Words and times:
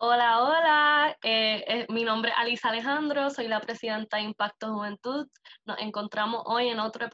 Hola, 0.00 0.44
hola. 0.44 1.16
Eh, 1.24 1.64
eh, 1.66 1.86
mi 1.88 2.04
nombre 2.04 2.30
es 2.30 2.36
Alisa 2.38 2.68
Alejandro, 2.68 3.30
soy 3.30 3.48
la 3.48 3.60
presidenta 3.60 4.18
de 4.18 4.22
Impacto 4.22 4.72
Juventud. 4.72 5.26
Nos 5.64 5.76
encontramos 5.80 6.42
hoy 6.46 6.68
en 6.68 6.78
otro 6.78 7.08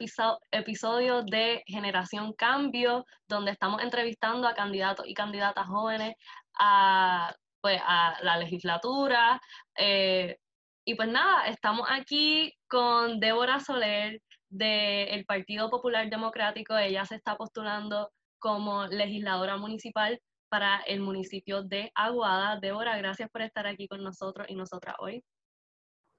episodio 0.51 1.23
de 1.23 1.63
Generación 1.65 2.33
Cambio, 2.33 3.03
donde 3.27 3.49
estamos 3.51 3.81
entrevistando 3.81 4.47
a 4.47 4.53
candidatos 4.53 5.07
y 5.07 5.15
candidatas 5.15 5.65
jóvenes 5.65 6.13
a, 6.59 7.33
pues, 7.59 7.81
la 8.21 8.37
legislatura. 8.37 9.41
Eh, 9.75 10.37
y 10.85 10.93
pues 10.93 11.09
nada, 11.09 11.47
estamos 11.47 11.87
aquí 11.89 12.53
con 12.67 13.19
Débora 13.19 13.59
Soler 13.61 14.21
del 14.49 15.25
Partido 15.25 15.71
Popular 15.71 16.07
Democrático. 16.07 16.77
Ella 16.77 17.03
se 17.05 17.15
está 17.15 17.35
postulando 17.35 18.11
como 18.37 18.85
legisladora 18.85 19.57
municipal 19.57 20.19
para 20.55 20.79
el 20.87 21.01
municipio 21.01 21.63
de 21.63 21.91
Aguada. 21.95 22.57
Débora, 22.61 22.97
gracias 22.97 23.29
por 23.29 23.41
estar 23.41 23.67
aquí 23.67 23.89
con 23.89 24.01
nosotros 24.01 24.47
y 24.49 24.55
nosotras 24.55 24.95
hoy. 24.99 25.21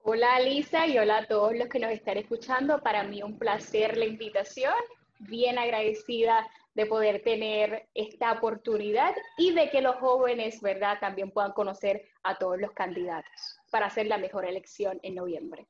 Hola 0.03 0.39
Lisa 0.41 0.87
y 0.87 0.99
hola 0.99 1.17
a 1.21 1.27
todos 1.27 1.57
los 1.57 1.69
que 1.69 1.79
nos 1.79 1.91
están 1.91 2.19
escuchando. 2.19 2.83
Para 2.83 3.03
mí 3.03 3.23
un 3.23 3.39
placer 3.39 3.97
la 3.97 4.05
invitación, 4.05 4.75
bien 5.21 5.59
agradecida 5.59 6.47
de 6.75 6.85
poder 6.85 7.23
tener 7.23 7.89
esta 7.95 8.33
oportunidad 8.33 9.15
y 9.39 9.55
de 9.55 9.71
que 9.71 9.81
los 9.81 9.97
jóvenes, 9.97 10.61
¿verdad?, 10.61 10.99
también 11.01 11.31
puedan 11.31 11.53
conocer 11.53 12.07
a 12.23 12.37
todos 12.37 12.61
los 12.61 12.73
candidatos 12.73 13.59
para 13.71 13.87
hacer 13.87 14.07
la 14.07 14.19
mejor 14.19 14.45
elección 14.45 15.01
en 15.03 15.15
noviembre. 15.15 15.67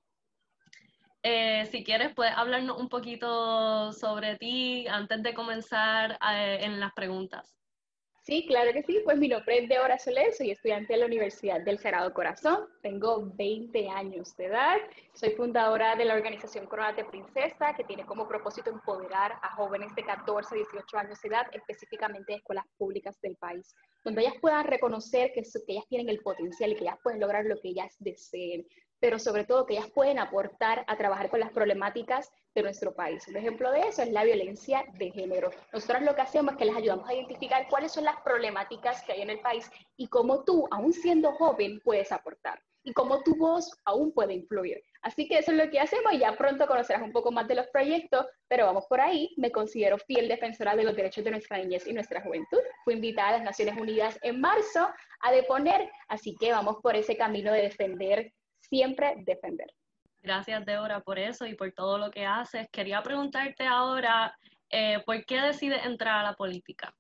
Eh, 1.23 1.67
si 1.71 1.85
quieres, 1.85 2.13
puedes 2.17 2.35
hablarnos 2.37 2.81
un 2.81 2.89
poquito 2.89 3.93
sobre 3.93 4.37
ti 4.39 4.89
antes 4.89 5.23
de 5.23 5.35
comenzar 5.35 6.19
eh, 6.33 6.59
en 6.63 6.81
las 6.81 6.93
preguntas. 6.95 7.56
Sí, 8.27 8.45
claro 8.49 8.73
que 8.73 8.83
sí. 8.83 9.01
Pues 9.05 9.19
mi 9.19 9.29
nombre 9.29 9.59
es 9.59 9.69
Deborah 9.69 10.01
Soler, 10.01 10.35
soy 10.35 10.51
estudiante 10.51 10.95
de 10.95 10.99
la 10.99 11.07
Universidad 11.07 11.61
del 11.61 11.79
Sagrado 11.79 12.13
Corazón, 12.13 12.67
tengo 12.83 13.31
20 13.37 13.89
años 13.89 14.37
de 14.37 14.47
edad, 14.47 14.79
soy 15.15 15.31
fundadora 15.37 15.95
de 15.95 16.07
la 16.07 16.15
organización 16.15 16.69
de 16.97 17.05
Princesa, 17.05 17.73
que 17.77 17.85
tiene 17.85 18.05
como 18.05 18.27
propósito 18.27 18.71
empoderar 18.71 19.35
a 19.43 19.55
jóvenes 19.55 19.95
de 19.95 20.03
14 20.03 20.57
a 20.57 20.59
18 20.59 20.99
años 20.99 21.21
de 21.23 21.29
edad, 21.29 21.47
específicamente 21.53 22.33
de 22.33 22.39
escuelas 22.39 22.65
públicas 22.77 23.17
del 23.23 23.37
país, 23.37 23.73
donde 24.05 24.23
ellas 24.23 24.35
puedan 24.41 24.65
reconocer 24.65 25.31
que, 25.33 25.43
que 25.43 25.73
ellas 25.73 25.87
tienen 25.89 26.09
el 26.09 26.19
potencial 26.19 26.73
y 26.73 26.75
que 26.75 26.83
ellas 26.83 26.99
pueden 27.05 27.21
lograr 27.21 27.45
lo 27.45 27.61
que 27.61 27.69
ellas 27.69 27.95
deseen, 28.01 28.67
pero 28.99 29.21
sobre 29.21 29.45
todo 29.45 29.67
que 29.67 29.75
ellas 29.75 29.93
pueden 29.95 30.19
aportar 30.19 30.85
a 30.89 30.97
trabajar 30.97 31.31
con 31.31 31.39
las 31.39 31.53
problemáticas 31.53 32.29
de 32.57 32.63
nuestro 32.63 32.95
país. 32.95 33.27
Un 33.29 33.37
ejemplo 33.37 33.71
de 33.71 33.81
eso 33.81 34.03
es 34.03 34.11
la 34.11 34.25
violencia 34.25 34.85
de 34.95 35.11
género. 35.11 35.51
Nosotros 35.73 36.03
lo 36.03 36.15
que 36.15 36.23
hacemos 36.23 36.53
es 36.53 36.59
que 36.59 36.65
les 36.65 36.77
ayudamos 36.77 37.09
a 37.09 37.15
identificar 37.15 37.69
cuáles 37.69 37.93
son 37.93 38.05
las 38.05 38.17
problemáticas 38.23 39.03
que 39.03 39.13
hay 39.13 39.23
en 39.23 39.31
el 39.31 39.41
país 39.41 39.71
y 39.97 40.09
cómo 40.09 40.43
tú, 40.43 40.67
aún 40.71 40.93
siendo 40.93 41.33
joven, 41.33 41.81
puedes 41.85 42.11
aportar 42.11 42.61
y 42.83 42.93
cómo 42.93 43.21
tu 43.23 43.35
voz 43.35 43.69
aún 43.85 44.13
puede 44.13 44.33
influir. 44.33 44.81
Así 45.03 45.29
que 45.29 45.39
eso 45.39 45.51
es 45.51 45.59
lo 45.59 45.69
que 45.71 45.81
hacemos 45.81 46.13
y 46.13 46.19
ya 46.19 46.37
pronto 46.37 46.67
conocerás 46.67 47.03
un 47.03 47.13
poco 47.13 47.33
más 47.33 47.49
de 47.49 47.57
los 47.57 47.67
proyectos, 47.67 48.27
pero 48.49 48.67
vamos 48.67 48.87
por 48.89 49.01
ahí. 49.01 49.35
Me 49.37 49.51
considero 49.51 49.99
fiel 49.99 50.29
defensora 50.29 50.77
de 50.77 50.85
los 50.85 50.95
derechos 50.95 51.25
de 51.25 51.33
nuestra 51.33 51.59
niñez 51.59 51.87
y 51.87 51.93
nuestra 51.93 52.23
juventud. 52.23 52.61
Fui 52.85 52.95
invitada 52.95 53.29
a 53.29 53.33
las 53.33 53.43
Naciones 53.43 53.77
Unidas 53.77 54.19
en 54.23 54.41
marzo 54.41 54.89
a 55.21 55.33
deponer, 55.33 55.91
así 56.09 56.37
que 56.37 56.53
vamos 56.53 56.77
por 56.81 56.95
ese 56.95 57.17
camino 57.17 57.53
de 57.53 57.63
defender 57.63 58.33
siempre 58.61 59.15
defender. 59.19 59.69
Gracias, 60.27 60.67
Débora, 60.67 60.99
por 60.99 61.21
eso 61.21 61.47
y 61.47 61.55
por 61.55 61.71
todo 61.71 61.99
lo 61.99 62.11
que 62.11 62.27
haces. 62.27 62.67
Quería 62.73 63.01
preguntarte 63.01 63.65
ahora, 63.65 64.37
eh, 64.69 65.01
¿por 65.07 65.25
qué 65.25 65.41
decides 65.41 65.87
entrar 65.87 66.19
a 66.19 66.23
la 66.25 66.35
política? 66.35 66.93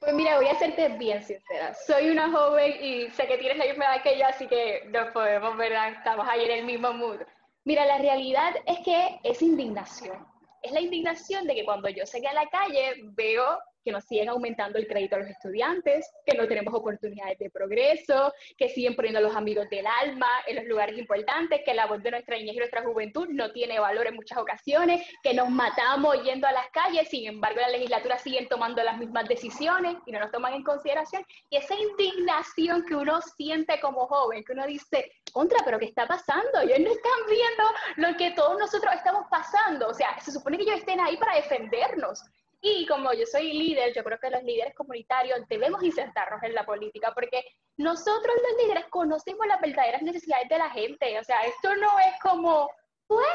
Pues 0.00 0.12
mira, 0.12 0.38
voy 0.38 0.48
a 0.48 0.56
serte 0.56 0.88
bien 0.98 1.22
sincera. 1.22 1.72
Soy 1.72 2.10
una 2.10 2.32
joven 2.32 2.74
y 2.82 3.08
sé 3.12 3.28
que 3.28 3.38
tienes 3.38 3.58
la 3.58 3.66
misma 3.66 3.84
edad 3.84 4.02
que 4.02 4.18
yo, 4.18 4.26
así 4.26 4.48
que 4.48 4.82
nos 4.88 5.12
podemos, 5.12 5.56
¿verdad? 5.56 5.90
Estamos 5.90 6.26
ahí 6.28 6.44
en 6.46 6.50
el 6.50 6.64
mismo 6.64 6.92
mood. 6.92 7.20
Mira, 7.62 7.86
la 7.86 7.98
realidad 7.98 8.54
es 8.66 8.80
que 8.80 9.20
es 9.22 9.40
indignación. 9.40 10.26
Es 10.62 10.72
la 10.72 10.80
indignación 10.80 11.46
de 11.46 11.54
que 11.54 11.64
cuando 11.64 11.90
yo 11.90 12.04
salgo 12.06 12.28
a 12.28 12.32
la 12.32 12.48
calle 12.48 13.02
veo 13.12 13.56
que 13.84 13.92
nos 13.92 14.04
siguen 14.04 14.28
aumentando 14.28 14.78
el 14.78 14.86
crédito 14.86 15.16
a 15.16 15.20
los 15.20 15.28
estudiantes, 15.28 16.10
que 16.24 16.36
no 16.36 16.46
tenemos 16.46 16.74
oportunidades 16.74 17.38
de 17.38 17.50
progreso, 17.50 18.32
que 18.56 18.68
siguen 18.68 18.94
poniendo 18.94 19.18
a 19.18 19.22
los 19.22 19.34
amigos 19.34 19.68
del 19.70 19.86
alma 19.86 20.28
en 20.46 20.56
los 20.56 20.64
lugares 20.66 20.98
importantes, 20.98 21.62
que 21.64 21.74
la 21.74 21.86
voz 21.86 22.02
de 22.02 22.10
nuestra 22.10 22.36
niñez 22.36 22.56
y 22.56 22.58
nuestra 22.58 22.82
juventud 22.82 23.28
no 23.28 23.52
tiene 23.52 23.78
valor 23.80 24.06
en 24.06 24.14
muchas 24.14 24.38
ocasiones, 24.38 25.06
que 25.22 25.34
nos 25.34 25.50
matamos 25.50 26.22
yendo 26.22 26.46
a 26.46 26.52
las 26.52 26.68
calles, 26.70 27.08
sin 27.08 27.26
embargo 27.26 27.60
la 27.60 27.70
legislatura 27.70 28.18
siguen 28.18 28.48
tomando 28.48 28.82
las 28.82 28.98
mismas 28.98 29.28
decisiones 29.28 29.96
y 30.06 30.12
no 30.12 30.20
nos 30.20 30.30
toman 30.30 30.54
en 30.54 30.62
consideración. 30.62 31.24
Y 31.50 31.56
esa 31.56 31.74
indignación 31.74 32.84
que 32.84 32.94
uno 32.94 33.20
siente 33.20 33.80
como 33.80 34.06
joven, 34.06 34.44
que 34.44 34.52
uno 34.52 34.66
dice, 34.66 35.12
contra, 35.32 35.58
pero 35.64 35.78
¿qué 35.78 35.86
está 35.86 36.06
pasando? 36.06 36.60
Ellos 36.62 36.80
no 36.80 36.90
están 36.90 37.12
viendo 37.28 37.64
lo 37.96 38.16
que 38.16 38.30
todos 38.32 38.58
nosotros 38.58 38.94
estamos 38.94 39.26
pasando. 39.30 39.88
O 39.88 39.94
sea, 39.94 40.18
se 40.20 40.32
supone 40.32 40.56
que 40.56 40.64
ellos 40.64 40.78
estén 40.78 41.00
ahí 41.00 41.16
para 41.16 41.36
defendernos. 41.36 42.22
Y 42.64 42.86
como 42.86 43.12
yo 43.12 43.26
soy 43.26 43.52
líder, 43.52 43.92
yo 43.92 44.04
creo 44.04 44.20
que 44.20 44.30
los 44.30 44.42
líderes 44.44 44.72
comunitarios 44.76 45.40
debemos 45.48 45.82
insertarnos 45.82 46.40
en 46.44 46.54
la 46.54 46.64
política 46.64 47.12
porque 47.12 47.44
nosotros 47.76 48.34
los 48.36 48.62
líderes 48.62 48.86
conocemos 48.88 49.44
las 49.48 49.60
verdaderas 49.60 50.00
necesidades 50.00 50.48
de 50.48 50.58
la 50.58 50.70
gente. 50.70 51.18
O 51.18 51.24
sea, 51.24 51.40
esto 51.40 51.74
no 51.74 51.98
es 51.98 52.14
como, 52.22 52.70
pues, 53.08 53.26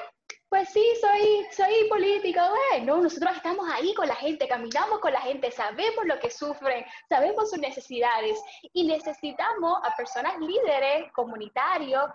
pues 0.48 0.70
sí, 0.70 0.94
soy, 1.02 1.46
soy 1.52 1.90
político, 1.90 2.40
no, 2.84 3.02
nosotros 3.02 3.36
estamos 3.36 3.68
ahí 3.70 3.94
con 3.94 4.08
la 4.08 4.16
gente, 4.16 4.48
caminamos 4.48 5.00
con 5.00 5.12
la 5.12 5.20
gente, 5.20 5.52
sabemos 5.52 6.06
lo 6.06 6.18
que 6.20 6.30
sufren, 6.30 6.86
sabemos 7.09 7.50
sus 7.50 7.59
necesidades 7.59 8.42
y 8.72 8.88
necesitamos 8.88 9.78
a 9.84 9.94
personas 9.98 10.40
líderes 10.40 11.12
comunitarios 11.12 12.06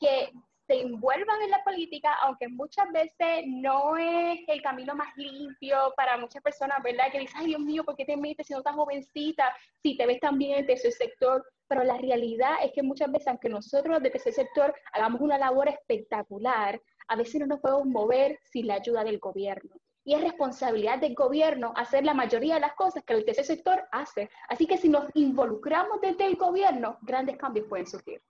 que 0.00 0.32
se 0.72 0.80
envuelvan 0.80 1.42
en 1.42 1.50
la 1.50 1.62
política, 1.62 2.14
aunque 2.22 2.48
muchas 2.48 2.90
veces 2.92 3.44
no 3.46 3.96
es 3.98 4.40
el 4.48 4.62
camino 4.62 4.94
más 4.94 5.14
limpio 5.16 5.92
para 5.96 6.16
muchas 6.16 6.42
personas, 6.42 6.82
¿verdad? 6.82 7.12
Que 7.12 7.20
dicen, 7.20 7.36
ay 7.40 7.46
Dios 7.48 7.60
mío, 7.60 7.84
¿por 7.84 7.94
qué 7.94 8.06
te 8.06 8.16
metes 8.16 8.46
si 8.46 8.54
no 8.54 8.60
estás 8.60 8.74
jovencita? 8.74 9.54
Si 9.82 9.98
te 9.98 10.06
ves 10.06 10.18
también 10.20 10.66
de 10.66 10.72
ese 10.72 10.90
sector. 10.90 11.44
Pero 11.68 11.84
la 11.84 11.98
realidad 11.98 12.56
es 12.62 12.72
que 12.72 12.82
muchas 12.82 13.12
veces, 13.12 13.28
aunque 13.28 13.50
nosotros 13.50 14.02
desde 14.02 14.16
ese 14.16 14.32
sector 14.32 14.74
hagamos 14.92 15.20
una 15.20 15.36
labor 15.36 15.68
espectacular, 15.68 16.80
a 17.08 17.16
veces 17.16 17.40
no 17.40 17.46
nos 17.46 17.60
podemos 17.60 17.86
mover 17.86 18.38
sin 18.44 18.66
la 18.66 18.74
ayuda 18.74 19.04
del 19.04 19.18
gobierno. 19.18 19.74
Y 20.04 20.14
es 20.14 20.22
responsabilidad 20.22 20.98
del 20.98 21.14
gobierno 21.14 21.74
hacer 21.76 22.04
la 22.04 22.14
mayoría 22.14 22.54
de 22.54 22.60
las 22.60 22.74
cosas 22.74 23.04
que 23.04 23.12
el 23.12 23.26
tercer 23.26 23.44
sector 23.44 23.84
hace. 23.92 24.30
Así 24.48 24.66
que 24.66 24.78
si 24.78 24.88
nos 24.88 25.04
involucramos 25.14 26.00
desde 26.00 26.26
el 26.26 26.36
gobierno, 26.36 26.96
grandes 27.02 27.36
cambios 27.36 27.66
pueden 27.68 27.86
surgir. 27.86 28.22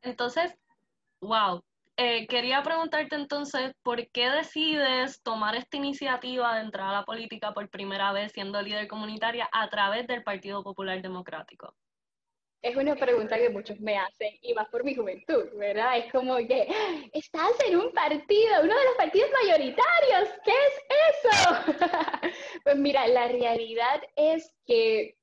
Entonces, 0.00 0.56
wow, 1.20 1.62
eh, 1.96 2.26
quería 2.26 2.62
preguntarte 2.62 3.16
entonces, 3.16 3.72
¿por 3.82 4.08
qué 4.10 4.30
decides 4.30 5.22
tomar 5.22 5.54
esta 5.56 5.76
iniciativa 5.76 6.54
de 6.54 6.62
entrar 6.62 6.88
a 6.88 7.00
la 7.00 7.04
política 7.04 7.52
por 7.52 7.68
primera 7.68 8.12
vez 8.12 8.32
siendo 8.32 8.62
líder 8.62 8.88
comunitaria 8.88 9.48
a 9.52 9.68
través 9.68 10.06
del 10.06 10.22
Partido 10.22 10.62
Popular 10.62 11.02
Democrático? 11.02 11.74
Es 12.62 12.76
una 12.76 12.94
pregunta 12.94 13.36
que 13.36 13.50
muchos 13.50 13.80
me 13.80 13.98
hacen, 13.98 14.38
y 14.40 14.54
más 14.54 14.68
por 14.68 14.84
mi 14.84 14.94
juventud, 14.94 15.46
¿verdad? 15.56 15.98
Es 15.98 16.12
como 16.12 16.36
que, 16.36 16.68
estás 17.12 17.52
en 17.66 17.76
un 17.76 17.90
partido, 17.92 18.62
uno 18.62 18.78
de 18.78 18.84
los 18.84 18.94
partidos 18.96 19.30
mayoritarios, 19.42 20.28
¿qué 20.44 20.52
es 20.52 21.24
eso? 21.24 21.56
pues 22.64 22.76
mira, 22.76 23.08
la 23.08 23.26
realidad 23.26 24.00
es 24.14 24.54
que 24.64 25.16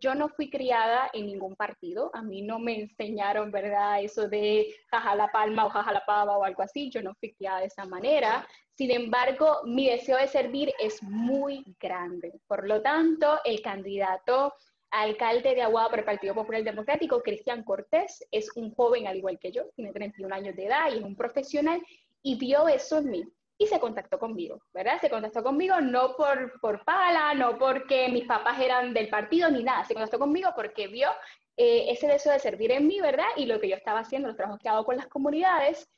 yo 0.00 0.14
no 0.14 0.28
fui 0.28 0.48
criada 0.48 1.10
en 1.12 1.26
ningún 1.26 1.54
partido, 1.54 2.10
a 2.14 2.22
mí 2.22 2.42
no 2.42 2.58
me 2.58 2.80
enseñaron, 2.80 3.50
¿verdad? 3.50 4.02
Eso 4.02 4.28
de 4.28 4.74
jaja 4.90 5.14
la 5.14 5.28
palma 5.28 5.66
o 5.66 5.70
jaja 5.70 5.92
la 5.92 6.04
pava 6.04 6.38
o 6.38 6.44
algo 6.44 6.62
así, 6.62 6.90
yo 6.90 7.02
no 7.02 7.14
fui 7.14 7.32
criada 7.34 7.60
de 7.60 7.66
esa 7.66 7.84
manera. 7.84 8.46
Sin 8.74 8.90
embargo, 8.90 9.60
mi 9.64 9.88
deseo 9.88 10.16
de 10.16 10.28
servir 10.28 10.72
es 10.80 11.02
muy 11.02 11.64
grande. 11.78 12.32
Por 12.46 12.66
lo 12.66 12.80
tanto, 12.80 13.38
el 13.44 13.60
candidato 13.60 14.54
alcalde 14.90 15.54
de 15.54 15.62
Aguada 15.62 15.90
por 15.90 15.98
el 16.00 16.04
Partido 16.04 16.34
Popular 16.34 16.64
Democrático, 16.64 17.22
Cristian 17.22 17.62
Cortés, 17.62 18.26
es 18.30 18.50
un 18.56 18.74
joven 18.74 19.06
al 19.06 19.16
igual 19.16 19.38
que 19.38 19.52
yo, 19.52 19.64
tiene 19.74 19.92
31 19.92 20.34
años 20.34 20.56
de 20.56 20.66
edad 20.66 20.90
y 20.92 20.98
es 20.98 21.04
un 21.04 21.16
profesional 21.16 21.82
y 22.22 22.38
vio 22.38 22.68
eso 22.68 22.98
en 22.98 23.10
mí 23.10 23.24
y 23.62 23.66
se 23.66 23.78
contactó 23.78 24.18
conmigo, 24.18 24.60
¿verdad? 24.72 25.00
Se 25.00 25.08
contactó 25.08 25.42
conmigo 25.42 25.80
no 25.80 26.16
por, 26.16 26.60
por 26.60 26.84
pala, 26.84 27.32
no 27.34 27.58
porque 27.58 28.08
mis 28.08 28.26
papás 28.26 28.58
eran 28.58 28.92
del 28.92 29.08
partido 29.08 29.50
ni 29.50 29.62
nada, 29.62 29.84
se 29.84 29.94
contactó 29.94 30.18
conmigo 30.18 30.50
porque 30.56 30.88
vio 30.88 31.08
eh, 31.56 31.86
ese 31.90 32.08
deseo 32.08 32.32
de 32.32 32.40
servir 32.40 32.72
en 32.72 32.88
mí, 32.88 33.00
¿verdad? 33.00 33.26
Y 33.36 33.46
lo 33.46 33.60
que 33.60 33.68
yo 33.68 33.76
estaba 33.76 34.00
haciendo, 34.00 34.28
los 34.28 34.36
trabajos 34.36 34.60
que 34.60 34.68
hago 34.68 34.84
con 34.84 34.96
las 34.96 35.06
comunidades. 35.06 35.88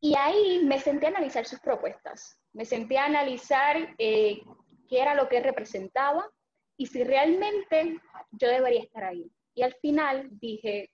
Y 0.00 0.14
ahí 0.16 0.60
me 0.64 0.78
senté 0.78 1.06
a 1.06 1.10
analizar 1.10 1.44
sus 1.44 1.58
propuestas, 1.60 2.38
me 2.52 2.64
senté 2.64 2.98
a 2.98 3.06
analizar 3.06 3.94
eh, 3.98 4.40
qué 4.88 5.00
era 5.00 5.14
lo 5.14 5.28
que 5.28 5.40
representaba 5.40 6.28
y 6.76 6.86
si 6.86 7.02
realmente 7.02 8.00
yo 8.32 8.48
debería 8.48 8.82
estar 8.82 9.04
ahí. 9.04 9.28
Y 9.54 9.62
al 9.62 9.74
final 9.74 10.28
dije, 10.40 10.91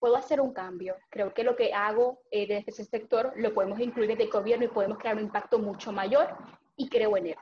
puedo 0.00 0.16
hacer 0.16 0.40
un 0.40 0.52
cambio. 0.52 0.96
Creo 1.10 1.32
que 1.32 1.44
lo 1.44 1.54
que 1.54 1.72
hago 1.72 2.22
eh, 2.30 2.48
desde 2.48 2.70
ese 2.70 2.84
sector 2.84 3.32
lo 3.36 3.54
podemos 3.54 3.78
incluir 3.78 4.08
desde 4.08 4.24
el 4.24 4.30
gobierno 4.30 4.64
y 4.64 4.68
podemos 4.68 4.98
crear 4.98 5.16
un 5.16 5.22
impacto 5.22 5.58
mucho 5.58 5.92
mayor 5.92 6.28
y 6.76 6.88
creo 6.88 7.16
en 7.16 7.28
él. 7.28 7.36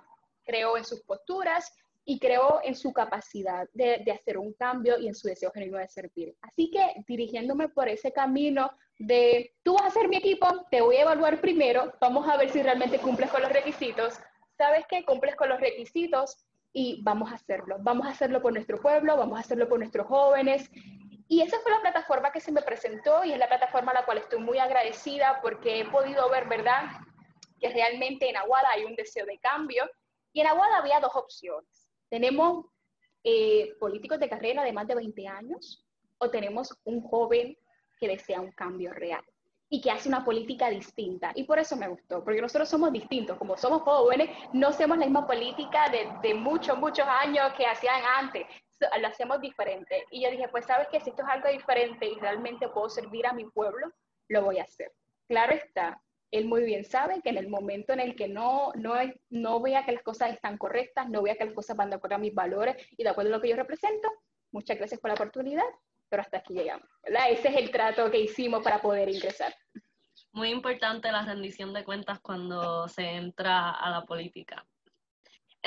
Creo 0.44 0.76
en 0.76 0.84
sus 0.84 1.00
posturas 1.02 1.72
y 2.04 2.18
creo 2.18 2.60
en 2.64 2.74
su 2.74 2.92
capacidad 2.92 3.68
de, 3.72 4.02
de, 4.04 4.12
hacer 4.12 4.38
un 4.38 4.54
cambio 4.54 4.98
y 4.98 5.08
en 5.08 5.14
su 5.14 5.28
deseo 5.28 5.52
genuino 5.52 5.78
de 5.78 5.88
servir. 5.88 6.34
Así 6.40 6.70
que 6.70 7.04
dirigiéndome 7.06 7.68
por 7.68 7.88
ese 7.88 8.12
camino 8.12 8.70
de, 8.98 9.54
tú 9.62 9.74
vas 9.74 9.84
a 9.84 9.90
ser 9.90 10.08
mi 10.08 10.16
equipo, 10.16 10.46
te 10.70 10.80
voy 10.80 10.96
a 10.96 11.02
evaluar 11.02 11.40
primero, 11.40 11.92
vamos 12.00 12.26
a 12.28 12.36
ver 12.36 12.50
si 12.50 12.62
realmente 12.62 12.98
cumples 12.98 13.30
con 13.30 13.42
los 13.42 13.52
requisitos. 13.52 14.18
¿Sabes 14.56 14.86
qué? 14.88 15.04
Cumples 15.04 15.36
con 15.36 15.50
los 15.50 15.60
requisitos 15.60 16.44
y 16.72 17.00
vamos 17.02 17.30
a 17.30 17.34
hacerlo. 17.34 17.76
Vamos 17.80 18.06
a 18.06 18.10
hacerlo 18.10 18.42
por 18.42 18.52
nuestro 18.52 18.80
pueblo, 18.80 19.16
vamos 19.16 19.36
a 19.36 19.40
hacerlo 19.40 19.68
por 19.68 19.78
nuestros 19.78 20.06
jóvenes. 20.06 20.70
Y 21.28 21.42
esa 21.42 21.60
fue 21.60 21.72
la 21.72 21.80
plataforma 21.80 22.32
que 22.32 22.40
se 22.40 22.50
me 22.52 22.62
presentó 22.62 23.22
y 23.24 23.32
es 23.32 23.38
la 23.38 23.48
plataforma 23.48 23.92
a 23.92 23.96
la 24.00 24.04
cual 24.04 24.18
estoy 24.18 24.40
muy 24.40 24.58
agradecida 24.58 25.40
porque 25.42 25.80
he 25.80 25.84
podido 25.84 26.28
ver, 26.30 26.48
¿verdad?, 26.48 26.84
que 27.60 27.68
realmente 27.68 28.28
en 28.28 28.36
Aguada 28.36 28.70
hay 28.70 28.84
un 28.84 28.94
deseo 28.94 29.26
de 29.26 29.38
cambio. 29.38 29.88
Y 30.32 30.40
en 30.40 30.46
Aguada 30.46 30.78
había 30.78 31.00
dos 31.00 31.14
opciones 31.14 31.88
¿Tenemos 32.08 32.64
eh, 33.22 33.74
políticos 33.78 34.18
de 34.18 34.28
carrera 34.28 34.64
de 34.64 34.72
más 34.72 34.86
de 34.86 34.94
20 34.94 35.28
años 35.28 35.84
o 36.18 36.30
tenemos 36.30 36.74
un 36.84 37.02
joven 37.02 37.56
que 38.00 38.08
desea 38.08 38.40
un 38.40 38.52
cambio 38.52 38.92
real 38.92 39.22
y 39.68 39.82
que 39.82 39.90
hace 39.90 40.08
una 40.08 40.24
política 40.24 40.70
distinta? 40.70 41.32
Y 41.34 41.44
por 41.44 41.58
eso 41.58 41.76
me 41.76 41.88
gustó, 41.88 42.24
porque 42.24 42.40
nosotros 42.40 42.68
somos 42.68 42.92
distintos, 42.92 43.36
como 43.36 43.58
somos 43.58 43.82
jóvenes, 43.82 44.30
no 44.54 44.68
hacemos 44.68 44.96
la 44.96 45.04
misma 45.04 45.26
política 45.26 45.90
de, 45.90 46.08
de 46.22 46.34
muchos, 46.34 46.78
muchos 46.78 47.06
años 47.06 47.52
que 47.56 47.66
hacían 47.66 48.02
antes, 48.18 48.46
lo 49.00 49.08
hacemos 49.08 49.40
diferente. 49.40 50.04
Y 50.10 50.22
yo 50.22 50.30
dije, 50.30 50.48
pues 50.48 50.66
sabes 50.66 50.88
que 50.88 51.00
si 51.00 51.10
esto 51.10 51.22
es 51.22 51.28
algo 51.28 51.48
diferente 51.48 52.06
y 52.06 52.14
realmente 52.18 52.68
puedo 52.68 52.88
servir 52.88 53.26
a 53.26 53.32
mi 53.32 53.44
pueblo, 53.46 53.92
lo 54.28 54.42
voy 54.42 54.58
a 54.58 54.64
hacer. 54.64 54.92
Claro 55.26 55.54
está, 55.54 56.00
él 56.30 56.46
muy 56.46 56.62
bien 56.64 56.84
sabe 56.84 57.20
que 57.22 57.30
en 57.30 57.38
el 57.38 57.48
momento 57.48 57.92
en 57.92 58.00
el 58.00 58.14
que 58.14 58.28
no, 58.28 58.72
no, 58.74 58.94
no 59.30 59.60
vea 59.60 59.84
que 59.84 59.92
las 59.92 60.02
cosas 60.02 60.32
están 60.32 60.58
correctas, 60.58 61.08
no 61.08 61.22
vea 61.22 61.36
que 61.36 61.46
las 61.46 61.54
cosas 61.54 61.76
van 61.76 61.90
de 61.90 61.96
acuerdo 61.96 62.16
a 62.16 62.20
mis 62.20 62.34
valores 62.34 62.76
y 62.96 63.02
de 63.02 63.08
acuerdo 63.08 63.32
a 63.32 63.36
lo 63.36 63.42
que 63.42 63.48
yo 63.48 63.56
represento, 63.56 64.08
muchas 64.52 64.76
gracias 64.76 65.00
por 65.00 65.08
la 65.08 65.14
oportunidad, 65.14 65.64
pero 66.08 66.22
hasta 66.22 66.38
aquí 66.38 66.54
llegamos. 66.54 66.86
Ese 67.02 67.48
es 67.48 67.56
el 67.56 67.70
trato 67.70 68.10
que 68.10 68.20
hicimos 68.20 68.62
para 68.62 68.80
poder 68.80 69.08
ingresar. 69.08 69.54
Muy 70.32 70.50
importante 70.50 71.10
la 71.10 71.24
rendición 71.24 71.72
de 71.72 71.84
cuentas 71.84 72.20
cuando 72.20 72.88
se 72.88 73.02
entra 73.02 73.70
a 73.70 73.90
la 73.90 74.04
política. 74.04 74.66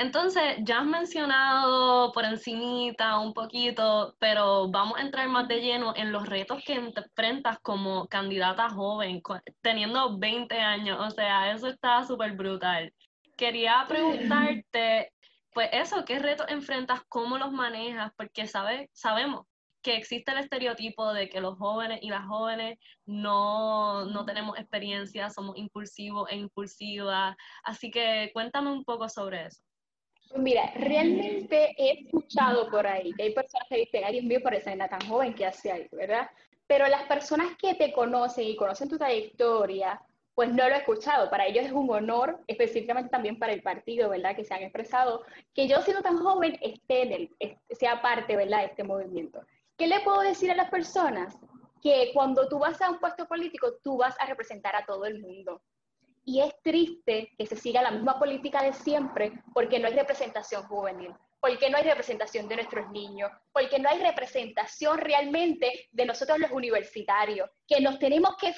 Entonces, 0.02 0.56
ya 0.64 0.80
has 0.80 0.86
mencionado 0.86 2.10
por 2.10 2.24
encimita 2.24 3.20
un 3.20 3.32
poquito, 3.32 4.16
pero 4.18 4.68
vamos 4.68 4.98
a 4.98 5.02
entrar 5.02 5.28
más 5.28 5.46
de 5.46 5.60
lleno 5.60 5.94
en 5.94 6.10
los 6.10 6.28
retos 6.28 6.60
que 6.64 6.74
enfrentas 6.74 7.60
como 7.60 8.08
candidata 8.08 8.68
joven, 8.68 9.22
teniendo 9.60 10.18
20 10.18 10.58
años, 10.58 10.98
o 11.00 11.08
sea, 11.10 11.52
eso 11.52 11.68
está 11.68 12.04
súper 12.04 12.32
brutal. 12.32 12.92
Quería 13.36 13.84
preguntarte, 13.86 15.12
pues 15.54 15.68
eso, 15.72 16.04
¿qué 16.04 16.18
retos 16.18 16.46
enfrentas? 16.48 17.02
¿Cómo 17.08 17.38
los 17.38 17.52
manejas? 17.52 18.10
Porque 18.16 18.48
sabe, 18.48 18.90
sabemos 18.92 19.46
que 19.82 19.94
existe 19.96 20.32
el 20.32 20.38
estereotipo 20.38 21.12
de 21.12 21.28
que 21.28 21.40
los 21.40 21.56
jóvenes 21.58 22.00
y 22.02 22.10
las 22.10 22.26
jóvenes 22.26 22.76
no, 23.06 24.04
no 24.06 24.24
tenemos 24.24 24.58
experiencia, 24.58 25.30
somos 25.30 25.56
impulsivos 25.56 26.28
e 26.28 26.36
impulsivas. 26.38 27.36
Así 27.62 27.92
que 27.92 28.30
cuéntame 28.32 28.72
un 28.72 28.84
poco 28.84 29.08
sobre 29.08 29.46
eso. 29.46 29.62
Mira, 30.36 30.72
realmente 30.76 31.74
he 31.76 32.00
escuchado 32.00 32.70
por 32.70 32.86
ahí 32.86 33.12
que 33.12 33.24
hay 33.24 33.34
personas 33.34 33.68
que 33.68 33.76
dicen, 33.76 34.02
ay 34.04 34.14
Dios 34.14 34.24
mío, 34.24 34.40
por 34.42 34.54
esa 34.54 34.74
tan 34.88 35.00
joven 35.06 35.34
que 35.34 35.46
hace 35.46 35.70
ahí, 35.70 35.86
¿verdad? 35.92 36.30
Pero 36.66 36.86
las 36.86 37.02
personas 37.02 37.54
que 37.58 37.74
te 37.74 37.92
conocen 37.92 38.44
y 38.44 38.56
conocen 38.56 38.88
tu 38.88 38.96
trayectoria, 38.96 40.00
pues 40.34 40.50
no 40.50 40.68
lo 40.68 40.74
he 40.74 40.78
escuchado. 40.78 41.28
Para 41.28 41.46
ellos 41.46 41.66
es 41.66 41.72
un 41.72 41.90
honor, 41.90 42.40
específicamente 42.46 43.10
también 43.10 43.38
para 43.38 43.52
el 43.52 43.62
partido, 43.62 44.08
¿verdad? 44.08 44.34
Que 44.34 44.44
se 44.44 44.54
han 44.54 44.62
expresado, 44.62 45.22
que 45.54 45.68
yo 45.68 45.80
siendo 45.82 46.02
tan 46.02 46.18
joven 46.18 46.58
esté 46.62 47.02
en 47.02 47.12
el, 47.12 47.58
sea 47.70 48.00
parte, 48.00 48.36
¿verdad? 48.36 48.60
De 48.60 48.66
este 48.66 48.84
movimiento. 48.84 49.44
¿Qué 49.76 49.86
le 49.86 50.00
puedo 50.00 50.20
decir 50.20 50.50
a 50.50 50.56
las 50.56 50.70
personas? 50.70 51.36
Que 51.82 52.10
cuando 52.14 52.48
tú 52.48 52.58
vas 52.58 52.80
a 52.80 52.90
un 52.90 53.00
puesto 53.00 53.26
político, 53.26 53.74
tú 53.82 53.98
vas 53.98 54.14
a 54.20 54.26
representar 54.26 54.74
a 54.76 54.86
todo 54.86 55.04
el 55.04 55.20
mundo. 55.20 55.60
Y 56.24 56.40
es 56.40 56.54
triste 56.62 57.32
que 57.36 57.46
se 57.46 57.56
siga 57.56 57.82
la 57.82 57.90
misma 57.90 58.18
política 58.18 58.62
de 58.62 58.72
siempre 58.72 59.32
porque 59.52 59.78
no 59.78 59.88
hay 59.88 59.94
representación 59.94 60.62
juvenil, 60.64 61.12
porque 61.40 61.68
no 61.68 61.78
hay 61.78 61.84
representación 61.84 62.48
de 62.48 62.56
nuestros 62.56 62.88
niños, 62.90 63.30
porque 63.52 63.78
no 63.78 63.88
hay 63.88 63.98
representación 63.98 64.98
realmente 64.98 65.88
de 65.90 66.06
nosotros 66.06 66.38
los 66.38 66.52
universitarios, 66.52 67.50
que 67.66 67.80
nos 67.80 67.98
tenemos 67.98 68.36
que 68.36 68.54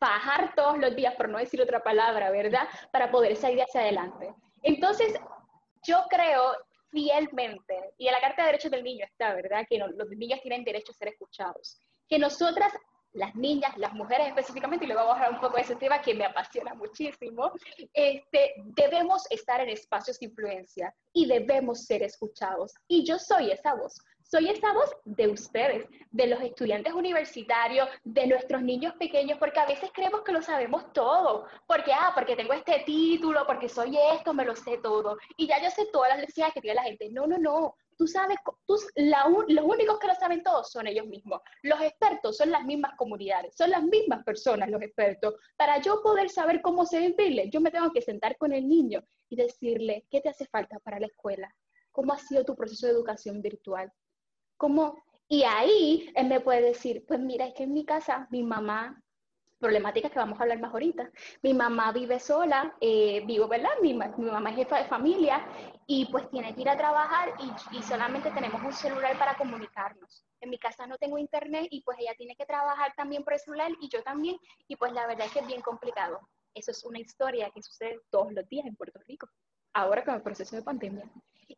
fajar 0.00 0.54
todos 0.54 0.78
los 0.78 0.94
días, 0.96 1.14
por 1.14 1.28
no 1.28 1.38
decir 1.38 1.60
otra 1.60 1.82
palabra, 1.82 2.30
¿verdad? 2.30 2.68
Para 2.92 3.10
poder 3.10 3.36
salir 3.36 3.62
hacia 3.62 3.82
adelante. 3.82 4.34
Entonces, 4.62 5.14
yo 5.86 6.04
creo 6.08 6.56
fielmente, 6.90 7.92
y 7.98 8.06
en 8.06 8.12
la 8.12 8.20
Carta 8.20 8.42
de 8.42 8.46
Derechos 8.46 8.70
del 8.70 8.84
Niño 8.84 9.04
está, 9.04 9.34
¿verdad? 9.34 9.66
Que 9.68 9.78
los 9.78 10.08
niños 10.10 10.40
tienen 10.40 10.64
derecho 10.64 10.92
a 10.92 10.94
ser 10.94 11.08
escuchados. 11.08 11.80
Que 12.08 12.18
nosotras 12.18 12.72
las 13.18 13.34
niñas, 13.34 13.76
las 13.76 13.92
mujeres 13.92 14.28
específicamente, 14.28 14.84
y 14.84 14.88
luego 14.88 15.02
vamos 15.02 15.20
a 15.20 15.24
hablar 15.26 15.34
un 15.34 15.40
poco 15.40 15.56
de 15.56 15.62
ese 15.62 15.76
tema 15.76 16.00
que 16.00 16.14
me 16.14 16.24
apasiona 16.24 16.74
muchísimo, 16.74 17.52
este, 17.92 18.54
debemos 18.64 19.30
estar 19.30 19.60
en 19.60 19.68
espacios 19.70 20.18
de 20.18 20.26
influencia 20.26 20.94
y 21.12 21.26
debemos 21.26 21.84
ser 21.84 22.02
escuchados. 22.02 22.72
Y 22.86 23.04
yo 23.04 23.18
soy 23.18 23.50
esa 23.50 23.74
voz. 23.74 23.98
Soy 24.30 24.50
esa 24.50 24.74
voz 24.74 24.94
de 25.06 25.26
ustedes, 25.26 25.86
de 26.10 26.26
los 26.26 26.42
estudiantes 26.42 26.92
universitarios, 26.92 27.88
de 28.04 28.26
nuestros 28.26 28.60
niños 28.60 28.92
pequeños, 28.98 29.38
porque 29.38 29.58
a 29.58 29.64
veces 29.64 29.90
creemos 29.94 30.20
que 30.20 30.32
lo 30.32 30.42
sabemos 30.42 30.92
todo, 30.92 31.46
porque, 31.66 31.94
ah, 31.94 32.12
porque 32.14 32.36
tengo 32.36 32.52
este 32.52 32.82
título, 32.84 33.46
porque 33.46 33.70
soy 33.70 33.96
esto, 34.12 34.34
me 34.34 34.44
lo 34.44 34.54
sé 34.54 34.78
todo, 34.82 35.16
y 35.38 35.46
ya 35.46 35.62
yo 35.62 35.70
sé 35.70 35.86
todas 35.90 36.10
las 36.10 36.18
necesidades 36.18 36.52
que 36.52 36.60
tiene 36.60 36.74
la 36.74 36.82
gente. 36.82 37.08
No, 37.10 37.26
no, 37.26 37.38
no, 37.38 37.74
tú 37.98 38.06
sabes, 38.06 38.38
tú, 38.64 38.76
los 38.96 39.64
únicos 39.64 39.98
que 39.98 40.06
lo 40.06 40.14
saben 40.14 40.42
todos 40.42 40.70
son 40.70 40.86
ellos 40.86 41.06
mismos. 41.06 41.40
Los 41.62 41.80
expertos 41.82 42.36
son 42.36 42.50
las 42.50 42.64
mismas 42.64 42.92
comunidades, 42.96 43.56
son 43.56 43.70
las 43.70 43.82
mismas 43.82 44.24
personas 44.24 44.70
los 44.70 44.80
expertos. 44.80 45.34
Para 45.56 45.80
yo 45.82 46.00
poder 46.00 46.30
saber 46.30 46.62
cómo 46.62 46.86
servirle, 46.86 47.50
yo 47.50 47.60
me 47.60 47.72
tengo 47.72 47.92
que 47.92 48.00
sentar 48.00 48.38
con 48.38 48.52
el 48.52 48.68
niño 48.68 49.02
y 49.28 49.36
decirle, 49.36 50.06
¿qué 50.10 50.20
te 50.20 50.28
hace 50.28 50.46
falta 50.46 50.78
para 50.78 51.00
la 51.00 51.06
escuela? 51.06 51.52
¿Cómo 51.90 52.12
ha 52.12 52.18
sido 52.18 52.44
tu 52.44 52.54
proceso 52.54 52.86
de 52.86 52.92
educación 52.92 53.42
virtual? 53.42 53.92
¿Cómo? 54.56 55.02
Y 55.26 55.42
ahí 55.42 56.10
él 56.14 56.28
me 56.28 56.40
puede 56.40 56.62
decir, 56.62 57.04
pues 57.06 57.18
mira, 57.18 57.46
es 57.46 57.54
que 57.54 57.64
en 57.64 57.72
mi 57.72 57.84
casa 57.84 58.28
mi 58.30 58.44
mamá 58.44 59.02
problemáticas 59.58 60.10
que 60.10 60.18
vamos 60.18 60.38
a 60.38 60.42
hablar 60.42 60.60
más 60.60 60.72
ahorita. 60.72 61.10
Mi 61.42 61.54
mamá 61.54 61.92
vive 61.92 62.20
sola, 62.20 62.74
eh, 62.80 63.22
vivo, 63.26 63.48
¿verdad? 63.48 63.70
Mi, 63.82 63.94
mi, 63.94 64.30
mamá 64.30 64.50
es 64.50 64.56
jefa 64.56 64.78
de 64.78 64.84
familia 64.84 65.44
y 65.86 66.06
pues 66.06 66.30
tiene 66.30 66.54
que 66.54 66.62
ir 66.62 66.68
a 66.68 66.76
trabajar 66.76 67.34
y, 67.38 67.76
y, 67.76 67.82
solamente 67.82 68.30
tenemos 68.30 68.62
un 68.62 68.72
celular 68.72 69.18
para 69.18 69.36
comunicarnos. 69.36 70.24
En 70.40 70.50
mi 70.50 70.58
casa 70.58 70.86
no 70.86 70.96
tengo 70.98 71.18
internet 71.18 71.66
y 71.70 71.82
pues 71.82 71.98
ella 71.98 72.14
tiene 72.16 72.36
que 72.36 72.46
trabajar 72.46 72.92
también 72.96 73.24
por 73.24 73.32
el 73.32 73.40
celular 73.40 73.70
y 73.80 73.88
yo 73.88 74.02
también 74.02 74.36
y 74.68 74.76
pues 74.76 74.92
la 74.92 75.06
verdad 75.06 75.26
es 75.26 75.32
que 75.32 75.40
es 75.40 75.46
bien 75.46 75.62
complicado. 75.62 76.20
Eso 76.54 76.70
es 76.70 76.84
una 76.84 76.98
historia 76.98 77.50
que 77.50 77.62
sucede 77.62 78.00
todos 78.10 78.32
los 78.32 78.48
días 78.48 78.66
en 78.66 78.76
Puerto 78.76 78.98
Rico, 79.06 79.28
ahora 79.74 80.04
con 80.04 80.14
el 80.14 80.22
proceso 80.22 80.56
de 80.56 80.62
pandemia. 80.62 81.04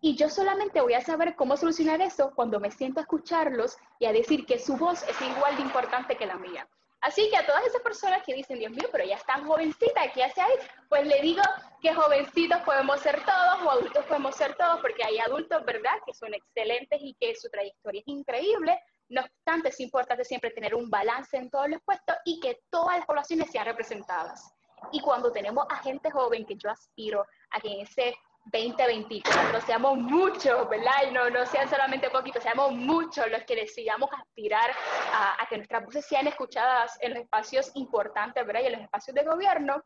Y 0.00 0.14
yo 0.16 0.28
solamente 0.28 0.80
voy 0.80 0.94
a 0.94 1.00
saber 1.00 1.34
cómo 1.34 1.56
solucionar 1.56 2.00
eso 2.00 2.32
cuando 2.34 2.60
me 2.60 2.70
siento 2.70 3.00
a 3.00 3.02
escucharlos 3.02 3.76
y 3.98 4.06
a 4.06 4.12
decir 4.12 4.46
que 4.46 4.58
su 4.58 4.76
voz 4.76 5.02
es 5.02 5.20
igual 5.20 5.56
de 5.56 5.62
importante 5.62 6.16
que 6.16 6.26
la 6.26 6.36
mía. 6.36 6.68
Así 7.00 7.30
que 7.30 7.36
a 7.36 7.46
todas 7.46 7.64
esas 7.64 7.80
personas 7.80 8.22
que 8.24 8.34
dicen, 8.34 8.58
Dios 8.58 8.72
mío, 8.72 8.88
pero 8.92 9.04
ya 9.04 9.16
están 9.16 9.46
jovencitas, 9.46 10.12
¿qué 10.12 10.24
hace 10.24 10.42
ahí? 10.42 10.52
Pues 10.88 11.06
le 11.06 11.20
digo 11.22 11.42
que 11.80 11.94
jovencitos 11.94 12.60
podemos 12.62 13.00
ser 13.00 13.24
todos 13.24 13.62
o 13.64 13.70
adultos 13.70 14.04
podemos 14.04 14.36
ser 14.36 14.54
todos, 14.56 14.80
porque 14.80 15.04
hay 15.04 15.18
adultos, 15.18 15.64
¿verdad?, 15.64 15.98
que 16.04 16.12
son 16.12 16.34
excelentes 16.34 17.00
y 17.00 17.16
que 17.18 17.34
su 17.34 17.48
trayectoria 17.48 18.00
es 18.00 18.08
increíble. 18.08 18.78
No 19.08 19.22
obstante, 19.22 19.70
es 19.70 19.80
importante 19.80 20.24
siempre 20.24 20.50
tener 20.50 20.74
un 20.74 20.90
balance 20.90 21.36
en 21.36 21.50
todos 21.50 21.68
los 21.70 21.82
puestos 21.82 22.16
y 22.24 22.38
que 22.38 22.60
todas 22.70 22.98
las 22.98 23.06
poblaciones 23.06 23.50
sean 23.50 23.64
representadas. 23.64 24.52
Y 24.92 25.00
cuando 25.00 25.32
tenemos 25.32 25.66
a 25.70 25.76
gente 25.76 26.10
joven, 26.10 26.44
que 26.44 26.56
yo 26.56 26.70
aspiro 26.70 27.26
a 27.50 27.60
que 27.60 27.68
en 27.68 27.80
ese 27.80 28.14
2024, 28.46 29.60
seamos 29.60 29.98
muchos, 29.98 30.68
¿verdad? 30.68 31.08
Y 31.08 31.12
no, 31.12 31.30
no 31.30 31.46
sean 31.46 31.68
solamente 31.68 32.10
poquitos, 32.10 32.42
seamos 32.42 32.72
muchos 32.72 33.30
los 33.30 33.44
que 33.44 33.54
decidamos 33.54 34.10
aspirar 34.12 34.70
a, 35.12 35.46
que 35.48 35.56
nuestras 35.56 35.84
voces 35.84 36.06
sean 36.06 36.26
escuchadas 36.26 36.96
en 37.00 37.14
los 37.14 37.22
espacios 37.22 37.70
importantes, 37.74 38.44
¿verdad? 38.46 38.62
Y 38.62 38.66
en 38.66 38.72
los 38.72 38.82
espacios 38.82 39.14
de 39.14 39.24
gobierno, 39.24 39.84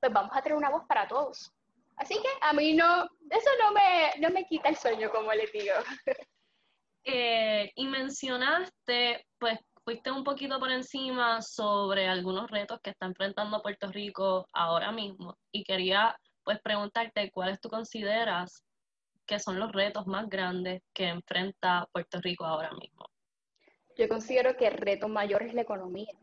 pues 0.00 0.12
vamos 0.12 0.30
a 0.34 0.42
tener 0.42 0.56
una 0.56 0.70
voz 0.70 0.84
para 0.86 1.06
todos. 1.06 1.52
Así 1.96 2.14
que 2.14 2.28
a 2.42 2.52
mí 2.52 2.74
no, 2.74 3.04
eso 3.04 3.50
no 3.62 3.72
me, 3.72 4.12
no 4.20 4.30
me 4.30 4.46
quita 4.46 4.68
el 4.68 4.76
sueño, 4.76 5.10
como 5.10 5.32
les 5.32 5.52
digo. 5.52 5.74
Eh, 7.08 7.70
y 7.76 7.86
mencionaste, 7.86 9.24
pues 9.38 9.60
fuiste 9.84 10.10
un 10.10 10.24
poquito 10.24 10.58
por 10.58 10.72
encima 10.72 11.40
sobre 11.40 12.08
algunos 12.08 12.50
retos 12.50 12.80
que 12.82 12.90
está 12.90 13.06
enfrentando 13.06 13.62
Puerto 13.62 13.92
Rico 13.92 14.48
ahora 14.52 14.90
mismo 14.90 15.38
y 15.52 15.62
quería 15.62 16.18
pues 16.46 16.60
preguntarte 16.60 17.32
cuáles 17.32 17.60
tú 17.60 17.68
consideras 17.68 18.64
que 19.26 19.40
son 19.40 19.58
los 19.58 19.72
retos 19.72 20.06
más 20.06 20.28
grandes 20.28 20.80
que 20.94 21.08
enfrenta 21.08 21.88
Puerto 21.90 22.20
Rico 22.20 22.44
ahora 22.44 22.70
mismo. 22.70 23.04
Yo 23.96 24.08
considero 24.08 24.56
que 24.56 24.68
el 24.68 24.74
reto 24.74 25.08
mayor 25.08 25.42
es 25.42 25.54
la 25.54 25.62
economía. 25.62 26.14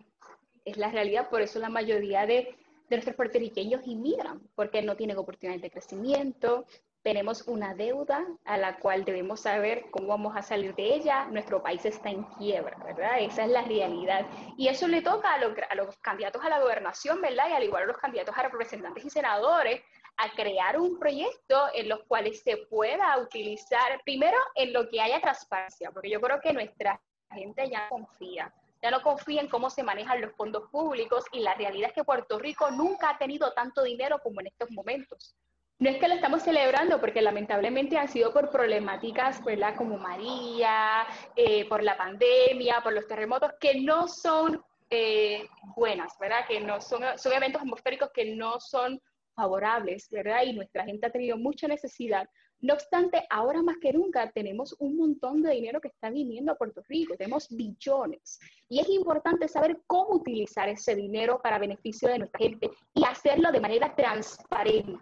Es 0.63 0.77
la 0.77 0.89
realidad, 0.89 1.29
por 1.29 1.41
eso 1.41 1.59
la 1.59 1.67
mayoría 1.67 2.25
de, 2.25 2.55
de 2.89 2.95
nuestros 2.95 3.17
puertorriqueños 3.17 3.85
inmigran, 3.85 4.39
porque 4.55 4.81
no 4.81 4.95
tienen 4.95 5.17
oportunidades 5.17 5.61
de 5.61 5.69
crecimiento, 5.71 6.65
tenemos 7.01 7.45
una 7.49 7.75
deuda 7.75 8.25
a 8.45 8.57
la 8.57 8.77
cual 8.77 9.03
debemos 9.03 9.41
saber 9.41 9.87
cómo 9.91 10.07
vamos 10.07 10.37
a 10.37 10.41
salir 10.41 10.73
de 10.75 10.95
ella. 10.95 11.25
Nuestro 11.25 11.61
país 11.61 11.83
está 11.83 12.09
en 12.09 12.23
quiebra, 12.23 12.77
¿verdad? 12.77 13.19
Esa 13.19 13.43
es 13.43 13.51
la 13.51 13.63
realidad. 13.63 14.25
Y 14.57 14.69
eso 14.69 14.87
le 14.87 15.01
toca 15.01 15.33
a 15.33 15.37
los, 15.37 15.53
a 15.69 15.75
los 15.75 15.97
candidatos 15.97 16.41
a 16.45 16.49
la 16.49 16.61
gobernación, 16.61 17.19
¿verdad? 17.19 17.49
Y 17.49 17.53
al 17.53 17.63
igual 17.63 17.83
a 17.83 17.87
los 17.87 17.97
candidatos 17.97 18.37
a 18.37 18.43
representantes 18.43 19.03
y 19.03 19.09
senadores, 19.09 19.81
a 20.17 20.31
crear 20.35 20.79
un 20.79 20.99
proyecto 20.99 21.69
en 21.73 21.89
los 21.89 22.03
cuales 22.03 22.41
se 22.41 22.57
pueda 22.57 23.17
utilizar, 23.17 24.01
primero 24.03 24.37
en 24.55 24.73
lo 24.73 24.87
que 24.89 25.01
haya 25.01 25.19
transparencia, 25.19 25.91
porque 25.91 26.09
yo 26.09 26.21
creo 26.21 26.39
que 26.39 26.53
nuestra 26.53 27.01
gente 27.31 27.69
ya 27.69 27.89
confía, 27.89 28.53
ya 28.81 28.91
no 28.91 29.01
confía 29.01 29.41
en 29.41 29.49
cómo 29.49 29.69
se 29.69 29.81
manejan 29.81 30.21
los 30.21 30.33
fondos 30.35 30.69
públicos 30.69 31.25
y 31.31 31.39
la 31.39 31.55
realidad 31.55 31.89
es 31.89 31.95
que 31.95 32.03
Puerto 32.03 32.37
Rico 32.37 32.69
nunca 32.69 33.11
ha 33.11 33.17
tenido 33.17 33.51
tanto 33.53 33.83
dinero 33.83 34.19
como 34.21 34.41
en 34.41 34.47
estos 34.47 34.69
momentos. 34.71 35.35
No 35.79 35.89
es 35.89 35.97
que 35.97 36.07
lo 36.07 36.13
estamos 36.13 36.43
celebrando, 36.43 36.99
porque 37.01 37.21
lamentablemente 37.21 37.97
han 37.97 38.07
sido 38.07 38.31
por 38.31 38.49
problemáticas, 38.49 39.43
¿verdad? 39.43 39.75
Como 39.75 39.97
María, 39.97 41.05
eh, 41.35 41.67
por 41.67 41.83
la 41.83 41.97
pandemia, 41.97 42.81
por 42.81 42.93
los 42.93 43.07
terremotos, 43.07 43.51
que 43.59 43.81
no 43.81 44.07
son 44.07 44.63
eh, 44.89 45.47
buenas, 45.75 46.17
¿verdad? 46.19 46.45
Que 46.47 46.59
no 46.59 46.79
son, 46.79 47.01
son 47.17 47.33
eventos 47.33 47.61
atmosféricos 47.61 48.11
que 48.13 48.35
no 48.35 48.59
son 48.59 49.01
favorables, 49.33 50.09
¿verdad? 50.09 50.43
Y 50.45 50.53
nuestra 50.53 50.85
gente 50.85 51.07
ha 51.07 51.11
tenido 51.11 51.37
mucha 51.37 51.67
necesidad. 51.67 52.27
No 52.63 52.75
obstante, 52.75 53.21
ahora 53.29 53.61
más 53.61 53.75
que 53.81 53.91
nunca 53.91 54.31
tenemos 54.31 54.73
un 54.79 54.95
montón 54.95 55.41
de 55.41 55.51
dinero 55.51 55.81
que 55.81 55.89
está 55.89 56.09
viniendo 56.09 56.53
a 56.53 56.55
Puerto 56.55 56.81
Rico, 56.87 57.15
tenemos 57.17 57.49
billones. 57.49 58.39
Y 58.69 58.79
es 58.79 58.87
importante 58.87 59.49
saber 59.49 59.81
cómo 59.85 60.15
utilizar 60.15 60.69
ese 60.69 60.95
dinero 60.95 61.41
para 61.43 61.59
beneficio 61.59 62.07
de 62.07 62.19
nuestra 62.19 62.39
gente 62.39 62.71
y 62.93 63.03
hacerlo 63.03 63.51
de 63.51 63.59
manera 63.59 63.93
transparente. 63.93 64.97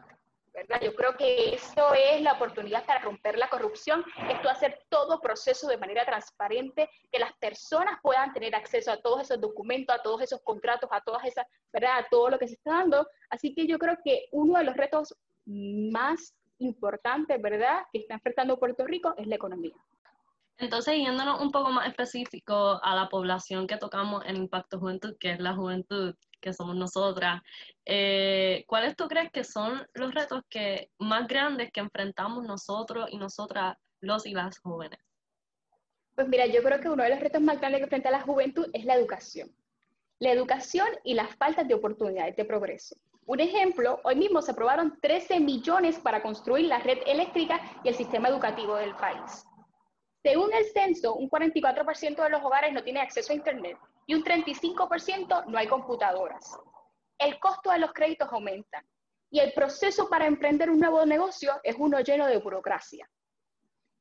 Yo 0.81 0.93
creo 0.95 1.15
que 1.15 1.55
esto 1.55 1.93
es 1.93 2.21
la 2.21 2.33
oportunidad 2.33 2.85
para 2.85 2.99
romper 2.99 3.37
la 3.37 3.49
corrupción, 3.49 4.03
esto 4.29 4.49
hacer 4.49 4.79
todo 4.89 5.21
proceso 5.21 5.67
de 5.67 5.77
manera 5.77 6.05
transparente, 6.05 6.89
que 7.09 7.19
las 7.19 7.31
personas 7.37 7.99
puedan 8.01 8.33
tener 8.33 8.53
acceso 8.53 8.91
a 8.91 8.97
todos 8.97 9.21
esos 9.21 9.39
documentos, 9.39 9.95
a 9.95 10.01
todos 10.01 10.21
esos 10.21 10.41
contratos, 10.41 10.89
a 10.91 11.01
todas 11.01 11.25
esas, 11.25 11.45
¿verdad? 11.71 11.99
A 11.99 12.07
todo 12.09 12.29
lo 12.29 12.37
que 12.37 12.47
se 12.47 12.55
está 12.55 12.71
dando. 12.71 13.07
Así 13.29 13.53
que 13.53 13.65
yo 13.65 13.79
creo 13.79 13.97
que 14.03 14.27
uno 14.31 14.57
de 14.57 14.65
los 14.65 14.75
retos 14.75 15.15
más 15.45 16.35
importantes, 16.57 17.41
¿verdad?, 17.41 17.83
que 17.91 17.99
está 17.99 18.15
enfrentando 18.15 18.59
Puerto 18.59 18.85
Rico 18.85 19.13
es 19.17 19.27
la 19.27 19.35
economía. 19.35 19.73
Entonces, 20.57 20.95
yéndonos 20.95 21.41
un 21.41 21.51
poco 21.51 21.71
más 21.71 21.87
específico 21.87 22.79
a 22.83 22.93
la 22.93 23.09
población 23.09 23.65
que 23.65 23.77
tocamos 23.77 24.23
en 24.25 24.35
Impacto 24.35 24.79
Juventud, 24.79 25.15
que 25.19 25.31
es 25.31 25.39
la 25.39 25.55
juventud, 25.55 26.13
que 26.41 26.53
somos 26.53 26.75
nosotras, 26.75 27.41
eh, 27.85 28.65
¿cuáles 28.67 28.95
tú 28.95 29.07
crees 29.07 29.31
que 29.31 29.43
son 29.43 29.87
los 29.93 30.13
retos 30.13 30.41
que, 30.49 30.89
más 30.99 31.27
grandes 31.27 31.71
que 31.71 31.79
enfrentamos 31.79 32.43
nosotros 32.43 33.07
y 33.11 33.17
nosotras, 33.17 33.77
los 34.01 34.25
y 34.25 34.33
las 34.33 34.59
jóvenes? 34.59 34.99
Pues 36.15 36.27
mira, 36.27 36.45
yo 36.47 36.61
creo 36.61 36.81
que 36.81 36.89
uno 36.89 37.03
de 37.03 37.11
los 37.11 37.19
retos 37.19 37.41
más 37.41 37.59
grandes 37.59 37.79
que 37.79 37.85
enfrenta 37.85 38.11
la 38.11 38.21
juventud 38.21 38.67
es 38.73 38.83
la 38.83 38.95
educación. 38.95 39.49
La 40.19 40.31
educación 40.31 40.87
y 41.03 41.13
las 41.13 41.35
faltas 41.35 41.67
de 41.67 41.73
oportunidades 41.73 42.35
de 42.35 42.45
progreso. 42.45 42.95
Un 43.25 43.39
ejemplo, 43.39 43.99
hoy 44.03 44.15
mismo 44.15 44.41
se 44.41 44.51
aprobaron 44.51 44.99
13 44.99 45.39
millones 45.39 45.99
para 45.99 46.21
construir 46.21 46.65
la 46.65 46.79
red 46.79 46.97
eléctrica 47.05 47.61
y 47.83 47.89
el 47.89 47.95
sistema 47.95 48.27
educativo 48.27 48.75
del 48.75 48.95
país. 48.95 49.45
Según 50.21 50.53
el 50.53 50.65
censo, 50.65 51.15
un 51.15 51.29
44% 51.29 52.23
de 52.23 52.29
los 52.29 52.43
hogares 52.43 52.73
no 52.73 52.83
tiene 52.83 52.99
acceso 52.99 53.31
a 53.31 53.35
Internet 53.35 53.77
y 54.05 54.15
un 54.15 54.23
35% 54.23 55.45
no 55.45 55.57
hay 55.57 55.67
computadoras. 55.67 56.57
El 57.17 57.39
costo 57.39 57.71
de 57.71 57.79
los 57.79 57.93
créditos 57.93 58.29
aumenta 58.31 58.83
y 59.29 59.39
el 59.39 59.53
proceso 59.53 60.09
para 60.09 60.25
emprender 60.25 60.69
un 60.69 60.79
nuevo 60.79 61.05
negocio 61.05 61.59
es 61.63 61.75
uno 61.77 61.99
lleno 62.01 62.27
de 62.27 62.37
burocracia. 62.37 63.09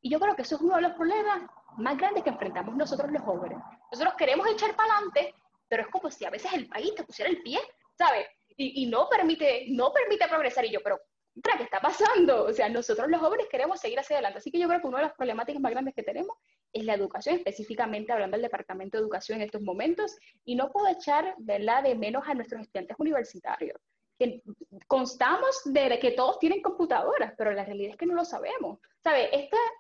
Y 0.03 0.11
yo 0.11 0.19
creo 0.19 0.35
que 0.35 0.43
eso 0.43 0.57
es 0.57 0.63
uno 0.63 0.77
de 0.77 0.83
los 0.83 0.93
problemas 0.93 1.43
más 1.77 1.97
grandes 1.97 2.25
que 2.25 2.31
enfrentamos 2.31 2.75
nosotros 2.75 3.11
los 3.13 3.23
jóvenes. 3.23 3.59
Nosotros 3.93 4.15
queremos 4.17 4.47
echar 4.49 4.75
para 4.75 4.95
adelante, 4.95 5.35
pero 5.69 5.83
es 5.83 5.89
como 5.89 6.11
si 6.11 6.25
a 6.25 6.31
veces 6.31 6.53
el 6.53 6.69
país 6.69 6.95
te 6.95 7.05
pusiera 7.05 7.31
el 7.31 7.43
pie, 7.43 7.61
¿sabes? 7.97 8.27
Y, 8.57 8.83
y, 8.83 8.87
no, 8.87 9.09
permite, 9.09 9.67
no 9.69 9.93
permite 9.93 10.27
progresar. 10.27 10.65
Y 10.65 10.73
yo, 10.73 10.81
pero 10.83 10.99
¿qué 11.35 11.63
está 11.63 11.81
pasando? 11.81 12.45
O 12.45 12.53
sea, 12.53 12.69
nosotros 12.69 13.09
los 13.09 13.21
jóvenes 13.21 13.47
queremos 13.51 13.81
seguir 13.81 14.01
hacia 14.01 14.17
adelante. 14.17 14.39
Así 14.39 14.51
que 14.51 14.59
yo 14.59 14.69
creo 14.69 14.81
que 14.81 14.87
una 14.87 14.99
de 14.99 15.05
las 15.05 15.15
problemáticas 15.15 15.61
más 15.61 15.71
grandes 15.71 15.95
que 15.95 16.03
tenemos 16.03 16.37
es 16.73 16.85
la 16.85 16.95
educación, 16.95 17.37
específicamente 17.37 18.13
hablando 18.13 18.37
del 18.37 18.43
Departamento 18.43 18.97
de 18.97 19.03
Educación 19.03 19.39
en 19.39 19.47
estos 19.47 19.63
momentos, 19.63 20.17
y 20.45 20.55
no 20.55 20.71
puedo 20.71 20.89
echar 20.89 21.35
¿verdad? 21.39 21.83
de 21.83 21.95
menos 21.95 22.25
a 22.27 22.35
nuestros 22.35 22.63
estudiantes 22.63 22.97
universitarios. 22.99 23.79
Que 24.19 24.43
constamos 24.87 25.63
de 25.65 25.99
que 25.99 26.11
todos 26.11 26.39
tienen 26.39 26.61
computadoras, 26.61 27.33
pero 27.39 27.53
la 27.53 27.65
realidad 27.65 27.93
es 27.93 27.97
que 27.97 28.07
no 28.07 28.15
lo 28.15 28.25
sabemos. 28.25 28.79
¿Sabe? 29.03 29.31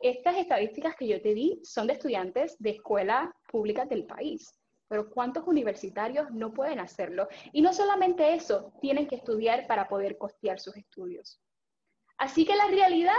estas 0.00 0.36
estadísticas 0.38 0.96
que 0.96 1.06
yo 1.06 1.20
te 1.20 1.34
di 1.34 1.60
son 1.62 1.86
de 1.86 1.92
estudiantes 1.92 2.56
de 2.58 2.70
escuelas 2.70 3.28
públicas 3.50 3.86
del 3.88 4.06
país 4.06 4.50
pero 4.90 5.08
¿cuántos 5.08 5.46
universitarios 5.46 6.32
no 6.32 6.52
pueden 6.52 6.80
hacerlo? 6.80 7.28
Y 7.52 7.62
no 7.62 7.72
solamente 7.72 8.34
eso, 8.34 8.72
tienen 8.80 9.06
que 9.06 9.14
estudiar 9.14 9.68
para 9.68 9.86
poder 9.86 10.18
costear 10.18 10.58
sus 10.58 10.76
estudios. 10.76 11.40
Así 12.18 12.44
que 12.44 12.56
la 12.56 12.66
realidad 12.66 13.14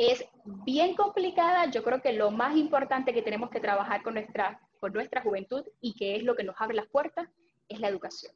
es 0.00 0.24
bien 0.64 0.94
complicada. 0.94 1.70
Yo 1.70 1.84
creo 1.84 2.00
que 2.00 2.14
lo 2.14 2.30
más 2.30 2.56
importante 2.56 3.12
que 3.12 3.20
tenemos 3.20 3.50
que 3.50 3.60
trabajar 3.60 4.02
con 4.02 4.14
nuestra, 4.14 4.58
con 4.80 4.94
nuestra 4.94 5.20
juventud 5.20 5.62
y 5.82 5.92
que 5.92 6.16
es 6.16 6.22
lo 6.22 6.34
que 6.34 6.42
nos 6.42 6.56
abre 6.58 6.74
las 6.74 6.86
puertas 6.86 7.28
es 7.68 7.80
la 7.80 7.88
educación. 7.88 8.32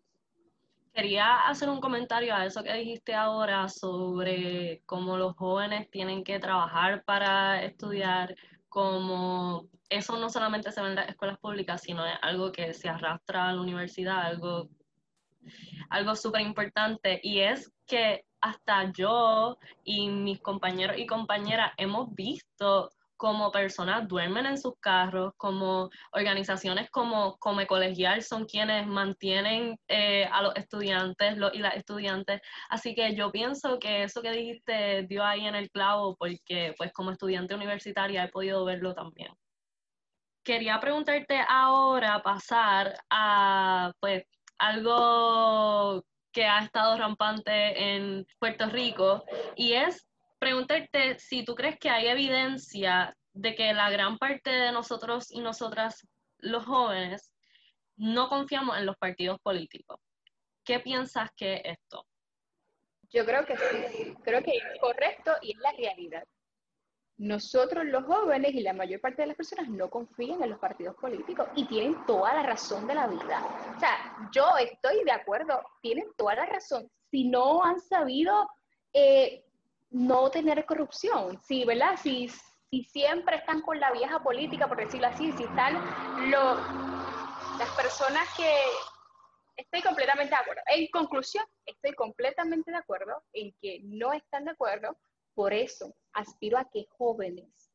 Quería 0.93 1.49
hacer 1.49 1.71
un 1.71 1.81
comentario 1.81 2.35
a 2.35 2.45
eso 2.45 2.63
que 2.63 2.75
dijiste 2.75 3.15
ahora 3.15 3.69
sobre 3.71 4.83
cómo 4.85 5.17
los 5.17 5.35
jóvenes 5.37 5.91
tienen 5.91 6.23
que 6.23 6.39
trabajar 6.39 7.03
para 7.05 7.65
estudiar, 7.65 8.37
como 8.69 9.67
eso 9.89 10.19
no 10.19 10.29
solamente 10.29 10.71
se 10.71 10.83
ve 10.83 10.89
en 10.91 10.97
las 10.97 11.09
escuelas 11.09 11.39
públicas, 11.39 11.81
sino 11.81 12.05
es 12.07 12.17
algo 12.21 12.53
que 12.53 12.75
se 12.75 12.91
arrastra 12.91 13.49
a 13.49 13.53
la 13.55 13.63
universidad, 13.63 14.21
algo, 14.21 14.69
algo 15.89 16.15
súper 16.15 16.43
importante, 16.43 17.21
y 17.23 17.41
es 17.41 17.74
que 17.87 18.25
hasta 18.41 18.93
yo 18.93 19.59
y 19.85 20.09
mis 20.09 20.41
compañeros 20.41 20.99
y 20.99 21.07
compañeras 21.07 21.73
hemos 21.79 22.15
visto 22.15 22.91
como 23.17 23.51
personas 23.51 24.07
duermen 24.09 24.45
en 24.45 24.59
sus 24.59 24.75
carros, 24.81 25.33
como 25.37 25.89
organizaciones 26.13 26.91
como 26.91 27.39
Come 27.39 27.67
Colegial 27.67 28.23
son 28.23 28.45
quienes 28.45 28.87
mantienen 28.87 29.79
eh, 29.89 30.29
a 30.31 30.43
los 30.43 30.55
estudiantes 30.57 31.37
y 31.55 31.59
las 31.59 31.77
estudiantes. 31.77 32.41
Así 32.69 32.95
que 32.95 33.15
yo 33.15 33.31
pienso 33.31 33.79
que 33.79 34.03
eso 34.03 34.21
que 34.21 34.33
dijiste 34.33 35.07
dio 35.09 35.25
ahí 35.25 35.47
en 35.47 35.55
el 35.55 35.71
clavo 35.71 36.17
porque 36.17 36.75
pues 36.77 36.93
como 36.93 37.13
estudiante 37.13 37.55
universitaria 37.55 38.25
he 38.25 38.29
podido 38.29 38.65
verlo 38.65 38.95
también. 38.95 39.33
Quería 40.43 40.79
preguntarte 40.79 41.41
ahora, 41.49 42.23
pasar 42.23 42.95
a 43.09 43.91
pues 44.01 44.25
algo 44.59 46.05
que 46.35 46.45
ha 46.45 46.59
estado 46.65 46.99
rampante 46.99 47.95
en 47.95 48.27
Puerto 48.41 48.67
Rico 48.67 49.25
y 49.55 49.73
es 49.73 50.07
preguntarte 50.39 51.19
si 51.19 51.45
tú 51.45 51.55
crees 51.55 51.79
que 51.79 51.89
hay 51.89 52.09
evidencia 52.09 53.17
de 53.33 53.55
que 53.55 53.73
la 53.73 53.89
gran 53.89 54.19
parte 54.19 54.51
de 54.51 54.73
nosotros 54.73 55.31
y 55.31 55.41
nosotras, 55.41 56.07
los 56.39 56.65
jóvenes, 56.67 57.33
no 57.97 58.29
confiamos 58.29 58.77
en 58.77 58.85
los 58.85 58.97
partidos 58.97 59.41
políticos. 59.41 60.01
¿Qué 60.65 60.81
piensas 60.81 61.31
que 61.37 61.55
es 61.55 61.63
esto? 61.65 62.05
Yo 63.11 63.25
creo 63.25 63.47
que 63.47 63.57
sí, 63.57 64.15
creo 64.25 64.43
que 64.43 64.57
es 64.57 64.81
correcto 64.81 65.33
y 65.41 65.53
es 65.53 65.59
la 65.59 65.71
realidad. 65.73 66.25
Nosotros 67.17 67.85
los 67.85 68.05
jóvenes 68.05 68.53
y 68.55 68.61
la 68.61 68.73
mayor 68.73 69.01
parte 69.01 69.23
de 69.23 69.29
las 69.29 69.37
personas 69.37 69.69
no 69.69 69.89
confían 69.89 70.43
en 70.43 70.51
los 70.51 70.59
partidos 70.59 70.97
políticos 70.97 71.49
y 71.55 71.65
tienen 71.67 72.05
toda 72.07 72.35
la 72.35 72.43
razón 72.43 72.87
de 72.89 72.95
la 72.95 73.07
vida. 73.07 73.41
O 73.77 73.79
sea, 73.79 74.29
yo 74.33 74.57
estoy 74.59 75.05
de 75.05 75.13
acuerdo, 75.13 75.61
tienen 75.81 76.07
toda 76.17 76.35
la 76.35 76.47
razón. 76.47 76.91
Si 77.11 77.29
no 77.29 77.63
han 77.63 77.81
sabido 77.81 78.49
eh, 78.93 79.45
no 79.91 80.29
tener 80.31 80.67
corrupción, 80.67 81.41
sí, 81.41 81.65
¿verdad? 81.65 81.97
Si, 82.03 82.29
si 82.71 82.83
siempre 82.83 83.37
están 83.37 83.63
con 83.63 83.79
la 83.79 83.93
vieja 83.93 84.21
política, 84.21 84.67
por 84.67 84.79
decirlo 84.79 85.07
así, 85.07 85.31
si 85.33 85.45
están 85.45 85.75
lo, 86.31 86.57
las 87.59 87.71
personas 87.77 88.29
que... 88.37 88.53
Estoy 89.57 89.83
completamente 89.83 90.35
de 90.35 90.41
acuerdo. 90.41 90.63
En 90.67 90.89
conclusión, 90.89 91.45
estoy 91.65 91.93
completamente 91.93 92.73
de 92.73 92.77
acuerdo 92.77 93.23
en 93.33 93.55
que 93.63 93.79
no 93.85 94.13
están 94.13 94.45
de 94.45 94.51
acuerdo. 94.51 94.97
Por 95.35 95.53
eso 95.53 95.95
aspiro 96.13 96.59
a 96.59 96.69
que 96.71 96.87
jóvenes 96.97 97.73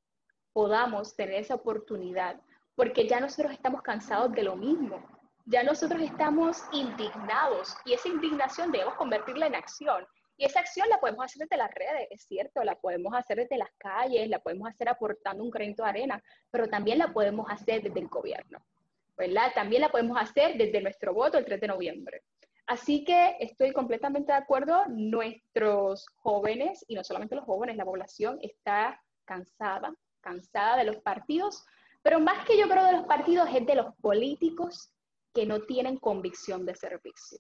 podamos 0.54 1.16
tener 1.16 1.36
esa 1.36 1.56
oportunidad, 1.56 2.40
porque 2.76 3.08
ya 3.08 3.20
nosotros 3.20 3.52
estamos 3.52 3.82
cansados 3.82 4.32
de 4.34 4.44
lo 4.44 4.56
mismo. 4.56 5.06
Ya 5.46 5.64
nosotros 5.64 6.02
estamos 6.02 6.64
indignados 6.72 7.76
y 7.86 7.94
esa 7.94 8.08
indignación 8.08 8.72
debemos 8.72 8.96
convertirla 8.96 9.48
en 9.48 9.56
acción. 9.56 10.06
Y 10.38 10.46
esa 10.46 10.62
acción 10.62 10.88
la 10.88 11.02
podemos 11.02 11.26
hacer 11.26 11.48
desde 11.48 11.58
las 11.58 11.74
redes, 11.74 12.08
es 12.12 12.24
cierto, 12.24 12.64
la 12.64 12.76
podemos 12.76 13.14
hacer 13.14 13.38
desde 13.38 13.58
las 13.58 13.72
calles, 13.78 14.30
la 14.30 14.40
podemos 14.40 14.70
hacer 14.70 14.88
aportando 14.88 15.44
un 15.44 15.50
granito 15.50 15.84
de 15.84 15.90
arena, 15.90 16.24
pero 16.50 16.70
también 16.70 16.98
la 16.98 17.12
podemos 17.12 17.46
hacer 17.50 17.82
desde 17.82 18.00
el 18.00 18.08
gobierno, 18.08 18.60
¿verdad? 19.18 19.52
También 19.54 19.82
la 19.82 19.90
podemos 19.90 20.18
hacer 20.18 20.56
desde 20.56 20.80
nuestro 20.82 21.14
voto 21.14 21.38
el 21.38 21.44
3 21.44 21.60
de 21.60 21.68
noviembre. 21.68 22.24
Así 22.70 23.04
que 23.04 23.36
estoy 23.40 23.74
completamente 23.74 24.32
de 24.32 24.38
acuerdo, 24.38 24.86
nuestros 24.90 26.06
jóvenes, 26.18 26.86
y 26.88 26.94
no 26.94 27.04
solamente 27.04 27.36
los 27.36 27.46
jóvenes, 27.46 27.76
la 27.78 27.84
población 27.84 28.38
está 28.44 29.02
cansada, 29.26 29.92
cansada 30.22 30.78
de 30.78 30.84
los 30.84 30.98
partidos, 30.98 31.66
pero 32.04 32.20
más 32.20 32.46
que 32.46 32.60
yo 32.60 32.70
creo 32.70 32.86
de 32.86 32.92
los 32.92 33.08
partidos 33.08 33.50
es 33.52 33.66
de 33.66 33.74
los 33.74 33.96
políticos 33.96 34.94
que 35.34 35.48
no 35.48 35.62
tienen 35.62 35.98
convicción 35.98 36.64
de 36.68 36.76
servicio. 36.76 37.40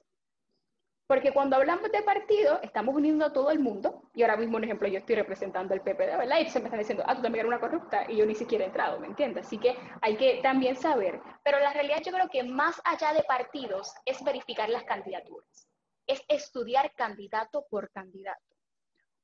Porque 1.10 1.32
cuando 1.32 1.56
hablamos 1.56 1.92
de 1.92 2.04
partido, 2.04 2.60
estamos 2.62 2.94
uniendo 2.94 3.26
a 3.26 3.34
todo 3.34 3.50
el 3.50 3.58
mundo, 3.58 4.04
y 4.14 4.22
ahora 4.22 4.38
mismo, 4.38 4.54
por 4.54 4.64
ejemplo, 4.64 4.88
yo 4.88 5.00
estoy 5.00 5.16
representando 5.16 5.74
el 5.74 5.82
PPD, 5.82 6.18
¿verdad? 6.20 6.38
Y 6.38 6.48
se 6.52 6.60
me 6.60 6.66
están 6.66 6.78
diciendo, 6.78 7.04
ah, 7.08 7.16
tú 7.16 7.24
también 7.24 7.48
eres 7.48 7.48
una 7.48 7.60
corrupta, 7.60 8.06
y 8.08 8.18
yo 8.18 8.28
ni 8.28 8.36
siquiera 8.36 8.64
he 8.64 8.68
entrado, 8.68 9.00
¿me 9.00 9.08
entiendes? 9.08 9.48
Así 9.48 9.58
que 9.58 9.76
hay 10.02 10.18
que 10.18 10.40
también 10.44 10.76
saber. 10.76 11.20
Pero 11.44 11.58
la 11.58 11.74
realidad 11.74 12.04
yo 12.06 12.12
creo 12.12 12.30
que 12.30 12.44
más 12.44 12.80
allá 12.86 13.12
de 13.14 13.24
partidos 13.24 13.92
es 14.06 14.24
verificar 14.24 14.70
las 14.70 14.84
candidaturas, 14.84 15.68
es 16.06 16.22
estudiar 16.28 16.94
candidato 16.94 17.66
por 17.72 17.90
candidato. 17.90 18.56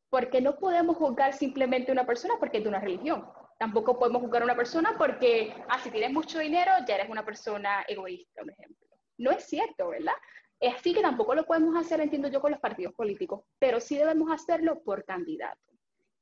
Porque 0.10 0.42
no 0.42 0.58
podemos 0.58 0.98
juzgar 0.98 1.34
simplemente 1.34 1.92
a 1.92 1.94
una 1.94 2.08
persona 2.08 2.34
porque 2.40 2.58
es 2.58 2.64
de 2.64 2.70
una 2.70 2.80
religión. 2.80 3.30
Tampoco 3.60 4.00
podemos 4.00 4.24
juzgar 4.24 4.42
a 4.42 4.46
una 4.46 4.56
persona 4.56 4.96
porque, 4.98 5.54
ah, 5.70 5.78
si 5.78 5.92
tienes 5.92 6.12
mucho 6.12 6.40
dinero, 6.40 6.72
ya 6.88 6.96
eres 6.96 7.12
una 7.12 7.24
persona 7.24 7.86
egoísta, 7.88 8.42
por 8.42 8.50
ejemplo. 8.50 8.88
No 9.20 9.30
es 9.30 9.46
cierto, 9.46 9.90
¿verdad? 9.90 10.16
Así 10.62 10.94
que 10.94 11.02
tampoco 11.02 11.36
lo 11.36 11.46
podemos 11.46 11.76
hacer, 11.76 12.00
entiendo 12.00 12.28
yo, 12.28 12.42
con 12.42 12.52
los 12.52 12.60
partidos 12.60 12.94
políticos, 12.94 13.42
pero 13.60 13.80
sí 13.80 13.98
debemos 13.98 14.32
hacerlo 14.32 14.82
por 14.84 15.04
candidato. 15.04 15.60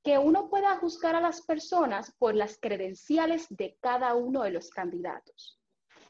Que 0.03 0.17
uno 0.17 0.49
pueda 0.49 0.75
juzgar 0.77 1.15
a 1.15 1.21
las 1.21 1.41
personas 1.41 2.13
por 2.17 2.35
las 2.35 2.57
credenciales 2.59 3.45
de 3.49 3.77
cada 3.79 4.15
uno 4.15 4.43
de 4.43 4.51
los 4.51 4.69
candidatos. 4.69 5.59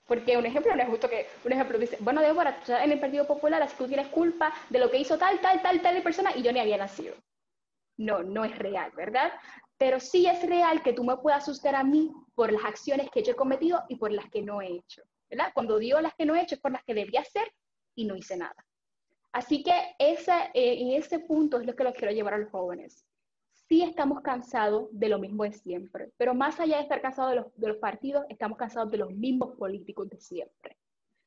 Porque 0.06 0.36
un 0.36 0.46
ejemplo 0.46 0.76
no 0.76 0.82
es 0.82 0.90
justo 0.90 1.10
que, 1.10 1.28
un 1.46 1.54
ejemplo 1.54 1.78
dice, 1.78 1.98
bueno, 2.00 2.22
Débora, 2.22 2.60
tú 2.66 2.74
en 2.74 2.92
el 2.92 3.00
Partido 3.00 3.26
Popular, 3.26 3.62
así 3.62 3.76
tú 3.78 3.88
tienes 3.88 4.08
culpa 4.08 4.54
de 4.70 4.80
lo 4.80 4.90
que 4.90 4.98
hizo 4.98 5.18
tal, 5.18 5.40
tal, 5.40 5.62
tal, 5.62 5.82
tal 5.82 6.02
persona 6.02 6.32
y 6.36 6.42
yo 6.42 6.52
ni 6.52 6.60
había 6.60 6.78
nacido. 6.78 7.16
No, 7.98 8.24
no 8.24 8.44
es 8.44 8.58
real, 8.58 8.92
¿verdad? 8.96 9.32
Pero 9.78 10.00
sí 10.00 10.26
es 10.28 10.42
real 10.48 10.82
que 10.82 10.94
tú 10.94 11.04
me 11.04 11.18
puedas 11.18 11.46
juzgar 11.46 11.76
a 11.76 11.84
mí 11.84 12.12
por 12.36 12.52
las 12.52 12.66
acciones 12.66 13.10
que 13.12 13.24
yo 13.24 13.34
he 13.34 13.36
cometido 13.36 13.84
y 13.88 13.96
por 13.96 14.12
las 14.12 14.30
que 14.30 14.42
no 14.42 14.62
he 14.62 14.68
hecho, 14.68 15.04
¿verdad? 15.30 15.52
Cuando 15.54 15.78
digo 15.78 16.02
las 16.02 16.16
que 16.16 16.26
no 16.26 16.36
he 16.36 16.42
hecho 16.42 16.56
es 16.56 16.62
por 16.62 16.72
las 16.72 16.84
que 16.84 16.94
debía 16.94 17.22
hacer 17.22 17.50
y 17.96 18.06
no 18.06 18.16
hice 18.16 18.38
nada. 18.38 18.66
Así 19.32 19.64
que 19.64 19.74
esa, 19.98 20.46
eh, 20.54 20.82
en 20.82 20.92
ese 20.92 21.20
punto 21.20 21.60
es 21.60 21.66
lo 21.66 21.76
que 21.76 21.84
los 21.84 21.94
quiero 21.94 22.14
llevar 22.14 22.36
a 22.36 22.38
los 22.38 22.52
jóvenes. 22.52 23.06
Sí 23.68 23.82
estamos 23.82 24.22
cansados 24.22 24.88
de 24.92 25.10
lo 25.10 25.18
mismo 25.18 25.44
de 25.44 25.54
siempre, 25.54 26.12
pero 26.18 26.36
más 26.36 26.60
allá 26.60 26.78
de 26.78 26.84
estar 26.84 27.02
cansados 27.02 27.32
de 27.32 27.36
los, 27.38 27.56
de 27.56 27.68
los 27.70 27.78
partidos, 27.78 28.26
estamos 28.30 28.58
cansados 28.58 28.92
de 28.92 28.98
los 28.98 29.12
mismos 29.12 29.56
políticos 29.58 30.10
de 30.10 30.20
siempre. 30.20 30.78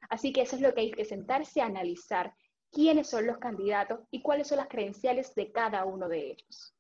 Así 0.08 0.32
que 0.32 0.42
eso 0.42 0.56
es 0.56 0.62
lo 0.62 0.72
que 0.72 0.82
hay 0.82 0.90
que 0.92 1.04
sentarse 1.04 1.60
a 1.60 1.66
analizar 1.66 2.32
quiénes 2.70 3.08
son 3.10 3.26
los 3.26 3.38
candidatos 3.38 4.00
y 4.10 4.22
cuáles 4.22 4.48
son 4.48 4.58
las 4.58 4.68
credenciales 4.68 5.34
de 5.34 5.50
cada 5.50 5.84
uno 5.84 6.08
de 6.08 6.32
ellos. 6.32 6.74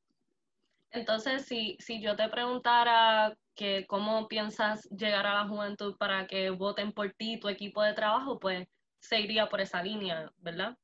Entonces, 0.90 1.44
si, 1.44 1.76
si 1.80 2.00
yo 2.00 2.14
te 2.16 2.28
preguntara 2.28 3.36
que 3.54 3.86
cómo 3.86 4.28
piensas 4.28 4.84
llegar 4.90 5.26
a 5.26 5.34
la 5.34 5.48
juventud 5.48 5.96
para 5.96 6.26
que 6.26 6.50
voten 6.50 6.92
por 6.92 7.12
ti, 7.14 7.40
tu 7.40 7.48
equipo 7.48 7.82
de 7.82 7.94
trabajo, 7.94 8.38
pues 8.38 8.68
se 9.08 9.20
iría 9.20 9.48
por 9.48 9.60
esa 9.60 9.82
línea, 9.82 10.32
¿verdad? 10.38 10.76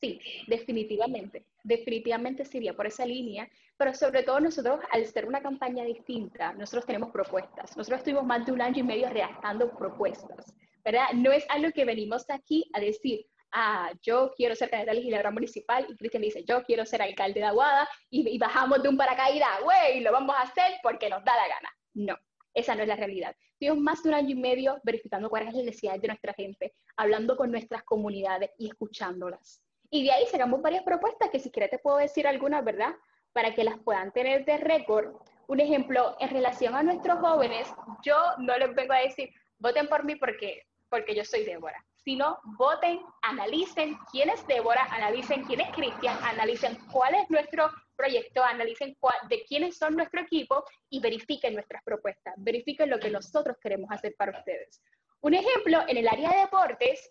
Sí, 0.00 0.20
definitivamente, 0.46 1.46
definitivamente 1.64 2.44
se 2.44 2.58
iría 2.58 2.74
por 2.74 2.86
esa 2.86 3.06
línea, 3.06 3.48
pero 3.78 3.94
sobre 3.94 4.22
todo 4.22 4.40
nosotros, 4.40 4.80
al 4.90 5.06
ser 5.06 5.26
una 5.26 5.40
campaña 5.40 5.84
distinta, 5.84 6.52
nosotros 6.52 6.84
tenemos 6.84 7.10
propuestas. 7.10 7.76
Nosotros 7.76 7.98
estuvimos 7.98 8.24
más 8.24 8.44
de 8.44 8.52
un 8.52 8.60
año 8.60 8.80
y 8.80 8.82
medio 8.82 9.08
redactando 9.08 9.70
propuestas, 9.76 10.54
¿verdad? 10.84 11.06
No 11.14 11.32
es 11.32 11.46
algo 11.48 11.70
que 11.72 11.84
venimos 11.84 12.28
aquí 12.28 12.68
a 12.74 12.80
decir, 12.80 13.26
ah, 13.52 13.90
yo 14.02 14.32
quiero 14.36 14.54
ser 14.54 14.68
candidata 14.68 14.94
legisladora 14.94 15.30
municipal, 15.30 15.86
y 15.88 15.96
Cristian 15.96 16.22
dice, 16.22 16.44
yo 16.44 16.62
quiero 16.64 16.84
ser 16.84 17.00
alcalde 17.00 17.40
de 17.40 17.46
Aguada, 17.46 17.88
y, 18.10 18.28
y 18.28 18.38
bajamos 18.38 18.82
de 18.82 18.90
un 18.90 18.98
paracaídas, 18.98 19.62
güey, 19.62 20.00
lo 20.00 20.12
vamos 20.12 20.36
a 20.36 20.42
hacer 20.42 20.74
porque 20.82 21.08
nos 21.08 21.24
da 21.24 21.34
la 21.36 21.48
gana. 21.48 21.70
No, 21.94 22.18
esa 22.56 22.74
no 22.74 22.82
es 22.82 22.88
la 22.88 22.96
realidad. 22.96 23.36
Tuvimos 23.60 23.78
más 23.78 24.02
de 24.02 24.08
un 24.08 24.14
año 24.14 24.30
y 24.30 24.34
medio 24.34 24.80
verificando 24.82 25.30
cuáles 25.30 25.50
son 25.50 25.56
las 25.58 25.66
necesidades 25.66 26.02
de 26.02 26.08
nuestra 26.08 26.32
gente, 26.32 26.74
hablando 26.96 27.36
con 27.36 27.50
nuestras 27.50 27.84
comunidades 27.84 28.50
y 28.58 28.68
escuchándolas. 28.68 29.62
Y 29.90 30.04
de 30.04 30.12
ahí 30.12 30.26
sacamos 30.26 30.62
varias 30.62 30.82
propuestas 30.82 31.30
que 31.30 31.38
si 31.38 31.50
quieres 31.50 31.70
te 31.70 31.78
puedo 31.78 31.98
decir 31.98 32.26
algunas, 32.26 32.64
¿verdad? 32.64 32.94
Para 33.32 33.54
que 33.54 33.62
las 33.62 33.78
puedan 33.78 34.10
tener 34.12 34.44
de 34.44 34.56
récord. 34.56 35.14
Un 35.46 35.60
ejemplo, 35.60 36.16
en 36.18 36.30
relación 36.30 36.74
a 36.74 36.82
nuestros 36.82 37.20
jóvenes, 37.20 37.68
yo 38.02 38.16
no 38.38 38.58
les 38.58 38.74
vengo 38.74 38.94
a 38.94 38.98
decir, 38.98 39.30
voten 39.58 39.86
por 39.86 40.04
mí 40.04 40.16
porque, 40.16 40.62
porque 40.88 41.14
yo 41.14 41.24
soy 41.24 41.44
Débora 41.44 41.84
sino 42.06 42.38
voten, 42.56 43.00
analicen 43.22 43.98
quién 44.12 44.30
es 44.30 44.46
Débora, 44.46 44.84
analicen 44.92 45.42
quién 45.42 45.60
es 45.60 45.74
Cristian, 45.74 46.16
analicen 46.22 46.78
cuál 46.92 47.16
es 47.16 47.28
nuestro 47.28 47.68
proyecto, 47.96 48.44
analicen 48.44 48.96
de 49.28 49.44
quiénes 49.44 49.76
son 49.76 49.96
nuestro 49.96 50.20
equipo 50.20 50.64
y 50.88 51.00
verifiquen 51.00 51.54
nuestras 51.54 51.82
propuestas, 51.82 52.32
verifiquen 52.36 52.90
lo 52.90 53.00
que 53.00 53.10
nosotros 53.10 53.56
queremos 53.60 53.90
hacer 53.90 54.14
para 54.16 54.38
ustedes. 54.38 54.80
Un 55.20 55.34
ejemplo, 55.34 55.82
en 55.88 55.96
el 55.96 56.06
área 56.06 56.30
de 56.30 56.40
deportes, 56.42 57.10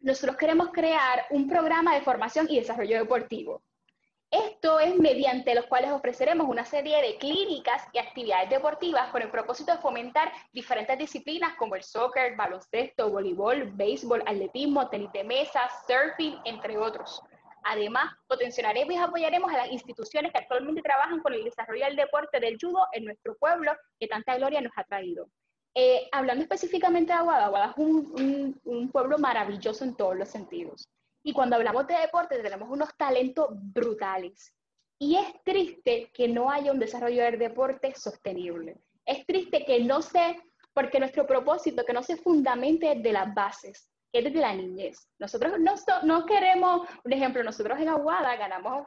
nosotros 0.00 0.36
queremos 0.36 0.70
crear 0.72 1.26
un 1.30 1.48
programa 1.48 1.94
de 1.94 2.00
formación 2.00 2.48
y 2.50 2.58
desarrollo 2.58 2.98
deportivo. 2.98 3.62
Esto 4.30 4.80
es 4.80 4.96
mediante 4.96 5.54
los 5.54 5.66
cuales 5.66 5.92
ofreceremos 5.92 6.48
una 6.48 6.64
serie 6.64 7.00
de 7.00 7.16
clínicas 7.16 7.86
y 7.92 7.98
actividades 7.98 8.50
deportivas 8.50 9.10
con 9.10 9.22
el 9.22 9.30
propósito 9.30 9.70
de 9.72 9.78
fomentar 9.78 10.32
diferentes 10.52 10.98
disciplinas 10.98 11.54
como 11.56 11.76
el 11.76 11.84
soccer, 11.84 12.34
baloncesto, 12.34 13.08
voleibol, 13.08 13.70
béisbol, 13.74 14.24
atletismo, 14.26 14.88
tenis 14.90 15.12
de 15.12 15.22
mesa, 15.22 15.70
surfing, 15.86 16.40
entre 16.44 16.76
otros. 16.76 17.22
Además, 17.62 18.12
potenciaremos 18.26 18.94
y 18.94 18.96
apoyaremos 18.96 19.52
a 19.52 19.58
las 19.58 19.70
instituciones 19.70 20.32
que 20.32 20.38
actualmente 20.38 20.82
trabajan 20.82 21.20
con 21.20 21.32
el 21.32 21.44
desarrollo 21.44 21.84
del 21.84 21.96
deporte 21.96 22.40
del 22.40 22.58
judo 22.60 22.84
en 22.92 23.04
nuestro 23.04 23.36
pueblo, 23.36 23.72
que 23.98 24.08
tanta 24.08 24.36
gloria 24.36 24.60
nos 24.60 24.72
ha 24.76 24.84
traído. 24.84 25.28
Eh, 25.74 26.08
hablando 26.10 26.42
específicamente 26.42 27.12
de 27.12 27.18
Aguada, 27.18 27.46
Aguada 27.46 27.74
es 27.76 27.76
un 27.76 28.90
pueblo 28.92 29.18
maravilloso 29.18 29.84
en 29.84 29.94
todos 29.94 30.16
los 30.16 30.28
sentidos. 30.28 30.88
Y 31.26 31.32
cuando 31.32 31.56
hablamos 31.56 31.88
de 31.88 31.98
deporte, 31.98 32.38
tenemos 32.38 32.68
unos 32.70 32.96
talentos 32.96 33.48
brutales. 33.50 34.54
Y 34.96 35.16
es 35.16 35.42
triste 35.42 36.08
que 36.14 36.28
no 36.28 36.52
haya 36.52 36.70
un 36.70 36.78
desarrollo 36.78 37.24
del 37.24 37.36
deporte 37.36 37.92
sostenible. 37.96 38.76
Es 39.04 39.26
triste 39.26 39.64
que 39.64 39.82
no 39.82 40.02
se, 40.02 40.40
porque 40.72 41.00
nuestro 41.00 41.26
propósito, 41.26 41.84
que 41.84 41.92
no 41.92 42.04
se 42.04 42.16
fundamente 42.16 42.94
de 42.94 43.12
las 43.12 43.34
bases, 43.34 43.90
que 44.12 44.20
es 44.20 44.24
desde 44.26 44.38
la 44.38 44.54
niñez. 44.54 45.10
Nosotros 45.18 45.58
no, 45.58 45.74
no 46.04 46.26
queremos, 46.26 46.88
un 47.02 47.12
ejemplo, 47.12 47.42
nosotros 47.42 47.80
en 47.80 47.88
Aguada 47.88 48.36
ganamos, 48.36 48.86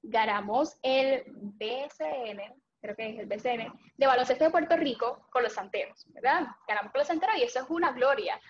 ganamos 0.00 0.78
el 0.82 1.22
BSN, 1.26 2.40
creo 2.80 2.96
que 2.96 3.10
es 3.10 3.18
el 3.18 3.26
BCN, 3.26 3.78
de 3.94 4.06
baloncesto 4.06 4.44
de 4.44 4.50
Puerto 4.50 4.74
Rico 4.74 5.28
con 5.30 5.42
los 5.42 5.52
santeros, 5.52 6.06
¿verdad? 6.14 6.46
Ganamos 6.66 6.92
con 6.92 7.00
los 7.00 7.08
santeros 7.08 7.36
y 7.36 7.42
eso 7.42 7.60
es 7.60 7.66
una 7.68 7.92
gloria. 7.92 8.40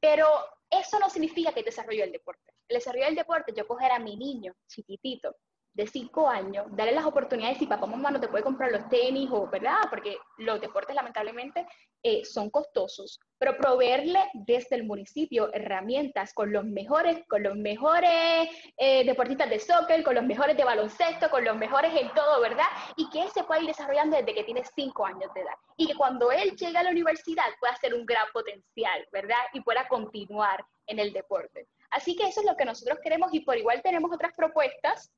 Pero 0.00 0.26
eso 0.72 0.98
no 0.98 1.10
significa 1.10 1.52
que 1.52 1.62
desarrollo 1.62 2.04
el 2.04 2.12
deporte. 2.12 2.52
El 2.66 2.78
desarrollo 2.78 3.04
del 3.04 3.14
deporte, 3.14 3.52
yo 3.54 3.66
coger 3.66 3.92
a 3.92 3.98
mi 3.98 4.16
niño 4.16 4.54
chiquitito 4.66 5.36
de 5.74 5.86
5 5.86 6.28
años, 6.28 6.66
darle 6.70 6.92
las 6.92 7.04
oportunidades 7.04 7.60
y 7.62 7.66
papá, 7.66 7.86
mamá 7.86 8.10
no 8.10 8.20
te 8.20 8.28
puede 8.28 8.44
comprar 8.44 8.70
los 8.70 8.88
tenis 8.88 9.30
o, 9.30 9.48
¿verdad? 9.48 9.76
Porque 9.88 10.16
los 10.38 10.60
deportes 10.60 10.94
lamentablemente 10.94 11.66
eh, 12.02 12.24
son 12.24 12.50
costosos, 12.50 13.18
pero 13.38 13.56
proveerle 13.56 14.20
desde 14.34 14.76
el 14.76 14.84
municipio 14.84 15.52
herramientas 15.54 16.34
con 16.34 16.52
los 16.52 16.64
mejores, 16.64 17.24
con 17.28 17.42
los 17.42 17.56
mejores 17.56 18.48
eh, 18.76 19.04
deportistas 19.04 19.48
de 19.48 19.60
soccer, 19.60 20.02
con 20.02 20.14
los 20.14 20.24
mejores 20.24 20.56
de 20.56 20.64
baloncesto, 20.64 21.30
con 21.30 21.44
los 21.44 21.56
mejores 21.56 21.94
en 21.94 22.12
todo, 22.12 22.40
¿verdad? 22.40 22.66
Y 22.96 23.08
que 23.10 23.22
él 23.22 23.30
se 23.30 23.44
pueda 23.44 23.60
ir 23.60 23.68
desarrollando 23.68 24.16
desde 24.16 24.34
que 24.34 24.44
tiene 24.44 24.62
5 24.74 25.06
años 25.06 25.32
de 25.34 25.40
edad. 25.40 25.54
Y 25.76 25.86
que 25.86 25.94
cuando 25.94 26.30
él 26.32 26.54
llegue 26.56 26.76
a 26.76 26.82
la 26.82 26.90
universidad 26.90 27.44
pueda 27.60 27.76
ser 27.76 27.94
un 27.94 28.04
gran 28.04 28.26
potencial, 28.32 29.06
¿verdad? 29.12 29.40
Y 29.52 29.60
pueda 29.60 29.88
continuar 29.88 30.64
en 30.86 30.98
el 30.98 31.12
deporte. 31.12 31.66
Así 31.90 32.16
que 32.16 32.26
eso 32.26 32.40
es 32.40 32.46
lo 32.46 32.56
que 32.56 32.64
nosotros 32.64 32.98
queremos 33.02 33.32
y 33.32 33.40
por 33.40 33.56
igual 33.56 33.80
tenemos 33.82 34.10
otras 34.12 34.32
propuestas. 34.34 35.12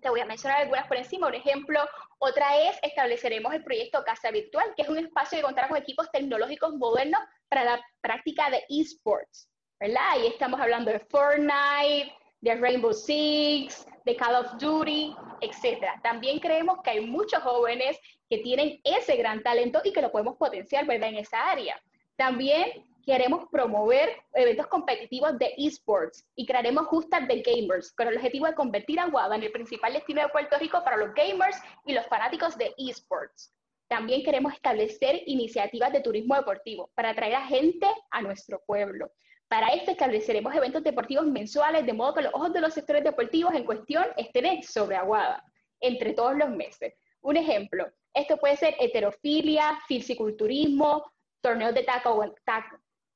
Te 0.00 0.10
voy 0.10 0.20
a 0.20 0.26
mencionar 0.26 0.60
algunas 0.60 0.86
por 0.86 0.96
encima. 0.96 1.26
Un 1.26 1.34
ejemplo, 1.34 1.80
otra 2.18 2.58
es 2.68 2.78
estableceremos 2.82 3.52
el 3.54 3.64
proyecto 3.64 4.04
Casa 4.04 4.30
Virtual, 4.30 4.72
que 4.76 4.82
es 4.82 4.88
un 4.88 4.98
espacio 4.98 5.38
de 5.38 5.44
contar 5.44 5.68
con 5.68 5.76
equipos 5.76 6.10
tecnológicos 6.10 6.74
modernos 6.74 7.20
para 7.48 7.64
la 7.64 7.80
práctica 8.00 8.50
de 8.50 8.64
esports, 8.68 9.48
¿verdad? 9.80 10.02
Ahí 10.10 10.26
estamos 10.26 10.60
hablando 10.60 10.90
de 10.90 11.00
Fortnite, 11.00 12.12
de 12.40 12.54
Rainbow 12.54 12.92
Six, 12.92 13.86
de 14.04 14.16
Call 14.16 14.36
of 14.36 14.52
Duty, 14.58 15.14
etc. 15.40 16.00
También 16.02 16.38
creemos 16.38 16.78
que 16.82 16.90
hay 16.90 17.06
muchos 17.06 17.42
jóvenes 17.42 17.98
que 18.28 18.38
tienen 18.38 18.80
ese 18.84 19.16
gran 19.16 19.42
talento 19.42 19.80
y 19.84 19.92
que 19.92 20.02
lo 20.02 20.12
podemos 20.12 20.36
potenciar, 20.36 20.86
¿verdad? 20.86 21.10
En 21.10 21.16
esa 21.16 21.50
área. 21.50 21.80
También 22.16 22.87
queremos 23.08 23.48
promover 23.50 24.10
eventos 24.34 24.66
competitivos 24.66 25.38
de 25.38 25.54
esports 25.56 26.26
y 26.36 26.44
crearemos 26.44 26.88
justas 26.88 27.26
de 27.26 27.40
gamers 27.40 27.90
con 27.94 28.06
el 28.06 28.16
objetivo 28.16 28.44
de 28.44 28.54
convertir 28.54 29.00
a 29.00 29.06
Guada 29.06 29.34
en 29.34 29.44
el 29.44 29.50
principal 29.50 29.94
destino 29.94 30.20
de 30.20 30.28
Puerto 30.28 30.58
Rico 30.58 30.84
para 30.84 30.98
los 30.98 31.14
gamers 31.14 31.56
y 31.86 31.94
los 31.94 32.04
fanáticos 32.08 32.58
de 32.58 32.74
esports. 32.76 33.50
También 33.88 34.22
queremos 34.22 34.52
establecer 34.52 35.22
iniciativas 35.24 35.90
de 35.90 36.02
turismo 36.02 36.34
deportivo 36.34 36.90
para 36.94 37.08
atraer 37.08 37.36
a 37.36 37.46
gente 37.46 37.86
a 38.10 38.20
nuestro 38.20 38.62
pueblo. 38.66 39.10
Para 39.48 39.68
esto 39.68 39.92
estableceremos 39.92 40.54
eventos 40.54 40.84
deportivos 40.84 41.24
mensuales, 41.24 41.86
de 41.86 41.94
modo 41.94 42.12
que 42.12 42.22
los 42.24 42.34
ojos 42.34 42.52
de 42.52 42.60
los 42.60 42.74
sectores 42.74 43.04
deportivos 43.04 43.54
en 43.54 43.64
cuestión 43.64 44.04
estén 44.18 44.62
sobre 44.62 44.96
Aguada, 44.96 45.42
entre 45.80 46.12
todos 46.12 46.36
los 46.36 46.50
meses. 46.50 46.92
Un 47.22 47.38
ejemplo, 47.38 47.90
esto 48.12 48.36
puede 48.36 48.58
ser 48.58 48.76
heterofilia, 48.78 49.80
fisiculturismo, 49.88 51.10
torneos 51.40 51.72
de 51.72 51.84
taco, 51.84 52.22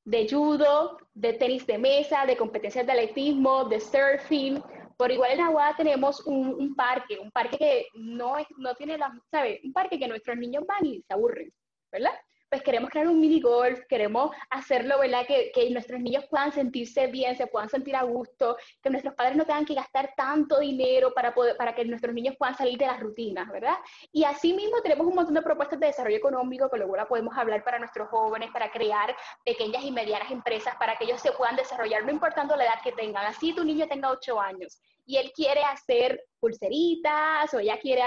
de 0.05 0.29
judo, 0.29 0.99
de 1.15 1.35
tenis 1.35 1.67
de 1.67 1.79
mesa, 1.79 2.27
de 2.27 2.37
competencias 2.37 2.87
de 2.87 2.93
atletismo, 2.93 3.65
de 3.65 3.81
surfing. 3.81 4.63
Por 4.97 5.11
igual 5.11 5.33
en 5.33 5.41
Aguada 5.41 5.77
tenemos 5.77 6.21
un, 6.27 6.75
parque, 6.75 7.19
un 7.19 7.31
parque 7.31 7.59
que 7.59 7.87
no, 7.95 8.39
es, 8.39 8.47
no 8.57 8.75
tiene 8.75 8.99
la, 8.99 9.13
¿sabe? 9.31 9.61
Un 9.65 9.73
parque 9.73 9.99
que 9.99 10.09
nuestros 10.09 10.37
niños 10.37 10.65
van 10.67 10.87
y 10.87 11.03
se 11.03 11.13
aburren, 11.13 11.53
¿verdad? 11.91 12.13
Pues 12.53 12.63
queremos 12.63 12.91
crear 12.91 13.09
un 13.09 13.19
mini 13.19 13.41
golf, 13.41 13.81
queremos 13.89 14.31
hacerlo, 14.51 14.99
¿verdad? 14.99 15.25
Que, 15.27 15.51
que, 15.55 15.71
nuestros 15.71 15.99
niños 15.99 16.27
puedan 16.29 16.53
sentirse 16.53 17.07
bien, 17.07 17.35
se 17.35 17.47
puedan 17.47 17.71
sentir 17.71 17.97
a 17.97 18.03
gusto, 18.03 18.59
que 18.83 18.91
nuestros 18.91 19.15
padres 19.15 19.39
no 19.39 19.47
tengan 19.47 19.65
que 19.65 19.73
gastar 19.73 20.13
tanto 20.15 20.59
dinero 20.59 21.15
para, 21.15 21.33
poder, 21.33 21.57
para 21.57 21.75
que 21.75 21.83
nuestros 21.87 22.15
niños 22.15 22.37
puedan 22.39 22.55
salir 22.55 22.77
de 22.77 22.87
las 22.87 23.01
rutinas, 23.01 23.51
¿verdad? 23.51 23.77
Y 24.13 24.25
así 24.25 24.53
mismo 24.53 24.83
tenemos 24.83 25.07
un 25.07 25.15
montón 25.15 25.33
de 25.33 25.41
propuestas 25.41 25.81
de 25.81 25.87
desarrollo 25.87 26.19
económico 26.19 26.69
que 26.69 26.77
luego 26.77 26.95
la 26.95 27.09
podemos 27.09 27.35
hablar 27.39 27.65
para 27.65 27.79
nuestros 27.79 28.11
jóvenes, 28.11 28.51
para 28.51 28.71
crear 28.71 29.17
pequeñas 29.47 29.83
y 29.85 29.91
medianas 29.91 30.31
empresas, 30.31 30.77
para 30.77 30.97
que 30.97 31.05
ellos 31.05 31.23
se 31.23 31.33
puedan 31.33 31.57
desarrollar, 31.57 32.05
no 32.05 32.13
importando 32.13 32.55
la 32.55 32.65
edad 32.65 32.83
que 32.85 32.93
tengan. 32.93 33.25
Así 33.25 33.55
tu 33.55 33.65
niño 33.65 33.89
tenga 33.89 34.11
8 34.11 34.39
años 34.39 34.79
y 35.07 35.17
él 35.17 35.33
quiere 35.35 35.63
hacer 35.65 36.23
pulseritas 36.39 37.55
o 37.55 37.61
ella 37.61 37.79
quiere 37.81 38.03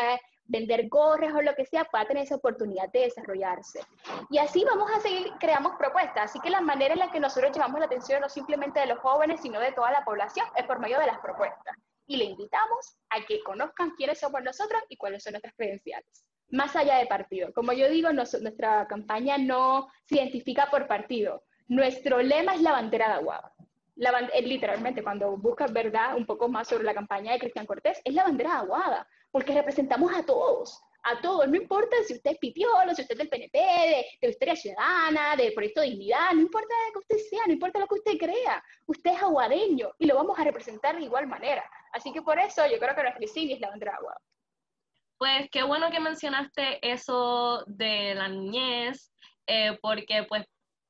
vender 0.48 0.88
gorras 0.90 1.34
o 1.34 1.42
lo 1.42 1.56
que 1.56 1.66
sea, 1.66 1.86
pueda 1.86 2.06
tener 2.06 2.24
esa 2.24 2.36
oportunidad 2.36 2.92
de 2.92 3.02
desarrollarse. 3.02 3.82
Y 4.30 4.38
así 4.38 4.64
vamos 4.64 4.90
a 4.92 5.00
seguir, 5.00 5.32
creamos 5.40 5.74
propuestas. 5.78 6.26
Así 6.26 6.40
que 6.40 6.50
la 6.50 6.62
manera 6.62 6.94
en 6.94 7.00
la 7.00 7.12
que 7.12 7.20
nosotros 7.20 7.52
llevamos 7.52 7.80
la 7.80 7.88
atención 7.88 8.22
no 8.22 8.30
simplemente 8.30 8.80
de 8.80 8.88
los 8.88 9.00
jóvenes, 9.00 9.42
sino 9.42 9.60
de 9.60 9.72
toda 9.72 9.92
la 9.92 10.06
población, 10.06 10.46
es 10.56 10.66
por 10.66 10.80
medio 10.80 11.00
de 11.00 11.08
las 11.08 11.20
propuestas. 11.20 11.76
Y 12.08 12.18
le 12.18 12.26
invitamos 12.26 12.98
a 13.10 13.26
que 13.26 13.42
conozcan 13.44 13.92
quiénes 13.98 14.20
somos 14.20 14.44
nosotros 14.44 14.82
y 14.90 14.98
cuáles 14.98 15.24
son 15.24 15.34
nuestras 15.34 15.56
credenciales. 15.56 16.08
Más 16.50 16.76
allá 16.76 16.98
de 16.98 17.08
partido. 17.08 17.52
Como 17.54 17.74
yo 17.74 17.90
digo, 17.90 18.14
nuestra 18.14 18.88
campaña 18.88 19.38
no 19.38 19.88
se 20.06 20.18
identifica 20.18 20.70
por 20.70 20.88
partido. 20.88 21.44
Nuestro 21.68 22.22
lema 22.22 22.54
es 22.54 22.62
la 22.62 22.74
bandera 22.74 23.08
de 23.08 23.14
Aguada. 23.16 23.52
La, 23.96 24.12
literalmente, 24.44 25.02
cuando 25.02 25.36
buscas 25.38 25.74
verdad 25.74 26.16
un 26.16 26.26
poco 26.26 26.48
más 26.50 26.68
sobre 26.68 26.84
la 26.84 26.94
campaña 26.94 27.32
de 27.32 27.40
Cristian 27.40 27.66
Cortés, 27.66 28.00
es 28.04 28.14
la 28.14 28.24
bandera 28.24 28.52
de 28.52 28.58
Aguada 28.58 29.08
porque 29.36 29.54
representamos 29.54 30.14
a 30.14 30.26
todos, 30.26 30.82
a 31.04 31.20
todos, 31.20 31.46
no 31.50 31.58
importa 31.58 31.94
si 32.08 32.14
usted 32.14 32.32
es 32.32 32.38
pipiolo, 32.38 32.96
si 32.96 33.02
usted 33.02 33.16
es 33.16 33.18
del 33.18 33.28
PNP, 33.28 33.60
de, 33.60 34.06
de 34.22 34.30
Historia 34.30 34.56
Ciudadana, 34.56 35.36
del 35.36 35.54
Proyecto 35.54 35.82
Dignidad, 35.82 36.32
no 36.34 36.40
importa 36.40 36.74
que 36.94 37.00
usted 37.00 37.18
sea, 37.30 37.42
no 37.46 37.52
importa 37.52 37.80
lo 37.80 37.88
que 37.88 37.96
usted 37.96 38.18
crea, 38.18 38.64
usted 38.86 39.12
es 39.12 39.22
aguadeño 39.22 39.92
y 40.00 40.06
lo 40.06 40.16
vamos 40.16 40.40
a 40.40 40.46
representar 40.46 40.96
de 40.96 41.04
igual 41.04 41.28
manera. 41.28 41.70
Así 41.92 42.14
que 42.14 42.22
por 42.22 42.40
eso 42.40 42.66
yo 42.66 42.80
creo 42.80 42.96
que 42.96 43.02
nuestra 43.02 43.22
insignia 43.22 43.56
es 43.56 43.60
la 43.60 43.72
bandera 43.72 43.98
agua. 43.98 44.16
Pues 45.18 45.50
qué 45.52 45.64
bueno 45.64 45.92
que 45.92 46.00
mencionaste 46.00 46.80
eso 46.90 47.66
de 47.68 48.16
la 48.16 48.30
niñez, 48.30 49.12
eh, 49.48 49.78
porque 49.82 50.24
pues 50.30 50.46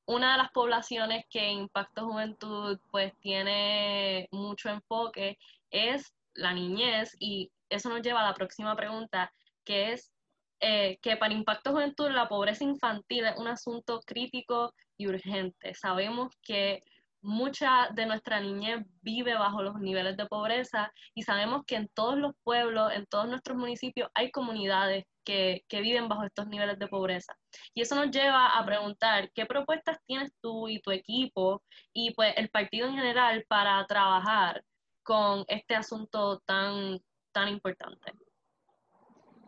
una 0.06 0.30
de 0.30 0.38
las 0.38 0.52
poblaciones 0.52 1.24
que 1.30 1.50
Impacto 1.50 2.06
Juventud 2.06 2.78
pues 2.92 3.12
tiene 3.18 4.28
mucho 4.30 4.68
enfoque 4.68 5.36
es 5.72 6.14
la 6.34 6.52
niñez 6.52 7.16
y 7.18 7.50
eso 7.68 7.88
nos 7.88 8.02
lleva 8.02 8.20
a 8.20 8.28
la 8.28 8.34
próxima 8.34 8.76
pregunta, 8.76 9.32
que 9.64 9.92
es 9.92 10.12
eh, 10.60 10.98
que 11.02 11.16
para 11.16 11.34
Impacto 11.34 11.72
Juventud 11.72 12.10
la 12.10 12.28
pobreza 12.28 12.64
infantil 12.64 13.26
es 13.26 13.36
un 13.36 13.48
asunto 13.48 14.00
crítico 14.06 14.72
y 14.96 15.06
urgente. 15.06 15.74
Sabemos 15.74 16.32
que 16.42 16.82
mucha 17.26 17.88
de 17.92 18.06
nuestra 18.06 18.40
niñez 18.40 18.84
vive 19.02 19.34
bajo 19.34 19.62
los 19.62 19.80
niveles 19.80 20.16
de 20.16 20.26
pobreza 20.26 20.92
y 21.14 21.22
sabemos 21.22 21.64
que 21.66 21.76
en 21.76 21.88
todos 21.88 22.16
los 22.16 22.32
pueblos, 22.44 22.92
en 22.94 23.04
todos 23.06 23.28
nuestros 23.28 23.58
municipios 23.58 24.08
hay 24.14 24.30
comunidades 24.30 25.04
que, 25.24 25.64
que, 25.68 25.80
viven 25.80 26.08
bajo 26.08 26.24
estos 26.24 26.46
niveles 26.46 26.78
de 26.78 26.86
pobreza. 26.86 27.34
Y 27.74 27.82
eso 27.82 27.96
nos 27.96 28.10
lleva 28.10 28.56
a 28.56 28.64
preguntar 28.64 29.30
qué 29.34 29.44
propuestas 29.44 29.98
tienes 30.06 30.32
tú 30.40 30.68
y 30.68 30.80
tu 30.80 30.92
equipo 30.92 31.62
y 31.92 32.14
pues 32.14 32.32
el 32.36 32.48
partido 32.48 32.86
en 32.86 32.94
general 32.94 33.44
para 33.48 33.84
trabajar 33.86 34.62
con 35.02 35.44
este 35.48 35.74
asunto 35.74 36.40
tan 36.46 37.00
tan 37.36 37.48
importante. 37.50 38.12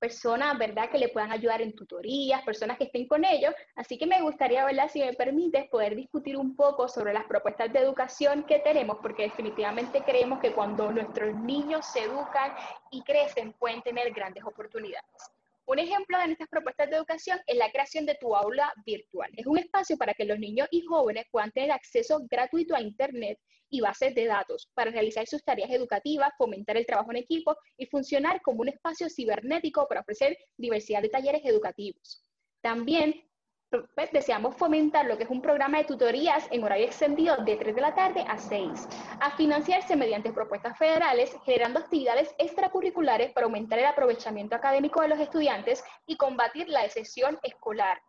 personas, 0.00 0.58
¿verdad?, 0.58 0.90
que 0.90 0.98
le 0.98 1.10
puedan 1.10 1.30
ayudar 1.30 1.62
en 1.62 1.74
tutorías, 1.76 2.42
personas 2.42 2.78
que 2.78 2.84
estén 2.84 3.06
con 3.06 3.24
ellos. 3.24 3.54
Así 3.76 3.98
que 3.98 4.06
me 4.06 4.20
gustaría, 4.22 4.64
¿verdad?, 4.64 4.90
si 4.90 5.00
me 5.00 5.12
permites, 5.12 5.68
poder 5.68 5.94
discutir 5.94 6.36
un 6.36 6.56
poco 6.56 6.88
sobre 6.88 7.12
las 7.12 7.24
propuestas 7.26 7.72
de 7.72 7.78
educación 7.78 8.42
que 8.44 8.58
tenemos, 8.58 8.98
porque 9.00 9.24
definitivamente 9.24 10.02
creemos 10.02 10.40
que 10.40 10.52
cuando 10.52 10.90
nuestros 10.90 11.34
niños 11.36 11.86
se 11.86 12.04
educan 12.04 12.52
y 12.90 13.02
crecen, 13.02 13.52
pueden 13.52 13.82
tener 13.82 14.12
grandes 14.12 14.42
oportunidades. 14.44 15.39
Un 15.70 15.78
ejemplo 15.78 16.18
de 16.18 16.26
nuestras 16.26 16.48
propuestas 16.48 16.90
de 16.90 16.96
educación 16.96 17.38
es 17.46 17.56
la 17.56 17.70
creación 17.70 18.04
de 18.04 18.16
tu 18.16 18.34
aula 18.34 18.72
virtual. 18.84 19.30
Es 19.36 19.46
un 19.46 19.56
espacio 19.56 19.96
para 19.96 20.14
que 20.14 20.24
los 20.24 20.36
niños 20.36 20.66
y 20.72 20.80
jóvenes 20.80 21.26
puedan 21.30 21.52
tener 21.52 21.70
acceso 21.70 22.26
gratuito 22.28 22.74
a 22.74 22.80
Internet 22.80 23.38
y 23.70 23.80
bases 23.80 24.12
de 24.16 24.26
datos 24.26 24.68
para 24.74 24.90
realizar 24.90 25.28
sus 25.28 25.44
tareas 25.44 25.70
educativas, 25.70 26.32
fomentar 26.36 26.76
el 26.76 26.86
trabajo 26.86 27.12
en 27.12 27.18
equipo 27.18 27.54
y 27.76 27.86
funcionar 27.86 28.42
como 28.42 28.62
un 28.62 28.68
espacio 28.70 29.08
cibernético 29.08 29.86
para 29.86 30.00
ofrecer 30.00 30.36
diversidad 30.58 31.02
de 31.02 31.08
talleres 31.08 31.42
educativos. 31.44 32.24
También 32.60 33.29
deseamos 34.12 34.56
fomentar 34.56 35.06
lo 35.06 35.16
que 35.16 35.24
es 35.24 35.30
un 35.30 35.40
programa 35.40 35.78
de 35.78 35.84
tutorías 35.84 36.46
en 36.50 36.64
horario 36.64 36.86
extendido 36.86 37.36
de 37.38 37.56
3 37.56 37.74
de 37.74 37.80
la 37.80 37.94
tarde 37.94 38.24
a 38.26 38.38
6, 38.38 38.88
a 39.20 39.36
financiarse 39.36 39.96
mediante 39.96 40.32
propuestas 40.32 40.76
federales, 40.76 41.36
generando 41.44 41.78
actividades 41.78 42.34
extracurriculares 42.38 43.32
para 43.32 43.46
aumentar 43.46 43.78
el 43.78 43.86
aprovechamiento 43.86 44.56
académico 44.56 45.00
de 45.02 45.08
los 45.08 45.20
estudiantes 45.20 45.84
y 46.06 46.16
combatir 46.16 46.68
la 46.68 46.82
deserción 46.82 47.38
escolar. 47.42 48.00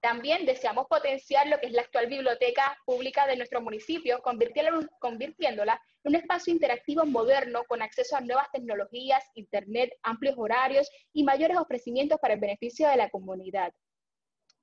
También 0.00 0.46
deseamos 0.46 0.86
potenciar 0.86 1.46
lo 1.48 1.58
que 1.58 1.66
es 1.66 1.72
la 1.72 1.82
actual 1.82 2.06
biblioteca 2.06 2.74
pública 2.86 3.26
de 3.26 3.36
nuestro 3.36 3.60
municipio, 3.60 4.22
convirtiéndola 4.22 5.82
en 6.04 6.08
un 6.08 6.14
espacio 6.14 6.54
interactivo 6.54 7.04
moderno 7.04 7.64
con 7.68 7.82
acceso 7.82 8.16
a 8.16 8.22
nuevas 8.22 8.50
tecnologías, 8.50 9.22
internet, 9.34 9.92
amplios 10.02 10.36
horarios 10.38 10.90
y 11.12 11.22
mayores 11.24 11.58
ofrecimientos 11.58 12.18
para 12.18 12.32
el 12.32 12.40
beneficio 12.40 12.88
de 12.88 12.96
la 12.96 13.10
comunidad 13.10 13.74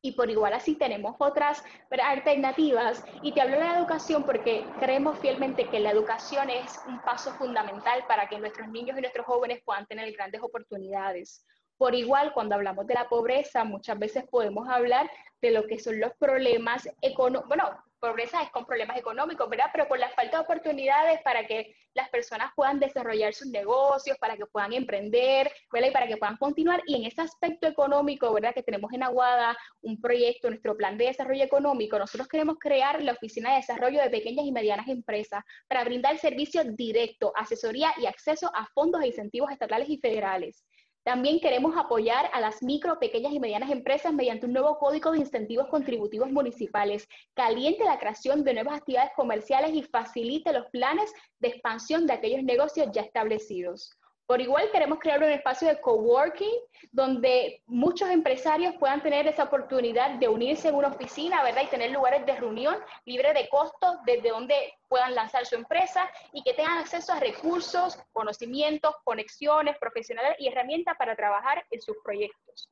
y 0.02 0.12
por 0.14 0.30
igual 0.30 0.54
así 0.54 0.76
tenemos 0.76 1.16
otras 1.20 1.64
alternativas. 2.04 3.04
Y 3.22 3.34
te 3.34 3.42
hablo 3.42 3.58
de 3.58 3.66
la 3.66 3.78
educación 3.78 4.24
porque 4.24 4.66
creemos 4.80 5.18
fielmente 5.20 5.68
que 5.68 5.80
la 5.80 5.92
educación 5.92 6.50
es 6.50 6.80
un 6.88 7.02
paso 7.02 7.34
fundamental 7.34 8.06
para 8.08 8.28
que 8.28 8.40
nuestros 8.40 8.68
niños 8.70 8.98
y 8.98 9.02
nuestros 9.02 9.26
jóvenes 9.26 9.62
puedan 9.66 9.86
tener 9.88 10.12
grandes 10.14 10.42
oportunidades. 10.42 11.46
Por 11.78 11.94
igual, 11.94 12.34
cuando 12.34 12.56
hablamos 12.56 12.88
de 12.88 12.96
la 12.96 13.08
pobreza, 13.08 13.64
muchas 13.64 14.00
veces 14.00 14.26
podemos 14.30 14.68
hablar 14.68 15.10
de 15.42 15.52
lo 15.52 15.68
que 15.68 15.78
son 15.78 16.00
los 16.00 16.12
problemas 16.18 16.90
económicos, 17.02 17.58
pobreza 18.00 18.42
es 18.44 18.50
con 18.52 18.66
problemas 18.66 18.98
económicos, 18.98 19.50
¿verdad? 19.50 19.70
Pero 19.72 19.88
por 19.88 20.00
la 20.00 20.10
falta 20.10 20.38
de 20.38 20.44
oportunidades 20.44 21.22
para 21.24 21.46
que 21.46 21.76
las 21.94 22.10
personas 22.10 22.52
puedan 22.56 22.80
desarrollar 22.80 23.34
sus 23.34 23.48
negocios, 23.48 24.18
para 24.20 24.38
que 24.38 24.46
puedan 24.46 24.74
emprender, 24.74 25.52
¿verdad? 25.72 25.90
Y 25.90 25.92
para 25.92 26.08
que 26.08 26.18
puedan 26.18 26.38
continuar. 26.38 26.82
Y 26.86 26.96
en 26.96 27.06
ese 27.06 27.22
aspecto 27.22 27.68
económico, 27.68 28.32
¿verdad? 28.34 28.54
Que 28.54 28.64
tenemos 28.64 28.92
en 28.94 29.04
Aguada 29.04 29.58
un 29.82 30.00
proyecto, 30.00 30.50
nuestro 30.50 30.76
plan 30.78 30.98
de 30.98 31.06
desarrollo 31.06 31.44
económico, 31.44 31.98
nosotros 31.98 32.28
queremos 32.28 32.58
crear 32.60 33.02
la 33.02 33.14
Oficina 33.14 33.52
de 33.52 33.58
Desarrollo 33.58 34.02
de 34.02 34.10
Pequeñas 34.10 34.46
y 34.46 34.52
Medianas 34.52 34.88
Empresas 34.88 35.44
para 35.68 35.84
brindar 35.84 36.18
servicio 36.18 36.64
directo, 36.64 37.32
asesoría 37.36 37.94
y 37.98 38.06
acceso 38.06 38.50
a 38.54 38.66
fondos 38.74 39.02
e 39.02 39.08
incentivos 39.08 39.52
estatales 39.52 39.90
y 39.90 39.98
federales. 39.98 40.64
También 41.08 41.40
queremos 41.40 41.78
apoyar 41.78 42.30
a 42.34 42.42
las 42.42 42.62
micro, 42.62 43.00
pequeñas 43.00 43.32
y 43.32 43.40
medianas 43.40 43.72
empresas 43.72 44.12
mediante 44.12 44.46
un 44.46 44.52
nuevo 44.52 44.78
código 44.78 45.14
de 45.14 45.20
incentivos 45.20 45.70
contributivos 45.70 46.30
municipales, 46.30 47.08
caliente 47.34 47.86
la 47.86 47.98
creación 47.98 48.44
de 48.44 48.54
nuevas 48.54 48.80
actividades 48.80 49.12
comerciales 49.16 49.74
y 49.74 49.84
facilite 49.84 50.52
los 50.52 50.66
planes 50.66 51.10
de 51.40 51.48
expansión 51.48 52.08
de 52.08 52.12
aquellos 52.12 52.44
negocios 52.44 52.90
ya 52.92 53.04
establecidos. 53.04 53.98
Por 54.28 54.42
igual 54.42 54.70
queremos 54.72 55.00
crear 55.00 55.24
un 55.24 55.32
espacio 55.32 55.70
de 55.70 55.80
coworking 55.80 56.60
donde 56.92 57.64
muchos 57.66 58.10
empresarios 58.10 58.76
puedan 58.78 59.02
tener 59.02 59.26
esa 59.26 59.46
oportunidad 59.46 60.20
de 60.20 60.28
unirse 60.28 60.68
en 60.68 60.76
una 60.76 60.90
oficina, 60.90 61.42
¿verdad? 61.44 61.62
Y 61.64 61.68
tener 61.68 61.92
lugares 61.92 62.26
de 62.26 62.36
reunión 62.36 62.76
libre 63.06 63.34
de 63.34 63.48
costos 63.48 63.96
desde 64.06 64.30
donde 64.30 64.74
puedan 64.90 65.16
lanzar 65.16 65.46
su 65.46 65.56
empresa 65.56 66.10
y 66.34 66.44
que 66.44 66.54
tengan 66.54 66.78
acceso 66.78 67.14
a 67.14 67.22
recursos, 67.22 67.98
conocimientos, 68.12 68.96
conexiones 69.06 69.78
profesionales 69.78 70.36
y 70.40 70.50
herramientas 70.50 70.98
para 70.98 71.16
trabajar 71.16 71.66
en 71.72 71.82
sus 71.82 71.96
proyectos. 72.04 72.70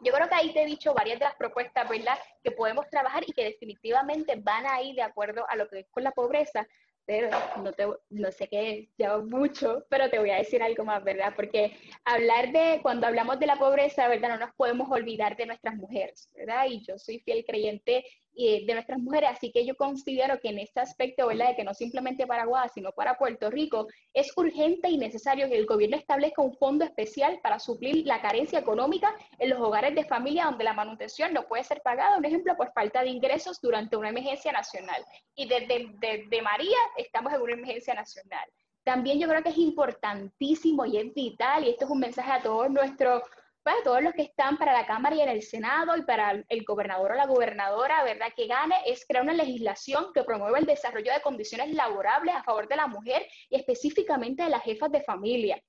Yo 0.00 0.12
creo 0.12 0.26
que 0.28 0.34
ahí 0.36 0.54
te 0.54 0.62
he 0.62 0.66
dicho 0.66 0.94
varias 0.94 1.18
de 1.18 1.26
las 1.26 1.36
propuestas, 1.36 1.86
¿verdad?, 1.86 2.18
que 2.42 2.50
podemos 2.50 2.88
trabajar 2.88 3.24
y 3.26 3.32
que 3.32 3.44
definitivamente 3.44 4.36
van 4.36 4.66
a 4.66 4.80
ir 4.80 4.94
de 4.94 5.02
acuerdo 5.02 5.44
a 5.50 5.56
lo 5.56 5.68
que 5.68 5.80
es 5.80 5.86
con 5.90 6.02
la 6.02 6.12
pobreza, 6.12 6.66
pero 7.06 7.30
no, 7.62 7.72
te, 7.72 7.86
no 8.10 8.32
sé 8.32 8.48
qué 8.48 8.90
lleva 8.96 9.18
mucho, 9.18 9.86
pero 9.88 10.10
te 10.10 10.18
voy 10.18 10.30
a 10.30 10.38
decir 10.38 10.62
algo 10.62 10.84
más, 10.84 11.02
¿verdad? 11.04 11.32
Porque 11.36 11.76
hablar 12.04 12.50
de, 12.52 12.80
cuando 12.82 13.06
hablamos 13.06 13.38
de 13.38 13.46
la 13.46 13.58
pobreza, 13.58 14.08
¿verdad? 14.08 14.30
No 14.30 14.46
nos 14.46 14.54
podemos 14.56 14.90
olvidar 14.90 15.36
de 15.36 15.46
nuestras 15.46 15.76
mujeres, 15.76 16.28
¿verdad? 16.34 16.66
Y 16.68 16.84
yo 16.84 16.98
soy 16.98 17.20
fiel 17.20 17.44
creyente 17.46 18.04
de 18.36 18.74
nuestras 18.74 18.98
mujeres. 18.98 19.30
Así 19.30 19.50
que 19.50 19.64
yo 19.64 19.76
considero 19.76 20.38
que 20.40 20.48
en 20.48 20.58
este 20.58 20.80
aspecto, 20.80 21.26
¿verdad? 21.26 21.48
De 21.48 21.56
que 21.56 21.64
no 21.64 21.74
simplemente 21.74 22.26
para 22.26 22.44
Guadalajara, 22.44 22.74
sino 22.74 22.92
para 22.92 23.16
Puerto 23.16 23.50
Rico, 23.50 23.86
es 24.12 24.30
urgente 24.36 24.88
y 24.88 24.98
necesario 24.98 25.48
que 25.48 25.56
el 25.56 25.66
gobierno 25.66 25.96
establezca 25.96 26.42
un 26.42 26.54
fondo 26.54 26.84
especial 26.84 27.40
para 27.42 27.58
suplir 27.58 28.06
la 28.06 28.20
carencia 28.20 28.58
económica 28.58 29.14
en 29.38 29.50
los 29.50 29.60
hogares 29.60 29.94
de 29.94 30.04
familia 30.04 30.44
donde 30.44 30.64
la 30.64 30.74
manutención 30.74 31.32
no 31.32 31.46
puede 31.46 31.64
ser 31.64 31.80
pagada, 31.82 32.18
un 32.18 32.24
ejemplo, 32.24 32.56
por 32.56 32.72
falta 32.72 33.02
de 33.02 33.10
ingresos 33.10 33.60
durante 33.60 33.96
una 33.96 34.10
emergencia 34.10 34.52
nacional. 34.52 35.04
Y 35.34 35.48
desde 35.48 35.92
de, 36.28 36.42
María 36.42 36.76
estamos 36.96 37.32
en 37.32 37.40
una 37.40 37.54
emergencia 37.54 37.94
nacional. 37.94 38.48
También 38.84 39.18
yo 39.18 39.28
creo 39.28 39.42
que 39.42 39.48
es 39.48 39.58
importantísimo 39.58 40.86
y 40.86 40.98
es 40.98 41.12
vital, 41.12 41.64
y 41.64 41.70
esto 41.70 41.86
es 41.86 41.90
un 41.90 41.98
mensaje 41.98 42.30
a 42.30 42.42
todos 42.42 42.70
nuestros 42.70 43.22
para 43.66 43.82
todos 43.82 44.00
los 44.00 44.14
que 44.14 44.22
están 44.22 44.58
para 44.58 44.72
la 44.72 44.86
Cámara 44.86 45.16
y 45.16 45.22
en 45.22 45.28
el 45.28 45.42
Senado 45.42 45.96
y 45.96 46.02
para 46.02 46.40
el 46.48 46.64
gobernador 46.64 47.10
o 47.10 47.14
la 47.16 47.26
gobernadora, 47.26 48.04
¿verdad? 48.04 48.28
Que 48.36 48.46
gane 48.46 48.76
es 48.86 49.04
crear 49.04 49.24
una 49.24 49.32
legislación 49.32 50.12
que 50.14 50.22
promueva 50.22 50.60
el 50.60 50.66
desarrollo 50.66 51.12
de 51.12 51.20
condiciones 51.20 51.74
laborables 51.74 52.36
a 52.36 52.44
favor 52.44 52.68
de 52.68 52.76
la 52.76 52.86
mujer 52.86 53.26
y 53.50 53.56
específicamente 53.56 54.44
de 54.44 54.50
las 54.50 54.62
jefas 54.62 54.92
de 54.92 55.02
familia. 55.02 55.60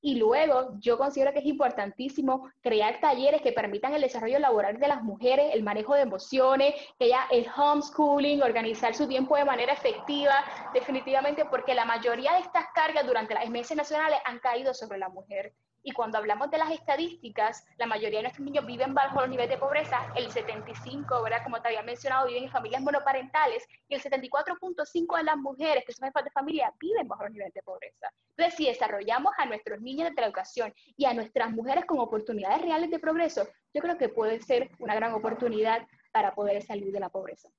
Y 0.00 0.16
luego, 0.16 0.74
yo 0.80 0.98
considero 0.98 1.32
que 1.32 1.38
es 1.38 1.46
importantísimo 1.46 2.50
crear 2.60 2.98
talleres 3.00 3.40
que 3.40 3.52
permitan 3.52 3.94
el 3.94 4.02
desarrollo 4.02 4.40
laboral 4.40 4.80
de 4.80 4.88
las 4.88 5.04
mujeres, 5.04 5.54
el 5.54 5.62
manejo 5.62 5.94
de 5.94 6.02
emociones, 6.02 6.74
que 6.98 7.08
ya 7.08 7.28
el 7.30 7.46
homeschooling, 7.56 8.42
organizar 8.42 8.96
su 8.96 9.06
tiempo 9.06 9.36
de 9.36 9.44
manera 9.44 9.74
efectiva, 9.74 10.44
definitivamente, 10.74 11.44
porque 11.44 11.72
la 11.72 11.84
mayoría 11.84 12.32
de 12.32 12.40
estas 12.40 12.64
cargas 12.74 13.06
durante 13.06 13.34
las 13.34 13.48
meses 13.48 13.76
nacionales 13.76 14.18
han 14.24 14.40
caído 14.40 14.74
sobre 14.74 14.98
la 14.98 15.08
mujer. 15.08 15.54
Y 15.86 15.92
cuando 15.92 16.16
hablamos 16.16 16.50
de 16.50 16.56
las 16.56 16.70
estadísticas, 16.70 17.62
la 17.76 17.84
mayoría 17.84 18.20
de 18.20 18.22
nuestros 18.22 18.44
niños 18.44 18.64
viven 18.64 18.94
bajo 18.94 19.20
los 19.20 19.28
niveles 19.28 19.50
de 19.50 19.58
pobreza, 19.58 20.10
el 20.16 20.32
75, 20.32 21.22
¿verdad? 21.22 21.44
Como 21.44 21.60
te 21.60 21.68
había 21.68 21.82
mencionado, 21.82 22.26
viven 22.26 22.44
en 22.44 22.50
familias 22.50 22.80
monoparentales 22.80 23.66
y 23.86 23.94
el 23.94 24.02
74.5 24.02 25.16
de 25.18 25.22
las 25.22 25.36
mujeres 25.36 25.84
que 25.86 25.92
son 25.92 26.08
jefas 26.08 26.24
de 26.24 26.30
familia 26.30 26.72
viven 26.80 27.06
bajo 27.06 27.24
los 27.24 27.32
niveles 27.32 27.52
de 27.52 27.62
pobreza. 27.62 28.10
Entonces, 28.30 28.56
si 28.56 28.66
desarrollamos 28.66 29.34
a 29.36 29.44
nuestros 29.44 29.82
niños 29.82 30.08
de 30.08 30.20
la 30.22 30.26
educación 30.26 30.72
y 30.96 31.04
a 31.04 31.12
nuestras 31.12 31.50
mujeres 31.50 31.84
con 31.84 31.98
oportunidades 31.98 32.62
reales 32.62 32.90
de 32.90 32.98
progreso, 32.98 33.46
yo 33.74 33.82
creo 33.82 33.98
que 33.98 34.08
puede 34.08 34.40
ser 34.40 34.70
una 34.78 34.94
gran 34.94 35.12
oportunidad 35.12 35.86
para 36.12 36.34
poder 36.34 36.62
salir 36.62 36.92
de 36.92 37.00
la 37.00 37.10
pobreza. 37.10 37.50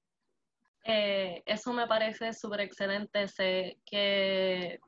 Eh, 0.83 1.43
eso 1.45 1.73
me 1.73 1.85
parece 1.85 2.33
súper 2.33 2.61
excelente. 2.61 3.27
Sé 3.27 3.79
que 3.85 4.79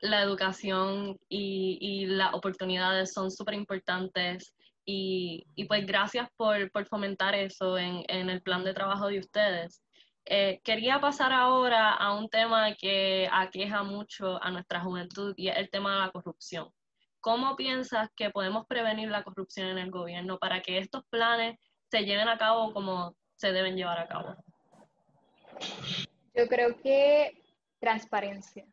la 0.00 0.22
educación 0.22 1.18
y, 1.28 2.06
las 2.06 2.34
oportunidades 2.34 3.12
son 3.12 3.30
súper 3.30 3.54
importantes 3.54 4.54
y, 4.84 5.44
pues 5.66 5.86
gracias 5.86 6.28
por, 6.36 6.70
fomentar 6.86 7.34
eso 7.34 7.76
en, 7.78 8.04
el 8.08 8.42
plan 8.42 8.64
de 8.64 8.74
trabajo 8.74 9.08
de 9.08 9.18
ustedes. 9.18 9.82
Eh, 10.24 10.60
quería 10.62 11.00
pasar 11.00 11.32
ahora 11.32 11.94
a 11.94 12.14
un 12.14 12.28
tema 12.28 12.74
que 12.74 13.28
aqueja 13.32 13.82
mucho 13.82 14.42
a 14.42 14.50
nuestra 14.50 14.80
juventud 14.80 15.32
y 15.36 15.48
es 15.48 15.56
el 15.56 15.70
tema 15.70 15.94
de 15.94 16.00
la 16.00 16.10
corrupción. 16.10 16.68
¿Cómo 17.20 17.56
piensas 17.56 18.08
que 18.14 18.30
podemos 18.30 18.66
prevenir 18.66 19.08
la 19.08 19.24
corrupción 19.24 19.68
en 19.68 19.78
el 19.78 19.90
gobierno 19.90 20.38
para 20.38 20.60
que 20.60 20.78
estos 20.78 21.02
planes 21.10 21.58
se 21.90 22.04
lleven 22.04 22.28
a 22.28 22.38
cabo 22.38 22.72
como 22.72 23.16
se 23.36 23.52
deben 23.52 23.76
llevar 23.76 23.98
a 23.98 24.06
cabo? 24.06 24.36
Yo 26.34 26.46
creo 26.46 26.78
que 26.80 27.42
transparencia 27.80 28.66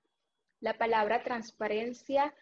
la 0.59 0.77
palabra 0.77 1.23
transparencia 1.23 2.33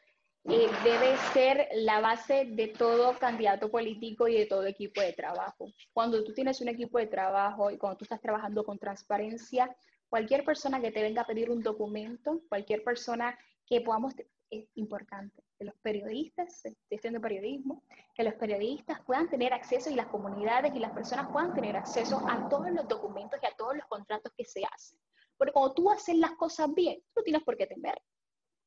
eh, 0.46 0.70
debe 0.84 1.16
ser 1.32 1.70
la 1.74 2.02
base 2.02 2.46
de 2.46 2.68
todo 2.68 3.18
candidato 3.18 3.72
político 3.72 4.28
y 4.28 4.38
de 4.38 4.46
todo 4.46 4.66
equipo 4.66 5.00
de 5.00 5.14
trabajo. 5.14 5.68
Cuando 5.94 6.22
tú 6.24 6.34
tienes 6.34 6.60
un 6.60 6.68
equipo 6.68 6.98
de 6.98 7.08
trabajo 7.08 7.72
y 7.72 7.78
cuando 7.78 7.98
tú 7.98 8.04
estás 8.04 8.20
trabajando 8.20 8.66
con 8.66 8.78
transparencia, 8.78 9.74
cualquier 10.10 10.44
persona 10.44 10.82
que 10.82 10.92
te 10.92 11.02
venga 11.02 11.22
a 11.22 11.26
pedir 11.26 11.50
un 11.50 11.64
documento, 11.64 12.42
cualquier 12.50 12.84
persona 12.84 13.38
que 13.66 13.80
podamos, 13.80 14.14
es 14.50 14.68
importante 14.76 15.42
que 15.58 15.64
los 15.64 15.76
periodistas, 15.82 16.66
estoy 16.66 16.98
haciendo 16.98 17.22
periodismo, 17.22 17.82
que 18.14 18.24
los 18.24 18.34
periodistas 18.34 19.00
puedan 19.02 19.30
tener 19.30 19.54
acceso 19.54 19.90
y 19.90 19.96
las 19.96 20.08
comunidades 20.08 20.76
y 20.76 20.80
las 20.80 20.92
personas 20.92 21.32
puedan 21.32 21.54
tener 21.54 21.78
acceso 21.78 22.22
a 22.28 22.50
todos 22.50 22.70
los 22.70 22.86
documentos 22.88 23.40
y 23.42 23.46
a 23.46 23.56
todos 23.56 23.78
los 23.78 23.86
contratos 23.86 24.34
que 24.38 24.44
se 24.44 24.62
hacen. 24.66 25.00
Porque 25.38 25.54
cuando 25.54 25.74
tú 25.74 25.90
haces 25.90 26.16
las 26.18 26.32
cosas 26.34 26.74
bien, 26.74 27.00
tú 27.14 27.20
no 27.22 27.24
tienes 27.24 27.44
por 27.44 27.58
qué 27.58 27.68
temer. 27.68 28.02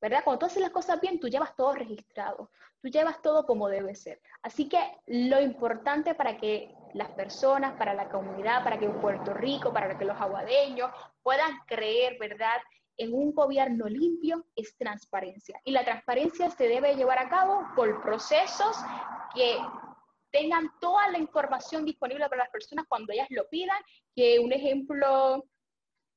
¿verdad? 0.00 0.22
Cuando 0.24 0.40
tú 0.40 0.46
haces 0.46 0.62
las 0.62 0.70
cosas 0.70 1.00
bien, 1.00 1.18
tú 1.18 1.28
llevas 1.28 1.56
todo 1.56 1.74
registrado, 1.74 2.50
tú 2.82 2.88
llevas 2.88 3.20
todo 3.22 3.46
como 3.46 3.68
debe 3.68 3.94
ser. 3.94 4.20
Así 4.42 4.68
que 4.68 4.78
lo 5.06 5.40
importante 5.40 6.14
para 6.14 6.36
que 6.36 6.74
las 6.94 7.10
personas, 7.10 7.76
para 7.76 7.94
la 7.94 8.08
comunidad, 8.08 8.62
para 8.62 8.78
que 8.78 8.88
Puerto 8.88 9.34
Rico, 9.34 9.72
para 9.72 9.96
que 9.96 10.04
los 10.04 10.20
aguadeños 10.20 10.90
puedan 11.22 11.58
creer, 11.66 12.18
¿verdad? 12.18 12.60
En 12.98 13.14
un 13.14 13.34
gobierno 13.34 13.86
limpio 13.86 14.46
es 14.54 14.76
transparencia. 14.76 15.60
Y 15.64 15.72
la 15.72 15.84
transparencia 15.84 16.50
se 16.50 16.68
debe 16.68 16.94
llevar 16.94 17.18
a 17.18 17.28
cabo 17.28 17.66
por 17.74 18.00
procesos 18.02 18.76
que 19.34 19.58
tengan 20.30 20.70
toda 20.80 21.08
la 21.10 21.18
información 21.18 21.84
disponible 21.84 22.28
para 22.28 22.42
las 22.44 22.50
personas 22.50 22.86
cuando 22.88 23.12
ellas 23.12 23.28
lo 23.30 23.48
pidan, 23.48 23.80
que 24.14 24.38
un 24.38 24.52
ejemplo 24.52 25.44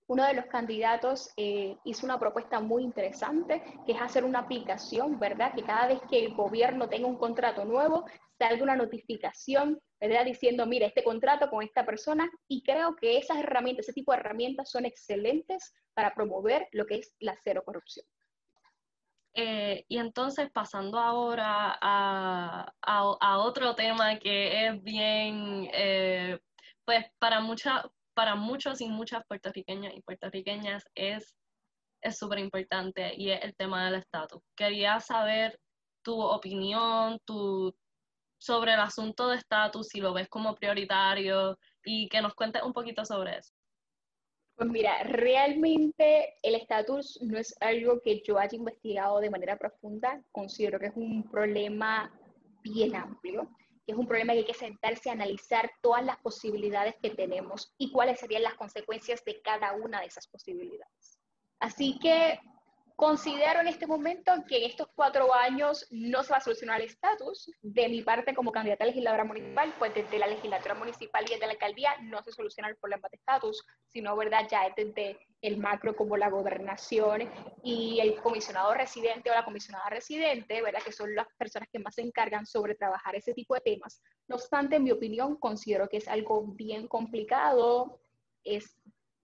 uno 0.10 0.26
de 0.26 0.34
los 0.34 0.46
candidatos 0.46 1.32
eh, 1.38 1.78
hizo 1.86 2.06
una 2.06 2.20
propuesta 2.20 2.60
muy 2.60 2.84
interesante, 2.84 3.64
que 3.86 3.94
es 3.94 4.02
hacer 4.02 4.26
una 4.26 4.40
aplicación, 4.40 5.18
¿verdad? 5.20 5.54
Que 5.54 5.64
cada 5.64 5.88
vez 5.88 6.00
que 6.10 6.26
el 6.26 6.34
gobierno 6.34 6.90
tenga 6.90 7.08
un 7.08 7.18
contrato 7.18 7.64
nuevo, 7.64 8.06
salga 8.38 8.64
una 8.64 8.76
notificación 8.76 9.80
¿verdad? 10.00 10.26
Diciendo, 10.26 10.66
mira, 10.66 10.88
este 10.88 11.04
contrato 11.04 11.50
con 11.50 11.64
esta 11.64 11.86
persona 11.86 12.30
y 12.48 12.64
creo 12.64 12.96
que 12.96 13.18
esas 13.18 13.38
herramientas, 13.38 13.86
ese 13.86 13.94
tipo 13.94 14.12
de 14.12 14.20
herramientas 14.20 14.72
son 14.72 14.86
excelentes 14.86 15.74
para 15.94 16.14
promover 16.14 16.68
lo 16.72 16.86
que 16.86 16.96
es 16.96 17.16
la 17.20 17.36
cero 17.44 17.64
corrupción. 17.66 18.06
Eh, 19.34 19.86
y 19.88 19.98
entonces 19.98 20.50
pasando 20.52 20.98
ahora 20.98 21.78
a, 21.82 23.38
otro 23.38 23.76
tema 23.76 24.18
que 24.20 24.68
es 24.68 24.84
bien, 24.84 25.70
eh, 25.74 26.40
pues 26.86 27.06
para, 27.20 27.42
mucha, 27.42 27.84
para 28.14 28.36
muchos 28.36 28.82
y 28.82 28.90
muchas 28.90 29.24
puertorriqueñas 29.28 29.94
y 29.96 30.02
puertorriqueñas 30.02 30.84
es 30.96 31.36
súper 32.12 32.40
importante 32.40 33.14
y 33.16 33.32
es 33.32 33.44
el 33.44 33.56
tema 33.56 33.86
del 33.86 34.02
estatus. 34.02 34.42
Quería 34.56 35.00
saber 35.00 35.60
tu 36.04 36.20
opinión, 36.22 37.20
tu, 37.26 37.74
sobre 38.40 38.74
el 38.74 38.80
asunto 38.80 39.30
de 39.30 39.38
estatus, 39.38 39.88
si 39.90 40.00
lo 40.00 40.14
ves 40.14 40.30
como 40.30 40.56
prioritario 40.56 41.58
y 41.84 42.08
que 42.10 42.22
nos 42.22 42.34
cuentes 42.36 42.64
un 42.64 42.74
poquito 42.74 43.06
sobre 43.06 43.38
eso. 43.38 43.54
Pues 44.56 44.70
mira, 44.70 45.04
realmente 45.04 46.38
el 46.44 46.56
estatus 46.56 47.18
no 47.22 47.38
es 47.38 47.56
algo 47.62 48.02
que 48.02 48.22
yo 48.26 48.38
haya 48.38 48.58
investigado 48.58 49.20
de 49.20 49.30
manera 49.30 49.58
profunda. 49.58 50.22
Considero 50.34 50.80
que 50.80 50.88
es 50.88 50.96
un 50.96 51.30
problema 51.30 52.12
bien 52.62 52.94
amplio, 52.94 53.50
es 53.92 53.98
un 53.98 54.08
problema 54.08 54.34
que 54.34 54.40
hay 54.40 54.46
que 54.46 54.54
sentarse 54.54 55.10
a 55.10 55.14
analizar 55.14 55.72
todas 55.82 56.04
las 56.04 56.18
posibilidades 56.18 56.96
que 57.02 57.10
tenemos 57.12 57.74
y 57.78 57.92
cuáles 57.92 58.20
serían 58.20 58.44
las 58.44 58.56
consecuencias 58.56 59.24
de 59.26 59.42
cada 59.42 59.74
una 59.74 60.02
de 60.02 60.08
esas 60.08 60.28
posibilidades. 60.28 61.20
Así 61.60 62.00
que 62.00 62.40
Considero 63.00 63.62
en 63.62 63.68
este 63.70 63.88
momento 63.88 64.30
que 64.46 64.58
en 64.58 64.70
estos 64.70 64.90
cuatro 64.94 65.34
años 65.34 65.88
no 65.90 66.22
se 66.22 66.32
va 66.32 66.38
a 66.40 66.42
solucionar 66.42 66.82
el 66.82 66.88
estatus. 66.88 67.50
De 67.62 67.88
mi 67.88 68.02
parte, 68.02 68.36
como 68.36 68.52
candidata 68.52 68.84
a 68.84 68.88
legisladora 68.88 69.24
municipal, 69.24 69.74
pues 69.80 69.94
desde 69.94 70.20
la 70.20 70.28
legislatura 70.28 70.76
municipal 70.76 71.24
y 71.26 71.30
desde 71.30 71.46
la 71.46 71.54
alcaldía 71.54 71.96
no 72.02 72.22
se 72.22 72.34
soluciona 72.34 72.68
el 72.68 72.76
problema 72.76 73.08
de 73.10 73.16
estatus, 73.16 73.64
sino, 73.88 74.18
¿verdad?, 74.18 74.46
ya 74.52 74.66
es 74.66 74.76
desde 74.76 75.18
el 75.42 75.58
macro 75.58 75.96
como 75.96 76.18
la 76.18 76.30
gobernación 76.30 77.30
y 77.64 78.00
el 78.02 78.22
comisionado 78.22 78.74
residente 78.74 79.32
o 79.32 79.34
la 79.34 79.46
comisionada 79.46 79.90
residente, 79.90 80.62
¿verdad?, 80.62 80.82
que 80.84 80.92
son 80.92 81.16
las 81.16 81.28
personas 81.38 81.70
que 81.72 81.80
más 81.80 81.96
se 81.96 82.02
encargan 82.02 82.46
sobre 82.46 82.76
trabajar 82.76 83.16
ese 83.16 83.34
tipo 83.34 83.56
de 83.56 83.62
temas. 83.62 84.02
No 84.28 84.36
obstante, 84.36 84.76
en 84.76 84.84
mi 84.84 84.92
opinión, 84.92 85.38
considero 85.38 85.88
que 85.88 85.98
es 85.98 86.08
algo 86.08 86.44
bien 86.48 86.88
complicado, 86.88 88.02
es 88.44 88.78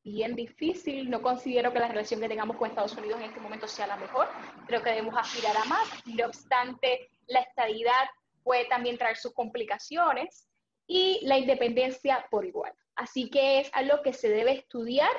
bien 0.04 0.36
difícil. 0.36 1.10
No 1.10 1.22
considero 1.22 1.74
que 1.74 1.80
la 1.80 1.88
relación 1.88 2.22
que 2.22 2.30
tengamos 2.30 2.56
con 2.58 2.70
Estados 2.70 2.96
Unidos 2.96 3.20
en 3.20 3.26
este 3.26 3.40
momento 3.40 3.68
sea 3.68 3.88
la 3.88 3.98
mejor. 3.98 4.28
Creo 4.68 4.82
que 4.82 4.92
debemos 4.92 5.16
aspirar 5.18 5.58
a 5.58 5.66
más. 5.66 5.88
No 6.06 6.28
obstante, 6.28 7.10
la 7.28 7.42
estabilidad 7.42 8.08
puede 8.44 8.66
también 8.66 8.98
traer 8.98 9.18
sus 9.18 9.34
complicaciones 9.34 10.48
y 10.88 11.20
la 11.26 11.38
independencia 11.38 12.26
por 12.30 12.46
igual. 12.46 12.74
Así 12.96 13.30
que 13.30 13.60
es 13.60 13.70
algo 13.74 14.02
que 14.04 14.14
se 14.14 14.30
debe 14.30 14.54
estudiar 14.54 15.12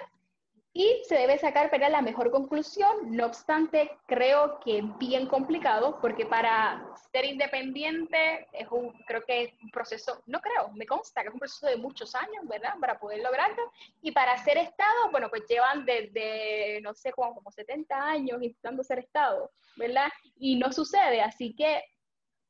y 0.77 1.03
se 1.09 1.15
debe 1.15 1.39
sacar 1.39 1.71
para 1.71 1.89
la 1.89 2.03
mejor 2.03 2.31
conclusión. 2.31 3.17
No 3.17 3.25
obstante, 3.25 3.91
creo 4.05 4.61
que 4.61 4.83
bien 4.99 5.27
complicado 5.27 5.99
porque 6.03 6.27
para 6.27 6.87
ser 7.11 7.25
independiente 7.25 8.47
es 8.53 8.69
un, 8.71 8.93
creo 9.07 9.23
que 9.25 9.45
es 9.45 9.53
un 9.63 9.71
proceso, 9.71 10.23
no 10.27 10.39
creo, 10.43 10.69
me 10.75 10.85
consta 10.85 11.23
que 11.23 11.29
es 11.29 11.35
un 11.35 11.41
proceso 11.41 11.67
de 11.67 11.79
muchos 11.79 12.15
años, 12.15 12.47
¿verdad? 12.47 12.75
Para 12.79 12.99
poder 12.99 13.23
lograrlo. 13.23 13.73
Y 14.03 14.13
para 14.13 14.37
ser 14.45 14.59
Estado, 14.59 15.11
bueno, 15.11 15.31
pues 15.31 15.45
llevan 15.49 15.87
desde, 15.87 16.83
no 16.83 16.93
sé, 16.93 17.11
como, 17.11 17.35
como 17.35 17.51
70 17.51 17.97
años 17.97 18.43
intentando 18.43 18.85
ser 18.85 18.99
Estado, 18.99 19.51
¿verdad? 19.77 20.09
Y 20.37 20.57
no 20.57 20.73
sucede, 20.73 21.23
así 21.23 21.55
que 21.55 21.85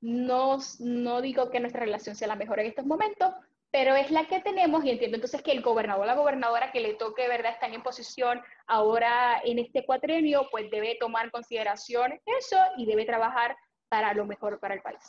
no, 0.00 0.58
no 0.80 1.20
digo 1.20 1.48
que 1.48 1.60
nuestra 1.60 1.82
relación 1.82 2.16
sea 2.16 2.26
la 2.26 2.34
mejor 2.34 2.58
en 2.58 2.66
estos 2.66 2.86
momentos, 2.86 3.32
pero 3.70 3.94
es 3.94 4.10
la 4.10 4.26
que 4.26 4.40
tenemos 4.40 4.84
y 4.84 4.90
entiendo 4.90 5.16
entonces 5.16 5.42
que 5.42 5.52
el 5.52 5.62
gobernador 5.62 6.06
la 6.06 6.14
gobernadora 6.14 6.72
que 6.72 6.80
le 6.80 6.94
toque, 6.94 7.28
¿verdad?, 7.28 7.52
están 7.52 7.74
en 7.74 7.82
posición 7.82 8.40
ahora 8.66 9.40
en 9.44 9.58
este 9.58 9.84
cuatrenio, 9.84 10.48
pues 10.50 10.70
debe 10.70 10.96
tomar 10.98 11.26
en 11.26 11.30
consideración 11.30 12.20
eso 12.24 12.56
y 12.76 12.86
debe 12.86 13.04
trabajar 13.04 13.56
para 13.88 14.14
lo 14.14 14.24
mejor 14.24 14.58
para 14.60 14.74
el 14.74 14.82
país. 14.82 15.02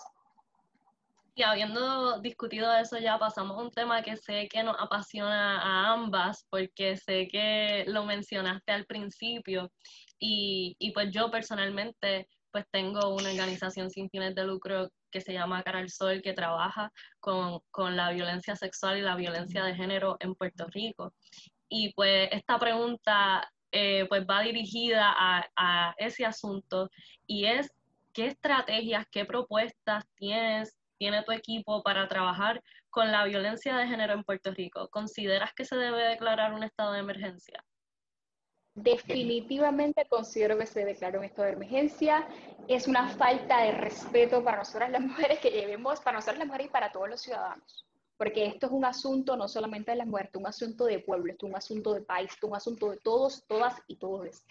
Y 1.35 1.43
habiendo 1.43 2.19
discutido 2.19 2.73
eso 2.73 2.97
ya, 2.97 3.19
pasamos 3.19 3.59
a 3.59 3.61
un 3.61 3.69
tema 3.69 4.01
que 4.01 4.15
sé 4.15 4.47
que 4.47 4.63
nos 4.63 4.75
apasiona 4.79 5.61
a 5.61 5.93
ambas, 5.93 6.47
porque 6.49 6.97
sé 6.97 7.27
que 7.27 7.85
lo 7.87 8.05
mencionaste 8.05 8.71
al 8.71 8.85
principio 8.87 9.71
y, 10.19 10.75
y 10.79 10.91
pues 10.93 11.11
yo 11.11 11.29
personalmente 11.29 12.27
pues 12.51 12.65
tengo 12.71 13.13
una 13.13 13.29
organización 13.29 13.91
sin 13.91 14.09
fines 14.09 14.33
de 14.33 14.45
lucro 14.45 14.89
que 15.11 15.21
se 15.21 15.33
llama 15.33 15.63
Cara 15.63 15.87
Sol, 15.87 16.21
que 16.21 16.33
trabaja 16.33 16.91
con, 17.19 17.61
la 17.95 18.11
violencia 18.11 18.55
sexual 18.55 18.97
y 18.97 19.01
la 19.01 19.15
violencia 19.15 19.63
de 19.63 19.75
género 19.75 20.17
en 20.19 20.35
Puerto 20.35 20.67
Rico. 20.67 21.13
Y 21.69 21.93
pues 21.93 22.29
esta 22.31 22.57
pregunta 22.59 23.49
eh, 23.71 24.05
pues 24.07 24.25
va 24.25 24.41
dirigida 24.41 25.13
a, 25.17 25.93
ese 25.97 26.25
asunto 26.25 26.89
y 27.25 27.45
es 27.45 27.71
qué 28.13 28.27
estrategias, 28.27 29.05
qué 29.11 29.25
propuestas 29.25 30.05
tienes, 30.15 30.77
tiene 30.97 31.23
tu 31.23 31.31
equipo 31.31 31.83
para 31.83 32.07
trabajar 32.07 32.63
con 32.89 33.11
la 33.11 33.25
violencia 33.25 33.77
de 33.77 33.87
género 33.87 34.13
en 34.13 34.23
Puerto 34.23 34.51
Rico. 34.51 34.87
¿Consideras 34.89 35.53
que 35.53 35.65
se 35.65 35.75
debe 35.75 36.03
declarar 36.03 36.53
un 36.53 36.63
estado 36.63 36.93
de 36.93 36.99
emergencia? 36.99 37.63
Definitivamente 38.77 40.05
considero 40.05 40.55
que 40.55 40.67
se 40.67 40.85
declaró 40.85 41.17
un 41.17 41.25
estado 41.25 41.47
de 41.47 41.53
emergencia. 41.53 42.27
Es 42.67 42.87
una 42.87 43.09
falta 43.09 43.63
de 43.63 43.71
respeto 43.71 44.43
para 44.43 44.57
nosotras 44.57 44.91
las 44.91 45.01
mujeres 45.01 45.39
que 45.39 45.49
llevemos, 45.49 45.99
para 45.99 46.17
nosotras 46.17 46.37
las 46.37 46.47
mujeres 46.47 46.67
y 46.67 46.69
para 46.69 46.91
todos 46.91 47.09
los 47.09 47.19
ciudadanos. 47.19 47.87
Porque 48.17 48.45
esto 48.45 48.67
es 48.67 48.71
un 48.71 48.85
asunto 48.85 49.35
no 49.35 49.47
solamente 49.47 49.89
de 49.89 49.97
las 49.97 50.05
mujeres, 50.05 50.29
es 50.31 50.39
un 50.39 50.45
asunto 50.45 50.85
de 50.85 50.99
pueblo, 50.99 51.33
es 51.33 51.41
un 51.41 51.55
asunto 51.55 51.91
de 51.95 52.01
país, 52.01 52.31
es 52.31 52.43
un 52.43 52.55
asunto 52.55 52.91
de 52.91 52.97
todos, 52.97 53.43
todas 53.47 53.81
y 53.87 53.95
todos. 53.95 54.43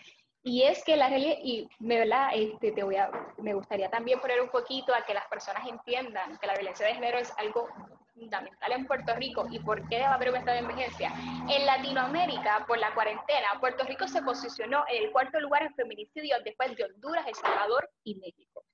Y 0.43 0.63
es 0.63 0.83
que 0.83 0.97
la 0.97 1.09
realidad, 1.09 1.37
y 1.45 1.69
me, 1.79 1.99
¿verdad? 1.99 2.31
Este, 2.35 2.73
te 2.73 2.83
voy 2.83 2.97
a, 2.97 3.09
me 3.39 3.55
gustaría 3.55 3.89
también 3.91 4.19
poner 4.19 4.41
un 4.41 4.49
poquito 4.49 4.93
a 4.93 5.05
que 5.05 5.15
las 5.15 5.29
personas 5.29 5.69
entiendan 5.69 6.37
que 6.39 6.49
la 6.49 6.55
violencia 6.55 6.85
de 6.85 6.95
género 6.95 7.19
es 7.19 7.33
algo 7.39 7.69
fundamental 8.17 8.73
en 8.73 8.87
Puerto 8.87 9.15
Rico 9.15 9.47
y 9.51 9.59
por 9.61 9.87
qué 9.89 10.01
va 10.01 10.13
a 10.13 10.15
haber 10.15 10.31
un 10.31 10.37
estado 10.37 10.57
de 10.57 10.65
emergencia. 10.65 11.13
En 11.49 11.67
Latinoamérica, 11.67 12.65
por 12.67 12.79
la 12.79 12.93
cuarentena, 12.95 13.49
Puerto 13.61 13.85
Rico 13.85 14.09
se 14.09 14.23
posicionó 14.23 14.85
en 14.89 15.05
el 15.05 15.13
cuarto 15.13 15.39
lugar 15.39 15.63
en 15.63 15.75
feminicidio 15.75 16.37
después 16.43 16.75
de 16.77 16.85
Honduras, 16.85 17.27
El 17.27 17.35
Salvador 17.35 17.91
y 18.05 18.17
México. 18.17 18.65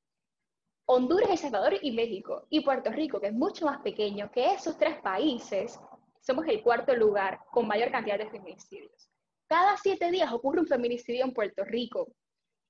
Honduras, 0.86 1.30
El 1.30 1.38
Salvador 1.38 1.74
y 1.82 1.90
México. 1.92 2.46
Y 2.50 2.60
Puerto 2.60 2.90
Rico, 2.90 3.20
que 3.20 3.28
es 3.28 3.32
mucho 3.32 3.66
más 3.66 3.80
pequeño 3.80 4.30
que 4.30 4.52
esos 4.52 4.78
tres 4.78 5.00
países, 5.00 5.78
somos 6.20 6.46
el 6.46 6.62
cuarto 6.62 6.94
lugar 6.94 7.40
con 7.50 7.66
mayor 7.66 7.90
cantidad 7.90 8.18
de 8.18 8.30
feminicidios. 8.30 9.10
Cada 9.48 9.76
siete 9.76 10.10
días 10.10 10.32
ocurre 10.32 10.60
un 10.60 10.66
feminicidio 10.66 11.24
en 11.24 11.32
Puerto 11.32 11.64
Rico. 11.64 12.06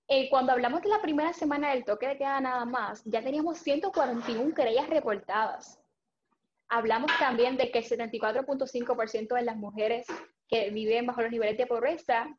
Eh, 0.09 0.29
cuando 0.31 0.53
hablamos 0.53 0.83
de 0.83 0.89
la 0.89 1.01
primera 1.01 1.33
semana 1.33 1.71
del 1.71 1.85
toque 1.85 2.09
de 2.09 2.19
queda 2.19 2.41
nada 2.41 2.65
más, 2.65 3.03
ya 3.05 3.23
teníamos 3.23 3.59
141 3.59 4.55
querellas 4.55 4.89
reportadas. 4.89 5.82
Hablamos 6.75 7.11
también 7.19 7.59
de 7.59 7.71
que 7.71 7.81
el 7.81 7.85
74.5% 7.85 9.35
de 9.35 9.43
las 9.43 9.57
mujeres 9.57 10.07
que 10.49 10.71
viven 10.71 11.05
bajo 11.05 11.21
los 11.21 11.31
niveles 11.31 11.59
de 11.59 11.67
pobreza 11.67 12.35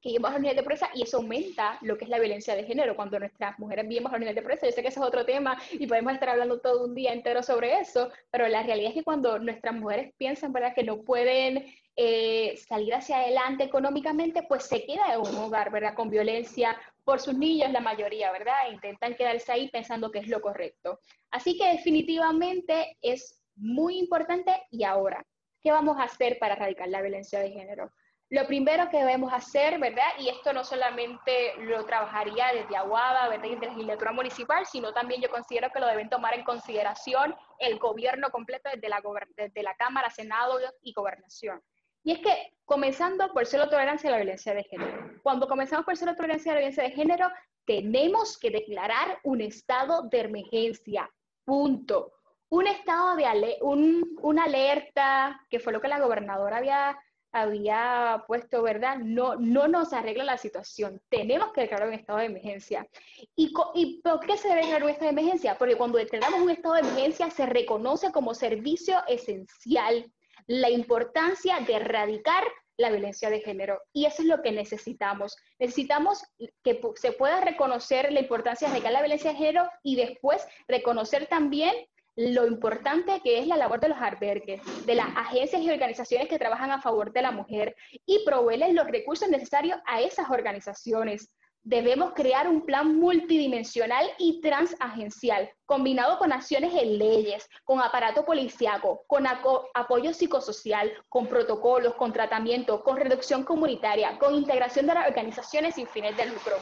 que 0.00 0.18
bajo 0.20 0.36
el 0.36 0.42
nivel 0.42 0.56
de 0.56 0.62
pobreza 0.62 0.88
y 0.94 1.02
eso 1.02 1.16
aumenta 1.16 1.78
lo 1.82 1.96
que 1.96 2.04
es 2.04 2.10
la 2.10 2.20
violencia 2.20 2.54
de 2.54 2.62
género 2.64 2.94
cuando 2.94 3.18
nuestras 3.18 3.58
mujeres 3.58 3.88
viven 3.88 4.04
bajo 4.04 4.14
el 4.14 4.20
nivel 4.20 4.36
de 4.36 4.42
pobreza. 4.42 4.66
Yo 4.66 4.72
sé 4.72 4.82
que 4.82 4.88
ese 4.88 5.00
es 5.00 5.06
otro 5.06 5.24
tema 5.24 5.60
y 5.72 5.86
podemos 5.86 6.12
estar 6.12 6.28
hablando 6.28 6.60
todo 6.60 6.84
un 6.84 6.94
día 6.94 7.12
entero 7.12 7.42
sobre 7.42 7.80
eso, 7.80 8.10
pero 8.30 8.46
la 8.46 8.62
realidad 8.62 8.90
es 8.90 8.94
que 8.94 9.02
cuando 9.02 9.38
nuestras 9.40 9.74
mujeres 9.74 10.14
piensan 10.16 10.52
¿verdad? 10.52 10.74
que 10.74 10.84
no 10.84 11.02
pueden 11.02 11.64
eh, 11.96 12.56
salir 12.68 12.94
hacia 12.94 13.18
adelante 13.18 13.64
económicamente, 13.64 14.44
pues 14.44 14.64
se 14.64 14.84
queda 14.84 15.14
en 15.14 15.20
un 15.20 15.34
hogar, 15.36 15.72
¿verdad? 15.72 15.94
Con 15.94 16.10
violencia 16.10 16.78
por 17.04 17.20
sus 17.20 17.34
niños, 17.34 17.72
la 17.72 17.80
mayoría, 17.80 18.30
¿verdad? 18.32 18.70
Intentan 18.70 19.14
quedarse 19.14 19.50
ahí 19.50 19.68
pensando 19.70 20.10
que 20.10 20.18
es 20.18 20.28
lo 20.28 20.40
correcto. 20.40 21.00
Así 21.30 21.56
que 21.56 21.72
definitivamente 21.72 22.96
es 23.00 23.42
muy 23.56 23.98
importante 23.98 24.52
y 24.70 24.84
ahora, 24.84 25.24
¿qué 25.60 25.72
vamos 25.72 25.98
a 25.98 26.04
hacer 26.04 26.38
para 26.38 26.54
erradicar 26.54 26.88
la 26.88 27.02
violencia 27.02 27.40
de 27.40 27.50
género? 27.50 27.90
Lo 28.28 28.44
primero 28.46 28.88
que 28.90 28.98
debemos 28.98 29.32
hacer, 29.32 29.78
¿verdad? 29.78 30.08
Y 30.18 30.28
esto 30.28 30.52
no 30.52 30.64
solamente 30.64 31.54
lo 31.58 31.84
trabajaría 31.84 32.46
desde 32.52 32.76
Aguada, 32.76 33.28
¿verdad? 33.28 33.48
Desde 33.50 33.66
la 33.66 33.72
legislatura 33.72 34.12
municipal, 34.12 34.66
sino 34.66 34.92
también 34.92 35.22
yo 35.22 35.30
considero 35.30 35.70
que 35.70 35.78
lo 35.78 35.86
deben 35.86 36.10
tomar 36.10 36.34
en 36.34 36.42
consideración 36.42 37.36
el 37.60 37.78
gobierno 37.78 38.30
completo 38.30 38.68
desde 38.72 38.88
la, 38.88 39.00
desde 39.36 39.62
la 39.62 39.76
Cámara, 39.76 40.10
Senado 40.10 40.58
y 40.82 40.92
Gobernación. 40.92 41.62
Y 42.02 42.12
es 42.12 42.18
que 42.18 42.52
comenzando 42.64 43.32
por 43.32 43.46
cero 43.46 43.68
tolerancia 43.68 44.08
a 44.08 44.12
la 44.12 44.18
violencia 44.18 44.54
de 44.54 44.64
género. 44.64 45.20
Cuando 45.22 45.46
comenzamos 45.46 45.84
por 45.84 45.96
cero 45.96 46.14
tolerancia 46.16 46.52
a 46.52 46.54
la 46.54 46.60
violencia 46.60 46.84
de 46.84 46.90
género, 46.90 47.30
tenemos 47.64 48.38
que 48.38 48.50
declarar 48.50 49.18
un 49.24 49.40
estado 49.40 50.02
de 50.02 50.20
emergencia. 50.20 51.10
Punto. 51.44 52.12
Un 52.48 52.66
estado 52.66 53.16
de 53.16 53.58
un, 53.62 54.16
una 54.22 54.44
alerta, 54.44 55.40
que 55.50 55.58
fue 55.58 55.72
lo 55.72 55.80
que 55.80 55.88
la 55.88 56.00
gobernadora 56.00 56.58
había 56.58 56.98
había 57.36 58.24
puesto, 58.26 58.62
¿verdad? 58.62 58.98
No, 58.98 59.36
no 59.36 59.68
nos 59.68 59.92
arregla 59.92 60.24
la 60.24 60.38
situación. 60.38 61.02
Tenemos 61.10 61.52
que 61.52 61.62
declarar 61.62 61.88
un 61.88 61.94
estado 61.94 62.18
de 62.18 62.26
emergencia. 62.26 62.86
¿Y, 63.34 63.52
¿Y 63.74 64.00
por 64.00 64.20
qué 64.20 64.36
se 64.36 64.48
debe 64.48 64.62
declarar 64.62 64.84
un 64.84 64.90
estado 64.90 65.12
de 65.12 65.20
emergencia? 65.20 65.58
Porque 65.58 65.76
cuando 65.76 65.98
declaramos 65.98 66.40
un 66.40 66.50
estado 66.50 66.74
de 66.74 66.80
emergencia 66.80 67.30
se 67.30 67.46
reconoce 67.46 68.10
como 68.10 68.34
servicio 68.34 68.96
esencial 69.06 70.10
la 70.46 70.70
importancia 70.70 71.60
de 71.60 71.74
erradicar 71.74 72.44
la 72.78 72.90
violencia 72.90 73.30
de 73.30 73.40
género. 73.40 73.82
Y 73.92 74.06
eso 74.06 74.22
es 74.22 74.28
lo 74.28 74.42
que 74.42 74.52
necesitamos. 74.52 75.36
Necesitamos 75.58 76.22
que 76.62 76.80
se 76.96 77.12
pueda 77.12 77.40
reconocer 77.40 78.12
la 78.12 78.20
importancia 78.20 78.68
de 78.68 78.72
erradicar 78.72 78.92
la 78.92 79.00
violencia 79.00 79.32
de 79.32 79.38
género 79.38 79.68
y 79.82 79.96
después 79.96 80.46
reconocer 80.68 81.26
también 81.26 81.74
lo 82.16 82.46
importante 82.46 83.20
que 83.20 83.38
es 83.38 83.46
la 83.46 83.58
labor 83.58 83.78
de 83.78 83.90
los 83.90 83.98
albergues, 83.98 84.62
de 84.86 84.94
las 84.94 85.08
agencias 85.16 85.60
y 85.60 85.70
organizaciones 85.70 86.28
que 86.28 86.38
trabajan 86.38 86.70
a 86.70 86.80
favor 86.80 87.12
de 87.12 87.20
la 87.20 87.30
mujer 87.30 87.76
y 88.06 88.24
proveerles 88.24 88.72
los 88.72 88.86
recursos 88.86 89.28
necesarios 89.28 89.78
a 89.86 90.00
esas 90.00 90.30
organizaciones. 90.30 91.30
Debemos 91.62 92.14
crear 92.14 92.48
un 92.48 92.64
plan 92.64 92.96
multidimensional 92.96 94.06
y 94.18 94.40
transagencial, 94.40 95.50
combinado 95.66 96.16
con 96.16 96.32
acciones 96.32 96.72
en 96.74 96.96
leyes, 96.96 97.50
con 97.64 97.80
aparato 97.80 98.24
policiaco, 98.24 99.04
con 99.08 99.26
apoyo 99.26 100.14
psicosocial, 100.14 100.92
con 101.08 101.26
protocolos, 101.26 101.96
con 101.96 102.12
tratamiento, 102.12 102.82
con 102.82 102.96
reducción 102.96 103.42
comunitaria, 103.42 104.16
con 104.18 104.34
integración 104.34 104.86
de 104.86 104.94
las 104.94 105.08
organizaciones 105.08 105.74
sin 105.74 105.88
fines 105.88 106.16
de 106.16 106.26
lucro. 106.26 106.56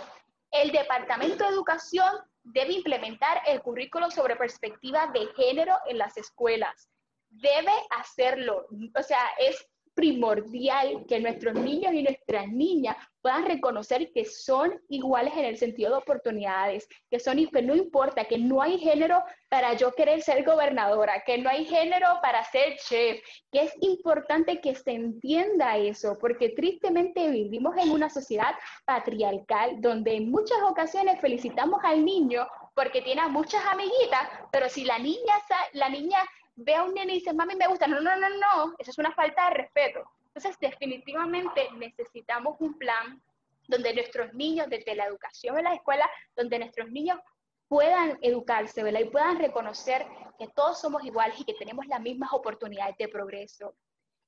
El 0.51 0.73
Departamento 0.73 1.45
de 1.45 1.51
Educación 1.51 2.11
debe 2.45 2.75
implementar 2.75 3.43
el 3.47 3.61
currículo 3.63 4.11
sobre 4.11 4.37
perspectiva 4.37 5.09
de 5.09 5.27
género 5.35 5.75
en 5.87 5.99
las 5.99 6.17
escuelas. 6.17 6.89
Debe 7.31 7.73
hacerlo. 7.91 8.67
O 8.97 9.03
sea, 9.03 9.31
es 9.39 9.67
primordial 9.95 11.05
que 11.09 11.21
nuestros 11.21 11.55
niños 11.55 11.93
y 11.95 12.03
nuestras 12.03 12.49
niñas 12.49 12.97
puedan 13.23 13.47
reconocer 13.47 14.13
que 14.13 14.27
son 14.27 14.79
iguales 14.89 15.33
en 15.35 15.47
el 15.47 15.57
sentido 15.57 15.93
de 15.93 15.97
oportunidades, 15.97 16.87
que 17.11 17.19
son 17.19 17.39
que 17.47 17.63
no 17.63 17.75
importa, 17.75 18.27
que 18.27 18.37
no 18.37 18.61
hay 18.61 18.79
género 18.79 19.23
para 19.49 19.73
yo 19.75 19.93
querer 19.93 20.21
ser 20.21 20.45
gobernadora, 20.45 21.23
que 21.25 21.39
no 21.39 21.49
hay 21.49 21.65
género 21.65 22.07
para 22.21 22.45
ser 22.45 22.77
chef, 22.77 23.21
que 23.51 23.63
es 23.63 23.75
importante 23.81 24.61
que 24.61 24.75
se 24.75 24.93
entienda 24.93 25.79
eso, 25.79 26.19
porque 26.21 26.51
tristemente 26.51 27.31
vivimos 27.31 27.75
en 27.79 27.91
una 27.91 28.11
sociedad 28.11 28.55
patriarcal 28.85 29.81
donde 29.81 30.17
en 30.17 30.31
muchas 30.31 30.59
ocasiones 30.63 31.21
felicitamos 31.21 31.81
al 31.83 32.05
niño 32.05 32.47
porque 32.75 33.03
tiene 33.03 33.27
muchas 33.29 33.65
amiguitas, 33.67 34.29
pero 34.51 34.69
si 34.69 34.85
la 34.85 34.99
niña 34.99 35.35
la 35.73 35.89
niña 35.89 36.19
ve 36.57 36.75
a 36.75 36.85
un 36.85 36.95
nene 36.95 37.13
y 37.13 37.19
dice, 37.19 37.33
mami, 37.33 37.55
me 37.57 37.67
gusta. 37.67 37.87
No, 37.87 38.01
no, 38.01 38.17
no, 38.17 38.29
no, 38.29 38.75
eso 38.79 38.91
es 38.91 38.99
una 38.99 39.13
falta 39.13 39.49
de 39.49 39.57
respeto. 39.57 40.01
Entonces, 40.27 40.59
definitivamente 40.61 41.69
necesitamos 41.77 42.57
un 42.59 42.77
plan 42.79 43.23
donde 43.69 43.95
nuestros 43.95 44.35
niños, 44.35 44.69
desde 44.69 44.95
la 44.95 45.07
educación 45.07 45.59
en 45.59 45.65
la 45.65 45.75
escuela, 45.75 46.09
donde 46.37 46.59
nuestros 46.59 46.91
niños 46.91 47.19
puedan 47.69 48.19
educarse, 48.21 48.83
¿verdad? 48.83 49.01
Y 49.01 49.11
puedan 49.11 49.39
reconocer 49.39 50.07
que 50.39 50.49
todos 50.49 50.81
somos 50.81 51.05
iguales 51.05 51.41
y 51.41 51.45
que 51.45 51.55
tenemos 51.55 51.87
las 51.87 52.01
mismas 52.01 52.33
oportunidades 52.33 52.97
de 52.99 53.09
progreso. 53.09 53.75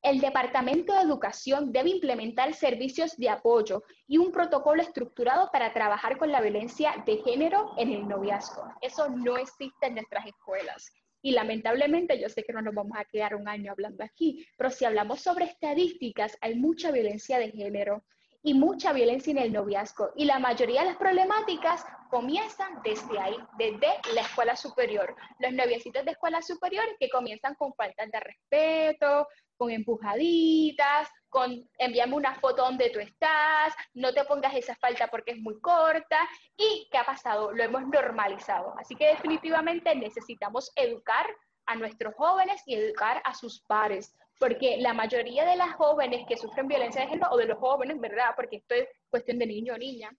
El 0.03 0.20
Departamento 0.20 0.95
de 0.95 1.01
Educación 1.01 1.72
debe 1.72 1.91
implementar 1.91 2.55
servicios 2.55 3.16
de 3.16 3.29
apoyo 3.29 3.83
y 4.07 4.18
un 4.18 4.31
protocolo 4.31 4.81
estructurado 4.81 5.51
para 5.51 5.72
trabajar 5.72 6.16
con 6.18 6.31
la 6.31 6.41
violencia 6.41 7.03
de 7.05 7.18
género 7.18 7.72
en 7.77 7.91
el 7.91 8.07
noviazgo. 8.07 8.72
Eso 8.81 9.09
no 9.09 9.37
existe 9.37 9.87
en 9.87 9.95
nuestras 9.95 10.27
escuelas. 10.27 10.93
Y 11.27 11.33
lamentablemente, 11.33 12.20
yo 12.20 12.29
sé 12.29 12.45
que 12.45 12.53
no 12.53 12.62
nos 12.62 12.72
vamos 12.72 12.97
a 12.97 13.05
quedar 13.05 13.35
un 13.35 13.49
año 13.49 13.72
hablando 13.72 14.05
aquí, 14.05 14.47
pero 14.57 14.70
si 14.70 14.85
hablamos 14.85 15.22
sobre 15.22 15.47
estadísticas, 15.47 16.39
hay 16.41 16.55
mucha 16.55 16.93
violencia 16.93 17.41
de 17.41 17.51
género 17.51 18.05
y 18.45 18.55
mucha 18.55 18.93
violencia 18.93 19.33
en 19.33 19.39
el 19.39 19.53
noviazgo. 19.53 20.12
Y 20.14 20.24
la 20.24 20.39
mayoría 20.39 20.83
de 20.83 20.87
las 20.87 20.97
problemáticas 20.99 21.85
comienzan 22.11 22.81
desde 22.85 23.18
ahí, 23.18 23.35
desde 23.59 23.89
la 24.14 24.20
escuela 24.20 24.55
superior. 24.55 25.16
Los 25.41 25.53
noviecitos 25.53 26.05
de 26.05 26.12
escuela 26.12 26.41
superior 26.43 26.85
que 27.01 27.09
comienzan 27.09 27.57
con 27.57 27.74
faltas 27.74 28.09
de 28.09 28.20
respeto, 28.20 29.27
con 29.57 29.70
empujaditas, 29.70 31.09
con 31.28 31.68
envíame 31.78 32.14
una 32.14 32.34
foto 32.40 32.62
donde 32.62 32.90
tú 32.90 32.98
estás, 32.98 33.74
no 33.94 34.12
te 34.12 34.24
pongas 34.24 34.54
esa 34.54 34.74
falta 34.76 35.09
porque 35.09 35.32
es 35.32 35.38
muy 35.38 35.61
corta. 35.61 36.18
¿Y 36.57 36.88
qué 36.90 36.98
ha 36.98 37.04
pasado? 37.04 37.52
Lo 37.52 37.62
hemos 37.62 37.86
normalizado. 37.88 38.74
Así 38.78 38.94
que 38.94 39.09
definitivamente 39.09 39.94
necesitamos 39.94 40.72
educar 40.76 41.26
a 41.66 41.74
nuestros 41.74 42.14
jóvenes 42.14 42.62
y 42.66 42.74
educar 42.76 43.20
a 43.24 43.34
sus 43.34 43.61
pares, 43.62 44.14
porque 44.38 44.76
la 44.78 44.94
mayoría 44.94 45.44
de 45.44 45.57
las 45.57 45.74
jóvenes 45.74 46.24
que 46.28 46.36
sufren 46.36 46.68
violencia 46.68 47.02
de 47.02 47.09
género, 47.09 47.30
o 47.32 47.36
de 47.36 47.46
los 47.46 47.59
jóvenes, 47.59 48.00
¿verdad? 48.00 48.34
Porque 48.36 48.57
esto 48.57 48.74
es 48.74 48.88
cuestión 49.11 49.38
de 49.38 49.46
niño 49.46 49.74
o 49.74 49.78
niña, 49.78 50.11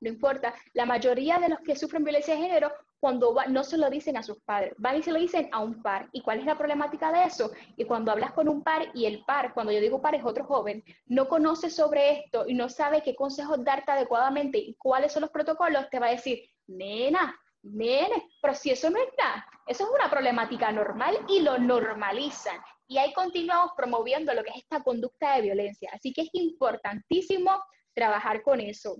no 0.00 0.08
importa, 0.08 0.54
la 0.72 0.86
mayoría 0.86 1.38
de 1.38 1.50
los 1.50 1.60
que 1.60 1.76
sufren 1.76 2.04
violencia 2.04 2.34
de 2.34 2.40
género 2.40 2.72
cuando 3.00 3.34
no 3.48 3.64
se 3.64 3.78
lo 3.78 3.88
dicen 3.88 4.16
a 4.18 4.22
sus 4.22 4.38
padres, 4.42 4.74
van 4.76 4.96
y 4.96 5.02
se 5.02 5.10
lo 5.10 5.18
dicen 5.18 5.48
a 5.52 5.60
un 5.60 5.82
par. 5.82 6.08
¿Y 6.12 6.20
cuál 6.20 6.38
es 6.38 6.44
la 6.44 6.58
problemática 6.58 7.10
de 7.10 7.24
eso? 7.24 7.50
Y 7.76 7.84
cuando 7.84 8.12
hablas 8.12 8.32
con 8.32 8.48
un 8.48 8.62
par 8.62 8.90
y 8.94 9.06
el 9.06 9.24
par, 9.24 9.54
cuando 9.54 9.72
yo 9.72 9.80
digo 9.80 10.02
par 10.02 10.14
es 10.14 10.24
otro 10.24 10.44
joven, 10.44 10.84
no 11.06 11.26
conoce 11.26 11.70
sobre 11.70 12.20
esto 12.20 12.44
y 12.46 12.54
no 12.54 12.68
sabe 12.68 13.02
qué 13.02 13.16
consejos 13.16 13.64
darte 13.64 13.90
adecuadamente 13.92 14.58
y 14.58 14.74
cuáles 14.74 15.12
son 15.12 15.22
los 15.22 15.30
protocolos, 15.30 15.88
te 15.90 15.98
va 15.98 16.08
a 16.08 16.10
decir, 16.10 16.42
nena, 16.66 17.34
nene, 17.62 18.28
pero 18.40 18.54
si 18.54 18.70
eso 18.70 18.90
no 18.90 18.98
está, 18.98 19.46
eso 19.66 19.84
es 19.84 19.90
una 19.90 20.10
problemática 20.10 20.70
normal 20.70 21.16
y 21.28 21.40
lo 21.40 21.58
normalizan. 21.58 22.60
Y 22.86 22.98
ahí 22.98 23.12
continuamos 23.12 23.72
promoviendo 23.76 24.34
lo 24.34 24.42
que 24.42 24.50
es 24.50 24.56
esta 24.56 24.82
conducta 24.82 25.36
de 25.36 25.42
violencia. 25.42 25.90
Así 25.94 26.12
que 26.12 26.22
es 26.22 26.30
importantísimo 26.32 27.62
trabajar 27.94 28.42
con 28.42 28.60
eso. 28.60 28.96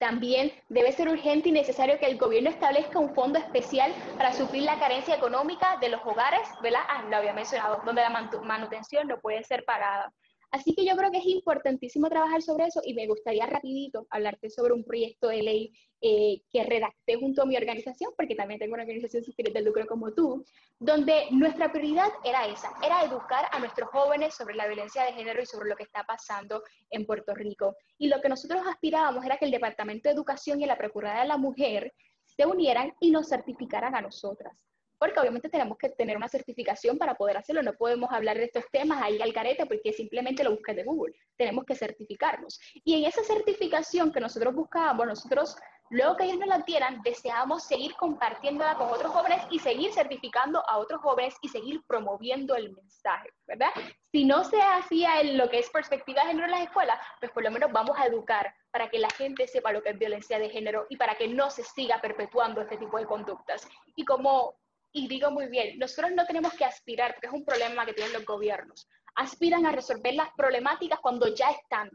También 0.00 0.50
debe 0.70 0.92
ser 0.92 1.10
urgente 1.10 1.50
y 1.50 1.52
necesario 1.52 1.98
que 1.98 2.06
el 2.06 2.16
gobierno 2.16 2.48
establezca 2.48 2.98
un 2.98 3.14
fondo 3.14 3.38
especial 3.38 3.94
para 4.16 4.32
suplir 4.32 4.62
la 4.62 4.78
carencia 4.78 5.14
económica 5.14 5.76
de 5.78 5.90
los 5.90 6.00
hogares, 6.06 6.40
¿verdad? 6.62 6.80
Ah, 6.88 7.04
lo 7.10 7.18
había 7.18 7.34
mencionado, 7.34 7.82
donde 7.84 8.00
la 8.00 8.26
manutención 8.42 9.06
no 9.06 9.20
puede 9.20 9.44
ser 9.44 9.62
pagada. 9.66 10.10
Así 10.50 10.74
que 10.74 10.84
yo 10.84 10.96
creo 10.96 11.12
que 11.12 11.18
es 11.18 11.26
importantísimo 11.26 12.08
trabajar 12.08 12.42
sobre 12.42 12.66
eso 12.66 12.80
y 12.84 12.92
me 12.94 13.06
gustaría 13.06 13.46
rapidito 13.46 14.06
hablarte 14.10 14.50
sobre 14.50 14.74
un 14.74 14.82
proyecto 14.82 15.28
de 15.28 15.42
ley 15.42 15.72
eh, 16.00 16.42
que 16.50 16.64
redacté 16.64 17.16
junto 17.16 17.42
a 17.42 17.46
mi 17.46 17.56
organización, 17.56 18.12
porque 18.16 18.34
también 18.34 18.58
tengo 18.58 18.74
una 18.74 18.82
organización 18.82 19.22
sin 19.22 19.34
fines 19.34 19.54
de 19.54 19.62
lucro 19.62 19.86
como 19.86 20.12
tú, 20.12 20.44
donde 20.80 21.26
nuestra 21.30 21.70
prioridad 21.70 22.08
era 22.24 22.46
esa, 22.46 22.72
era 22.84 23.04
educar 23.04 23.46
a 23.52 23.60
nuestros 23.60 23.90
jóvenes 23.90 24.34
sobre 24.34 24.56
la 24.56 24.66
violencia 24.66 25.04
de 25.04 25.12
género 25.12 25.40
y 25.40 25.46
sobre 25.46 25.68
lo 25.68 25.76
que 25.76 25.84
está 25.84 26.02
pasando 26.02 26.64
en 26.90 27.06
Puerto 27.06 27.32
Rico. 27.34 27.76
Y 27.98 28.08
lo 28.08 28.20
que 28.20 28.28
nosotros 28.28 28.62
aspirábamos 28.66 29.24
era 29.24 29.36
que 29.36 29.44
el 29.44 29.50
Departamento 29.52 30.08
de 30.08 30.14
Educación 30.14 30.60
y 30.60 30.66
la 30.66 30.76
Procuraduría 30.78 31.22
de 31.22 31.28
la 31.28 31.36
Mujer 31.36 31.92
se 32.24 32.44
unieran 32.44 32.92
y 32.98 33.10
nos 33.12 33.28
certificaran 33.28 33.94
a 33.94 34.00
nosotras 34.00 34.52
porque 35.00 35.18
obviamente 35.18 35.48
tenemos 35.48 35.78
que 35.78 35.88
tener 35.88 36.14
una 36.18 36.28
certificación 36.28 36.98
para 36.98 37.14
poder 37.14 37.38
hacerlo. 37.38 37.62
No 37.62 37.72
podemos 37.72 38.12
hablar 38.12 38.36
de 38.36 38.44
estos 38.44 38.64
temas 38.70 39.02
ahí 39.02 39.20
al 39.22 39.32
carete 39.32 39.64
porque 39.64 39.94
simplemente 39.94 40.44
lo 40.44 40.50
buscas 40.50 40.76
de 40.76 40.84
Google. 40.84 41.14
Tenemos 41.38 41.64
que 41.64 41.74
certificarnos. 41.74 42.60
Y 42.84 42.96
en 42.96 43.08
esa 43.08 43.24
certificación 43.24 44.12
que 44.12 44.20
nosotros 44.20 44.54
buscábamos, 44.54 45.06
nosotros, 45.06 45.56
luego 45.88 46.18
que 46.18 46.24
ellos 46.24 46.38
nos 46.38 46.48
la 46.48 46.58
dieran, 46.58 47.00
deseábamos 47.02 47.64
seguir 47.64 47.94
compartiéndola 47.96 48.74
con 48.74 48.90
otros 48.90 49.10
jóvenes 49.10 49.42
y 49.50 49.58
seguir 49.58 49.90
certificando 49.94 50.62
a 50.68 50.76
otros 50.76 51.00
jóvenes 51.00 51.34
y 51.40 51.48
seguir 51.48 51.82
promoviendo 51.86 52.54
el 52.54 52.70
mensaje, 52.70 53.30
¿verdad? 53.46 53.70
Si 54.12 54.26
no 54.26 54.44
se 54.44 54.60
hacía 54.60 55.22
en 55.22 55.38
lo 55.38 55.48
que 55.48 55.60
es 55.60 55.70
perspectiva 55.70 56.20
de 56.24 56.28
género 56.28 56.44
en 56.44 56.52
las 56.52 56.62
escuelas, 56.64 56.98
pues 57.20 57.32
por 57.32 57.42
lo 57.42 57.50
menos 57.50 57.72
vamos 57.72 57.96
a 57.98 58.04
educar 58.04 58.54
para 58.70 58.90
que 58.90 58.98
la 58.98 59.08
gente 59.08 59.46
sepa 59.46 59.72
lo 59.72 59.82
que 59.82 59.90
es 59.90 59.98
violencia 59.98 60.38
de 60.38 60.50
género 60.50 60.86
y 60.90 60.98
para 60.98 61.14
que 61.14 61.26
no 61.26 61.50
se 61.50 61.64
siga 61.64 62.02
perpetuando 62.02 62.60
este 62.60 62.76
tipo 62.76 62.98
de 62.98 63.06
conductas. 63.06 63.66
Y 63.96 64.04
como 64.04 64.59
y 64.92 65.08
digo 65.08 65.30
muy 65.30 65.48
bien, 65.48 65.78
nosotros 65.78 66.10
no 66.14 66.26
tenemos 66.26 66.52
que 66.54 66.64
aspirar, 66.64 67.14
porque 67.14 67.28
es 67.28 67.32
un 67.32 67.44
problema 67.44 67.86
que 67.86 67.92
tienen 67.92 68.12
los 68.12 68.24
gobiernos, 68.24 68.88
aspiran 69.14 69.66
a 69.66 69.72
resolver 69.72 70.14
las 70.14 70.30
problemáticas 70.36 71.00
cuando 71.00 71.34
ya 71.34 71.50
están. 71.50 71.90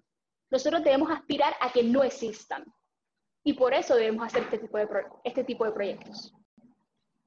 Nosotros 0.49 0.83
debemos 0.83 1.11
aspirar 1.11 1.55
a 1.59 1.71
que 1.71 1.83
no 1.83 2.03
existan. 2.03 2.63
Y 3.43 3.53
por 3.53 3.73
eso 3.73 3.95
debemos 3.95 4.25
hacer 4.25 4.43
este 4.43 4.59
tipo 4.59 4.77
de, 4.77 4.87
este 5.23 5.43
tipo 5.43 5.65
de 5.65 5.71
proyectos. 5.71 6.33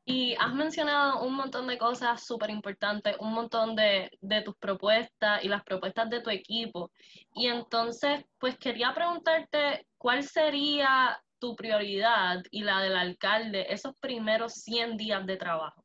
Y 0.05 0.35
has 0.37 0.55
mencionado 0.55 1.23
un 1.23 1.35
montón 1.35 1.67
de 1.67 1.77
cosas 1.77 2.25
súper 2.25 2.49
importantes, 2.49 3.15
un 3.21 3.33
montón 3.33 3.77
de, 3.77 4.11
de, 4.21 4.41
tus 4.43 4.57
propuestas 4.57 5.45
y 5.45 5.49
las 5.49 5.63
propuestas 5.63 6.09
de 6.09 6.23
tu 6.23 6.31
equipo. 6.31 6.91
Y 7.35 7.49
entonces, 7.49 8.25
pues 8.39 8.57
quería 8.57 8.95
preguntarte, 8.95 9.87
¿cuál 9.99 10.23
sería 10.23 11.21
tu 11.39 11.57
prioridad 11.57 12.43
y 12.51 12.63
la 12.63 12.81
del 12.81 12.97
alcalde 12.97 13.67
esos 13.73 13.97
primeros 14.01 14.55
100 14.55 14.97
días 14.97 15.27
de 15.27 15.37
trabajo? 15.37 15.85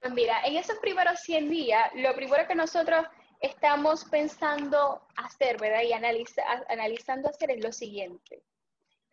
Pues 0.00 0.12
mira, 0.14 0.42
en 0.44 0.56
esos 0.56 0.78
primeros 0.78 1.20
100 1.20 1.50
días, 1.50 1.90
lo 1.94 2.14
primero 2.14 2.46
que 2.48 2.54
nosotros 2.54 3.06
estamos 3.40 4.04
pensando 4.06 5.06
hacer, 5.16 5.58
¿verdad? 5.60 5.82
Y 5.82 5.92
analiza, 5.92 6.42
analizando 6.68 7.28
hacer 7.28 7.50
es 7.52 7.62
lo 7.62 7.72
siguiente. 7.72 8.42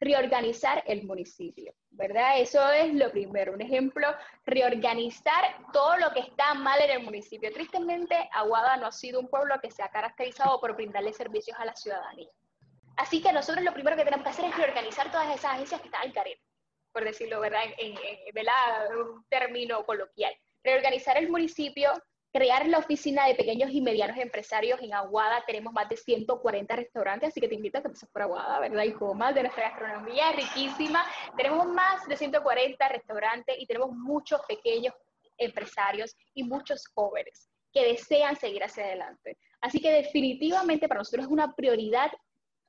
reorganizar 0.01 0.81
el 0.87 1.03
municipio, 1.03 1.73
¿verdad? 1.89 2.39
Eso 2.39 2.71
es 2.71 2.93
lo 2.93 3.11
primero. 3.11 3.53
Un 3.53 3.61
ejemplo, 3.61 4.07
reorganizar 4.45 5.43
todo 5.73 5.97
lo 5.97 6.11
que 6.11 6.21
está 6.21 6.53
mal 6.53 6.79
en 6.81 6.91
el 6.91 7.03
municipio. 7.03 7.51
Tristemente, 7.51 8.15
Aguada 8.31 8.77
no 8.77 8.87
ha 8.87 8.91
sido 8.91 9.19
un 9.19 9.27
pueblo 9.27 9.59
que 9.61 9.71
se 9.71 9.83
ha 9.83 9.89
caracterizado 9.89 10.59
por 10.61 10.75
brindarle 10.75 11.11
servicios 11.11 11.57
a 11.59 11.65
la 11.65 11.75
ciudadanía. 11.75 12.29
Así 12.99 13.21
que 13.21 13.31
nosotros 13.31 13.63
lo 13.63 13.73
primero 13.73 13.95
que 13.95 14.03
tenemos 14.03 14.25
que 14.25 14.31
hacer 14.31 14.43
es 14.43 14.57
reorganizar 14.57 15.09
todas 15.09 15.33
esas 15.33 15.53
agencias 15.53 15.79
que 15.79 15.87
están 15.87 16.01
al 16.01 16.11
carril, 16.11 16.37
por 16.91 17.05
decirlo, 17.05 17.39
¿verdad? 17.39 17.61
En, 17.77 17.95
en 17.97 18.97
un 18.97 19.25
término 19.29 19.85
coloquial. 19.85 20.33
Reorganizar 20.65 21.17
el 21.17 21.29
municipio, 21.29 21.93
crear 22.33 22.67
la 22.67 22.79
oficina 22.79 23.25
de 23.25 23.35
pequeños 23.35 23.71
y 23.71 23.79
medianos 23.79 24.17
empresarios 24.17 24.81
en 24.81 24.93
Aguada. 24.93 25.41
Tenemos 25.47 25.71
más 25.71 25.87
de 25.87 25.95
140 25.95 26.75
restaurantes, 26.75 27.29
así 27.29 27.39
que 27.39 27.47
te 27.47 27.55
invito 27.55 27.77
a 27.77 27.81
que 27.83 27.87
pases 27.87 28.09
por 28.09 28.23
Aguada, 28.23 28.59
¿verdad? 28.59 28.83
Y 28.83 28.91
comas 28.91 29.33
de 29.33 29.43
nuestra 29.43 29.69
gastronomía 29.69 30.33
riquísima. 30.33 31.05
Tenemos 31.37 31.67
más 31.67 32.05
de 32.05 32.17
140 32.17 32.85
restaurantes 32.89 33.55
y 33.57 33.65
tenemos 33.65 33.91
muchos 33.91 34.41
pequeños 34.45 34.93
empresarios 35.37 36.17
y 36.33 36.43
muchos 36.43 36.85
jóvenes 36.93 37.49
que 37.71 37.85
desean 37.85 38.35
seguir 38.35 38.61
hacia 38.61 38.83
adelante. 38.83 39.37
Así 39.61 39.79
que 39.79 39.89
definitivamente 39.89 40.89
para 40.89 40.99
nosotros 40.99 41.27
es 41.27 41.31
una 41.31 41.55
prioridad 41.55 42.11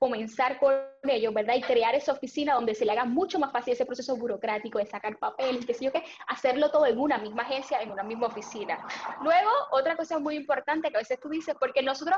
comenzar 0.00 0.58
con 0.58 0.74
ellos, 1.02 1.34
¿verdad? 1.34 1.56
Y 1.56 1.60
crear 1.60 1.94
esa 1.94 2.12
oficina 2.12 2.54
donde 2.54 2.74
se 2.74 2.86
le 2.86 2.92
haga 2.92 3.04
mucho 3.04 3.38
más 3.38 3.52
fácil 3.52 3.74
ese 3.74 3.84
proceso 3.84 4.16
burocrático 4.16 4.78
de 4.78 4.86
sacar 4.86 5.18
papeles, 5.18 5.66
qué 5.66 5.74
sé 5.74 5.84
yo 5.84 5.92
qué, 5.92 6.02
hacerlo 6.26 6.70
todo 6.70 6.86
en 6.86 6.98
una 6.98 7.18
misma 7.18 7.42
agencia, 7.42 7.82
en 7.82 7.92
una 7.92 8.02
misma 8.02 8.28
oficina. 8.28 8.78
Luego, 9.22 9.50
otra 9.72 9.96
cosa 9.96 10.18
muy 10.18 10.36
importante 10.36 10.90
que 10.90 10.96
a 10.96 11.00
veces 11.00 11.20
tú 11.20 11.28
dices, 11.28 11.54
porque 11.60 11.82
nosotros 11.82 12.16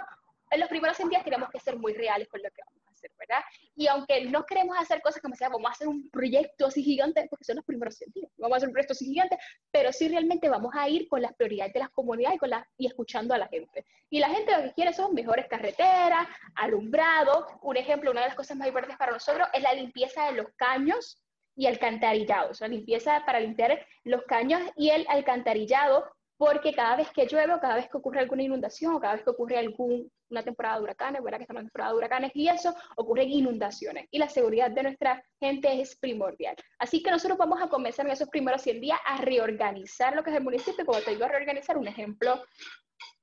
en 0.53 0.61
los 0.61 0.68
primeros 0.68 0.97
días 0.97 1.24
tenemos 1.24 1.51
que 1.51 1.59
ser 1.59 1.76
muy 1.76 1.93
reales 1.93 2.28
con 2.28 2.41
lo 2.41 2.51
que 2.51 2.62
vamos 2.64 2.82
¿verdad? 3.18 3.42
Y 3.74 3.86
aunque 3.86 4.24
no 4.26 4.44
queremos 4.44 4.76
hacer 4.78 5.00
cosas 5.03 5.22
como 5.22 5.34
sea, 5.34 5.48
vamos 5.48 5.68
a 5.68 5.72
hacer 5.72 5.88
un 5.88 6.09
proyecto 6.11 6.66
así 6.66 6.82
gigante, 6.82 7.26
porque 7.28 7.44
son 7.44 7.57
los 7.57 7.64
primeros 7.64 7.96
sentidos, 7.96 8.30
vamos 8.36 8.55
a 8.55 8.57
hacer 8.59 8.68
un 8.68 8.72
proyecto 8.72 8.92
así 8.92 9.07
gigante, 9.07 9.38
pero 9.70 9.92
sí 9.92 10.09
realmente 10.09 10.48
vamos 10.48 10.74
a 10.74 10.88
ir 10.88 11.09
con 11.09 11.22
las 11.22 11.34
prioridades 11.34 11.72
de 11.72 11.80
las 11.80 11.90
comunidades 11.90 12.36
y, 12.36 12.38
con 12.38 12.50
la, 12.50 12.68
y 12.76 12.86
escuchando 12.86 13.34
a 13.34 13.38
la 13.38 13.48
gente. 13.48 13.84
Y 14.11 14.20
la 14.20 14.28
gente 14.28 14.57
lo 14.57 14.62
que 14.62 14.72
quiere 14.72 14.92
son 14.92 15.14
mejores 15.14 15.46
carreteras, 15.48 16.26
alumbrado. 16.55 17.46
Un 17.62 17.76
ejemplo, 17.76 18.11
una 18.11 18.20
de 18.20 18.26
las 18.28 18.36
cosas 18.36 18.57
más 18.57 18.68
importantes 18.68 18.98
para 18.98 19.12
nosotros 19.12 19.48
es 19.53 19.62
la 19.62 19.72
limpieza 19.72 20.26
de 20.26 20.32
los 20.32 20.46
caños 20.57 21.22
y 21.55 21.66
alcantarillado, 21.66 22.50
o 22.50 22.55
sea, 22.55 22.68
limpieza 22.68 23.24
para 23.26 23.40
limpiar 23.40 23.86
los 24.05 24.22
caños 24.22 24.62
y 24.76 24.90
el 24.90 25.07
alcantarillado 25.09 26.05
porque 26.43 26.74
cada 26.74 26.97
vez 26.97 27.09
que 27.12 27.28
llueve 27.28 27.55
o 27.55 27.61
cada 27.61 27.76
vez 27.76 27.88
que 27.88 27.97
ocurre 27.97 28.18
alguna 28.18 28.43
inundación 28.43 28.97
o 28.97 29.01
cada 29.01 29.14
vez 29.14 29.22
que 29.22 29.30
ocurre 29.30 29.59
alguna 29.59 30.43
temporada 30.43 30.78
de 30.78 30.82
huracanes, 30.82 31.22
¿verdad? 31.22 31.38
Que 31.38 31.45
estamos 31.45 31.61
en 31.61 31.68
temporada 31.68 31.93
de 31.93 31.99
huracanes 31.99 32.32
y 32.34 32.49
eso, 32.49 32.74
ocurren 32.97 33.30
inundaciones 33.30 34.09
y 34.11 34.18
la 34.18 34.28
seguridad 34.28 34.68
de 34.72 34.82
nuestra 34.82 35.24
gente 35.38 35.80
es 35.80 35.95
primordial. 35.95 36.57
Así 36.80 37.01
que 37.01 37.12
nosotros 37.12 37.38
vamos 37.38 37.62
a 37.62 37.68
comenzar 37.68 38.07
en 38.07 38.12
esos 38.12 38.28
primeros 38.28 38.61
100 38.62 38.80
días 38.80 38.99
a 39.07 39.18
reorganizar 39.18 40.16
lo 40.16 40.24
que 40.24 40.30
es 40.30 40.36
el 40.36 40.43
municipio, 40.43 40.84
como 40.84 40.99
te 40.99 41.12
digo, 41.12 41.24
a 41.26 41.28
reorganizar 41.28 41.78
un 41.78 41.86
ejemplo. 41.86 42.43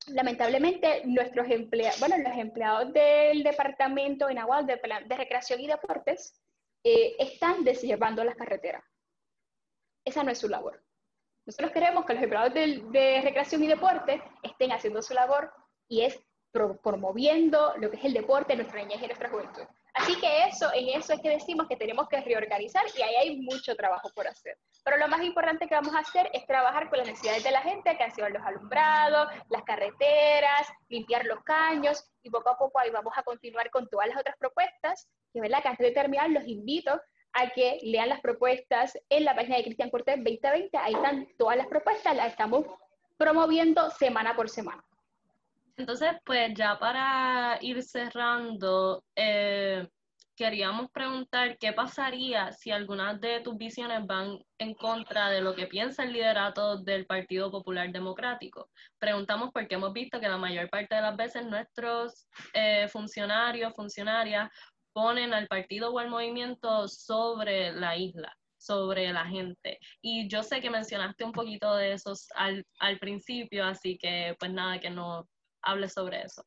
Lamentablemente, 0.07 1.01
nuestros 1.03 1.49
empleados, 1.49 1.99
bueno, 1.99 2.15
los 2.19 2.37
empleados 2.37 2.93
del 2.93 3.43
departamento 3.43 4.29
en 4.29 4.37
Agual 4.37 4.65
de, 4.65 4.79
de 5.07 5.17
Recreación 5.17 5.59
y 5.59 5.67
Deportes 5.67 6.41
eh, 6.85 7.17
están 7.19 7.65
desllevando 7.65 8.23
las 8.23 8.37
carreteras. 8.37 8.85
Esa 10.05 10.23
no 10.23 10.31
es 10.31 10.37
su 10.37 10.47
labor 10.47 10.81
nosotros 11.49 11.71
queremos 11.71 12.05
que 12.05 12.13
los 12.13 12.21
empleados 12.21 12.53
de, 12.53 13.21
recreación 13.23 13.63
y 13.63 13.67
deporte 13.67 14.21
estén 14.43 14.71
haciendo 14.71 15.01
su 15.01 15.15
labor 15.15 15.51
y 15.87 16.01
es 16.01 16.21
promoviendo 16.51 17.73
lo 17.77 17.89
que 17.89 17.97
es 17.97 18.05
el 18.05 18.13
deporte 18.13 18.55
nuestra 18.55 18.79
niñez 18.79 19.01
y 19.01 19.07
nuestra 19.07 19.31
juventud. 19.31 19.63
Así 19.95 20.15
que 20.19 20.45
eso, 20.45 20.71
en 20.75 20.89
eso 20.89 21.13
es 21.13 21.21
que 21.21 21.31
decimos 21.31 21.67
que 21.67 21.75
tenemos 21.75 22.07
que 22.07 22.21
reorganizar 22.21 22.83
y 22.95 23.01
ahí 23.01 23.15
hay 23.15 23.41
mucho 23.41 23.75
trabajo 23.75 24.11
por 24.13 24.27
hacer. 24.27 24.59
Pero 24.83 24.97
lo 24.97 25.07
más 25.07 25.23
importante 25.23 25.67
que 25.67 25.73
vamos 25.73 25.95
a 25.95 25.99
hacer 25.99 26.29
es 26.33 26.45
trabajar 26.45 26.87
con 26.87 26.99
las 26.99 27.07
necesidades 27.07 27.43
de 27.43 27.49
la 27.49 27.61
gente, 27.61 27.97
que 27.97 28.03
han 28.03 28.13
sido 28.13 28.29
los 28.29 28.43
alumbrados, 28.43 29.29
las 29.49 29.63
carreteras, 29.63 30.67
limpiar 30.87 31.25
los 31.25 31.43
caños 31.43 32.11
y 32.21 32.29
poco 32.29 32.51
a 32.51 32.57
poco 32.59 32.77
ahí 32.77 32.91
vamos 32.91 33.13
a 33.15 33.23
continuar 33.23 33.71
con 33.71 33.89
todas 33.89 34.07
las 34.07 34.19
otras 34.19 34.37
propuestas, 34.37 35.09
que, 35.33 35.41
¿verdad? 35.41 35.63
que 35.63 35.69
antes 35.69 35.87
de 35.87 35.93
terminar 35.93 36.29
los 36.29 36.47
invito 36.47 37.01
a 37.39 37.49
que 37.49 37.79
lean 37.83 38.09
las 38.09 38.21
propuestas 38.21 38.97
en 39.09 39.23
la 39.23 39.35
página 39.35 39.57
de 39.57 39.63
Cristian 39.63 39.89
Cortés 39.89 40.17
2020. 40.17 40.77
Ahí 40.77 40.93
están 40.93 41.27
todas 41.37 41.57
las 41.57 41.67
propuestas, 41.67 42.15
las 42.15 42.31
estamos 42.31 42.65
promoviendo 43.17 43.89
semana 43.91 44.35
por 44.35 44.49
semana. 44.49 44.83
Entonces, 45.77 46.11
pues 46.25 46.53
ya 46.55 46.77
para 46.77 47.57
ir 47.61 47.81
cerrando, 47.81 49.03
eh, 49.15 49.87
queríamos 50.35 50.91
preguntar 50.91 51.57
qué 51.57 51.71
pasaría 51.71 52.51
si 52.51 52.71
algunas 52.71 53.19
de 53.21 53.39
tus 53.41 53.57
visiones 53.57 54.05
van 54.05 54.39
en 54.57 54.73
contra 54.73 55.29
de 55.29 55.41
lo 55.41 55.55
que 55.55 55.67
piensa 55.67 56.03
el 56.03 56.11
liderato 56.11 56.77
del 56.77 57.05
Partido 57.05 57.49
Popular 57.49 57.89
Democrático. 57.91 58.69
Preguntamos 58.97 59.51
porque 59.53 59.75
hemos 59.75 59.93
visto 59.93 60.19
que 60.19 60.27
la 60.27 60.37
mayor 60.37 60.69
parte 60.69 60.95
de 60.95 61.01
las 61.01 61.15
veces 61.15 61.45
nuestros 61.45 62.27
eh, 62.53 62.87
funcionarios, 62.89 63.73
funcionarias 63.73 64.49
ponen 64.93 65.33
al 65.33 65.47
partido 65.47 65.91
o 65.91 65.99
al 65.99 66.09
movimiento 66.09 66.87
sobre 66.87 67.71
la 67.71 67.97
isla, 67.97 68.35
sobre 68.57 69.11
la 69.11 69.25
gente. 69.25 69.79
Y 70.01 70.27
yo 70.27 70.43
sé 70.43 70.61
que 70.61 70.69
mencionaste 70.69 71.23
un 71.23 71.31
poquito 71.31 71.75
de 71.75 71.93
eso 71.93 72.13
al, 72.35 72.99
principio, 72.99 73.65
así 73.65 73.97
que 73.97 74.35
pues 74.39 74.51
nada, 74.51 74.79
que 74.79 74.89
no 74.89 75.27
hables 75.61 75.93
sobre 75.93 76.21
eso. 76.21 76.43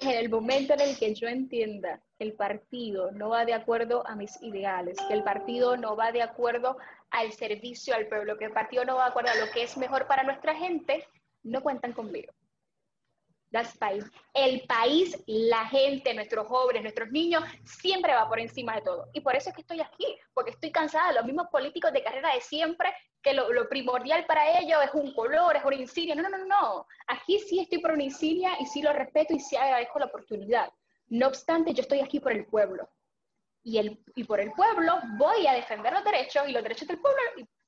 En 0.00 0.10
el 0.10 0.30
momento 0.30 0.72
en 0.72 0.80
el 0.80 0.98
que 0.98 1.14
yo 1.14 1.28
entienda 1.28 2.00
que 2.18 2.24
el 2.24 2.32
partido 2.32 3.10
no 3.12 3.28
va 3.28 3.44
de 3.44 3.52
acuerdo 3.52 4.06
a 4.06 4.16
mis 4.16 4.40
ideales, 4.42 4.96
que 5.08 5.14
el 5.14 5.22
partido 5.22 5.76
no 5.76 5.94
va 5.94 6.10
de 6.10 6.22
acuerdo 6.22 6.78
al 7.10 7.32
servicio 7.32 7.94
al 7.94 8.06
pueblo, 8.06 8.38
que 8.38 8.46
el 8.46 8.52
partido 8.52 8.84
no 8.84 8.96
va 8.96 9.04
de 9.04 9.10
acuerdo 9.10 9.30
a 9.30 9.44
lo 9.44 9.52
que 9.52 9.62
es 9.62 9.76
mejor 9.76 10.06
para 10.06 10.22
nuestra 10.22 10.54
gente, 10.54 11.06
no 11.42 11.60
cuentan 11.62 11.92
conmigo. 11.92 12.32
That's 13.50 13.76
país. 13.76 14.04
El 14.32 14.62
país, 14.62 15.20
la 15.26 15.66
gente, 15.66 16.14
nuestros 16.14 16.46
jóvenes, 16.46 16.82
nuestros 16.82 17.10
niños, 17.10 17.42
siempre 17.64 18.14
va 18.14 18.28
por 18.28 18.38
encima 18.38 18.76
de 18.76 18.82
todo. 18.82 19.08
Y 19.12 19.20
por 19.20 19.34
eso 19.34 19.50
es 19.50 19.56
que 19.56 19.62
estoy 19.62 19.80
aquí, 19.80 20.06
porque 20.32 20.52
estoy 20.52 20.70
cansada 20.70 21.08
de 21.08 21.14
los 21.14 21.24
mismos 21.24 21.48
políticos 21.48 21.92
de 21.92 22.02
carrera 22.02 22.32
de 22.32 22.40
siempre, 22.40 22.94
que 23.22 23.34
lo, 23.34 23.68
primordial 23.68 24.24
para 24.26 24.60
ellos 24.60 24.78
es 24.84 24.94
un 24.94 25.12
color, 25.14 25.56
es 25.56 25.64
una 25.64 25.76
insignia. 25.76 26.14
No, 26.14 26.22
no, 26.22 26.38
no, 26.38 26.44
no. 26.46 26.86
Aquí 27.08 27.40
sí 27.40 27.58
estoy 27.58 27.78
por 27.78 27.90
una 27.90 28.04
insignia 28.04 28.52
y 28.60 28.66
sí 28.66 28.82
lo 28.82 28.92
respeto 28.92 29.34
y 29.34 29.40
sí 29.40 29.56
agradezco 29.56 29.98
la 29.98 30.06
oportunidad. 30.06 30.72
No 31.08 31.26
obstante, 31.26 31.74
yo 31.74 31.82
estoy 31.82 32.00
aquí 32.00 32.20
por 32.20 32.32
el 32.32 32.46
pueblo. 32.46 32.88
Y, 33.62 33.78
el, 33.78 34.02
y 34.14 34.24
por 34.24 34.40
el 34.40 34.52
pueblo 34.52 35.00
voy 35.18 35.46
a 35.46 35.52
defender 35.52 35.92
los 35.92 36.04
derechos 36.04 36.48
y 36.48 36.52
los 36.52 36.62
derechos 36.62 36.88
del 36.88 36.98
pueblo 36.98 37.20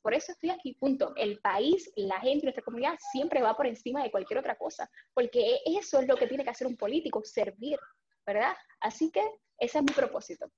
por 0.02 0.14
eso 0.14 0.32
estoy 0.32 0.50
aquí, 0.50 0.74
punto. 0.74 1.12
El 1.16 1.38
país, 1.38 1.90
la 1.96 2.20
gente, 2.20 2.44
nuestra 2.44 2.64
comunidad 2.64 2.98
siempre 3.12 3.40
va 3.40 3.56
por 3.56 3.66
encima 3.66 4.02
de 4.02 4.10
cualquier 4.10 4.40
otra 4.40 4.56
cosa, 4.56 4.90
porque 5.14 5.60
eso 5.64 6.00
es 6.00 6.08
lo 6.08 6.16
que 6.16 6.26
tiene 6.26 6.44
que 6.44 6.50
hacer 6.50 6.66
un 6.66 6.76
político, 6.76 7.22
servir, 7.24 7.78
¿verdad? 8.26 8.54
Así 8.80 9.10
que 9.10 9.22
ese 9.58 9.78
es 9.78 9.84
mi 9.84 9.92
propósito. 9.92 10.50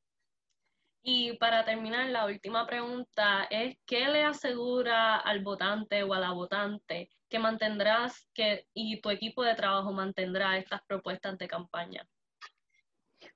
Y 1.06 1.36
para 1.36 1.66
terminar, 1.66 2.06
la 2.06 2.24
última 2.24 2.66
pregunta 2.66 3.46
es, 3.50 3.76
¿qué 3.84 4.08
le 4.08 4.24
asegura 4.24 5.16
al 5.16 5.44
votante 5.44 6.02
o 6.02 6.14
a 6.14 6.18
la 6.18 6.32
votante 6.32 7.10
que 7.28 7.38
mantendrás 7.38 8.26
que, 8.32 8.66
y 8.72 9.02
tu 9.02 9.10
equipo 9.10 9.42
de 9.42 9.54
trabajo 9.54 9.92
mantendrá 9.92 10.56
estas 10.56 10.80
propuestas 10.86 11.36
de 11.36 11.46
campaña? 11.46 12.08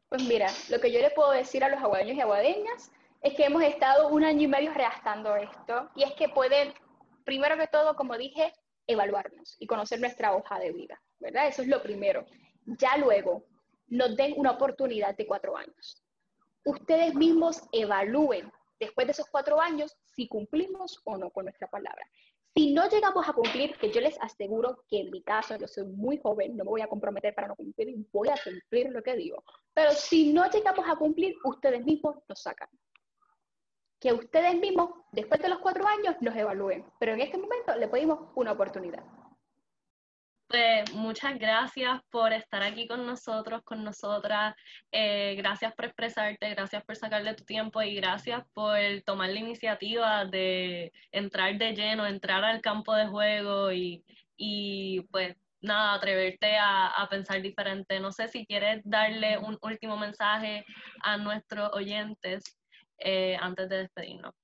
Pues 0.09 0.23
mira, 0.23 0.51
lo 0.71 0.81
que 0.81 0.91
yo 0.91 1.01
le 1.01 1.11
puedo 1.11 1.33
decir 1.33 1.63
a 1.63 1.69
los 1.69 1.83
aguadeños 1.83 2.17
y 2.17 2.21
aguadeñas 2.23 2.91
es 3.21 3.35
que 3.35 3.45
hemos 3.45 3.62
estado 3.62 4.09
un 4.09 4.25
año 4.25 4.43
y 4.43 4.49
medio 4.49 4.73
redactando 4.73 5.35
esto 5.37 5.91
y 5.97 6.05
es 6.05 6.12
que 6.14 6.29
pueden, 6.29 6.73
primero 7.25 7.57
que 7.57 7.66
todo, 7.66 7.97
como 7.97 8.16
dije, 8.16 8.53
evaluarnos 8.87 9.57
y 9.59 9.66
conocer 9.66 10.01
nuestra 10.01 10.35
hoja 10.35 10.59
de 10.59 10.73
vida, 10.73 11.01
¿verdad? 11.19 11.49
Eso 11.49 11.62
es 11.62 11.69
lo 11.69 11.83
primero. 11.83 12.25
Ya 12.64 12.97
luego 12.97 13.45
nos 13.89 14.16
den 14.16 14.35
una 14.37 14.53
oportunidad 14.53 15.16
de 15.16 15.27
cuatro 15.27 15.57
años. 15.57 16.03
Ustedes 16.64 17.14
mismos 17.14 17.62
evalúen 17.73 18.53
después 18.79 19.07
de 19.07 19.12
esos 19.12 19.29
cuatro 19.31 19.61
años 19.61 19.97
si 20.14 20.29
cumplimos 20.29 21.01
o 21.05 21.16
no 21.16 21.31
con 21.31 21.47
nuestra 21.47 21.69
palabra. 21.69 22.07
Si 22.55 22.73
no 22.73 22.89
llegamos 22.89 23.29
a 23.29 23.33
cumplir, 23.33 23.77
que 23.79 23.93
yo 23.93 24.01
les 24.01 24.21
aseguro 24.21 24.83
que 24.89 25.01
en 25.01 25.11
mi 25.11 25.23
caso, 25.23 25.57
yo 25.57 25.69
soy 25.69 25.85
muy 25.85 26.19
joven, 26.19 26.57
no 26.57 26.64
me 26.64 26.71
voy 26.71 26.81
a 26.81 26.89
comprometer 26.89 27.35
para 27.35 27.49
no 27.49 27.55
cumplir, 27.55 27.95
voy 28.12 28.29
a 28.29 28.35
cumplir 28.43 28.91
lo 28.91 29.03
que 29.03 29.16
digo. 29.16 29.45
Pero 29.75 29.93
si 29.93 30.33
no 30.33 30.49
llegamos 30.51 30.85
a 30.89 30.97
cumplir, 30.97 31.37
ustedes 31.45 31.85
mismos 31.85 32.16
nos 32.29 32.43
sacan 32.43 32.69
que 34.01 34.13
ustedes 34.13 34.55
mismos, 34.57 34.91
después 35.13 35.41
de 35.41 35.49
los 35.49 35.59
cuatro 35.59 35.87
años, 35.87 36.17
nos 36.21 36.37
evalúen. 36.37 36.85
Pero 36.99 37.13
en 37.15 37.21
este 37.21 37.39
momento 37.39 37.75
le 37.77 37.89
pedimos 37.89 38.31
una 38.35 38.53
oportunidad. 38.53 39.03
Pues 40.49 40.95
muchas 40.95 41.39
gracias 41.39 42.01
por 42.11 42.33
estar 42.33 42.63
aquí 42.63 42.89
con 42.89 43.05
nosotros, 43.05 43.63
con 43.65 43.85
nosotras. 43.85 44.55
Eh, 44.91 45.35
gracias 45.37 45.75
por 45.75 45.85
expresarte, 45.85 46.49
gracias 46.49 46.83
por 46.85 46.97
sacarle 46.97 47.35
tu 47.35 47.45
tiempo 47.45 47.83
y 47.83 47.95
gracias 47.97 48.43
por 48.55 48.79
tomar 49.05 49.29
la 49.29 49.41
iniciativa 49.41 50.25
de 50.25 50.91
entrar 51.13 51.59
de 51.59 51.75
lleno, 51.75 52.07
entrar 52.07 52.45
al 52.45 52.63
campo 52.63 52.95
de 52.95 53.09
juego 53.09 53.73
y, 53.73 54.03
y 54.39 55.03
pues 55.11 55.37
nada, 55.61 55.95
atreverte 55.95 56.57
a, 56.59 57.07
pensar 57.11 57.43
diferente. 57.43 58.01
No 58.01 58.13
sé 58.13 58.29
si 58.29 58.47
quieres 58.47 58.81
darle 58.85 59.39
un 59.39 59.59
último 59.63 59.97
mensaje 59.97 60.65
a 61.03 61.17
nuestros 61.17 61.71
oyentes 61.73 62.58
eh, 62.99 63.37
antes 63.41 63.69
de 63.69 63.79
despedirnos. 63.79 64.35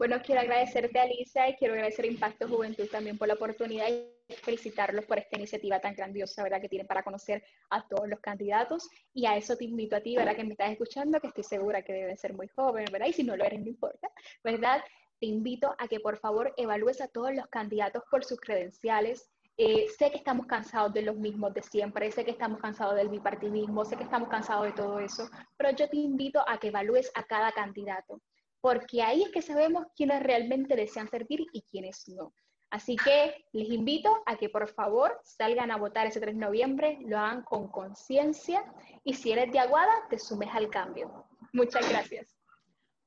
Bueno, 0.00 0.22
quiero 0.24 0.40
agradecerte, 0.40 0.98
Alisa, 0.98 1.46
y 1.50 1.56
quiero 1.56 1.74
agradecer 1.74 2.06
a 2.06 2.08
Impacto 2.08 2.48
Juventud 2.48 2.88
también 2.90 3.18
por 3.18 3.28
la 3.28 3.34
oportunidad 3.34 3.86
y 3.86 4.32
felicitarlos 4.32 5.04
por 5.04 5.18
esta 5.18 5.36
iniciativa 5.36 5.78
tan 5.78 5.94
grandiosa, 5.94 6.42
¿verdad?, 6.42 6.62
que 6.62 6.70
tienen 6.70 6.86
para 6.86 7.02
conocer 7.02 7.44
a 7.68 7.86
todos 7.86 8.08
los 8.08 8.18
candidatos. 8.20 8.88
Y 9.12 9.26
a 9.26 9.36
eso 9.36 9.58
te 9.58 9.64
invito 9.64 9.96
a 9.96 10.00
ti, 10.00 10.16
¿verdad?, 10.16 10.34
que 10.34 10.44
me 10.44 10.52
estás 10.52 10.70
escuchando, 10.70 11.20
que 11.20 11.26
estoy 11.26 11.44
segura 11.44 11.82
que 11.82 11.92
deben 11.92 12.16
ser 12.16 12.32
muy 12.32 12.48
jóvenes, 12.48 12.90
¿verdad? 12.90 13.08
Y 13.08 13.12
si 13.12 13.24
no 13.24 13.36
lo 13.36 13.44
eres, 13.44 13.60
no 13.60 13.68
importa, 13.68 14.10
¿verdad? 14.42 14.82
Te 15.20 15.26
invito 15.26 15.74
a 15.78 15.86
que 15.86 16.00
por 16.00 16.16
favor 16.16 16.54
evalúes 16.56 17.02
a 17.02 17.08
todos 17.08 17.34
los 17.34 17.46
candidatos 17.48 18.02
por 18.10 18.24
sus 18.24 18.40
credenciales, 18.40 19.30
eh, 19.62 19.86
sé 19.98 20.10
que 20.10 20.16
estamos 20.16 20.46
cansados 20.46 20.92
de 20.94 21.02
los 21.02 21.16
mismos 21.16 21.52
de 21.52 21.62
siempre, 21.62 22.10
sé 22.10 22.24
que 22.24 22.30
estamos 22.30 22.58
cansados 22.60 22.96
del 22.96 23.10
bipartidismo, 23.10 23.84
sé 23.84 23.96
que 23.96 24.04
estamos 24.04 24.30
cansados 24.30 24.64
de 24.64 24.72
todo 24.72 25.00
eso, 25.00 25.28
pero 25.58 25.70
yo 25.70 25.86
te 25.86 25.98
invito 25.98 26.42
a 26.48 26.56
que 26.58 26.68
evalúes 26.68 27.12
a 27.14 27.24
cada 27.24 27.52
candidato 27.52 28.22
porque 28.60 29.02
ahí 29.02 29.22
es 29.22 29.30
que 29.30 29.42
sabemos 29.42 29.86
quiénes 29.94 30.22
realmente 30.22 30.76
desean 30.76 31.08
servir 31.08 31.46
y 31.52 31.62
quiénes 31.62 32.08
no. 32.08 32.32
Así 32.70 32.96
que 32.96 33.44
les 33.52 33.68
invito 33.68 34.22
a 34.26 34.36
que 34.36 34.48
por 34.48 34.68
favor 34.68 35.18
salgan 35.24 35.70
a 35.70 35.76
votar 35.76 36.06
ese 36.06 36.20
3 36.20 36.34
de 36.34 36.40
noviembre, 36.40 36.98
lo 37.02 37.18
hagan 37.18 37.42
con 37.42 37.68
conciencia 37.68 38.64
y 39.04 39.14
si 39.14 39.32
eres 39.32 39.52
de 39.52 39.58
Aguada, 39.58 39.92
te 40.08 40.18
sumes 40.18 40.50
al 40.54 40.70
cambio. 40.70 41.26
Muchas 41.52 41.88
gracias. 41.88 42.39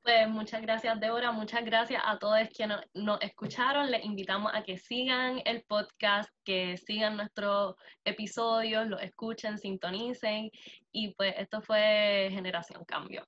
Pues 0.04 0.28
muchas 0.28 0.60
gracias, 0.60 1.00
Débora. 1.00 1.32
Muchas 1.32 1.64
gracias 1.64 2.02
a 2.04 2.18
todos 2.18 2.38
quienes 2.54 2.76
nos 2.92 3.22
escucharon. 3.22 3.90
Les 3.90 4.04
invitamos 4.04 4.52
a 4.54 4.62
que 4.62 4.76
sigan 4.76 5.40
el 5.46 5.62
podcast, 5.62 6.28
que 6.44 6.76
sigan 6.76 7.16
nuestros 7.16 7.74
episodios, 8.04 8.86
los 8.86 9.00
escuchen, 9.00 9.56
sintonicen. 9.56 10.50
Y 10.92 11.14
pues 11.14 11.34
esto 11.38 11.62
fue 11.62 12.28
Generación 12.30 12.84
Cambio. 12.84 13.26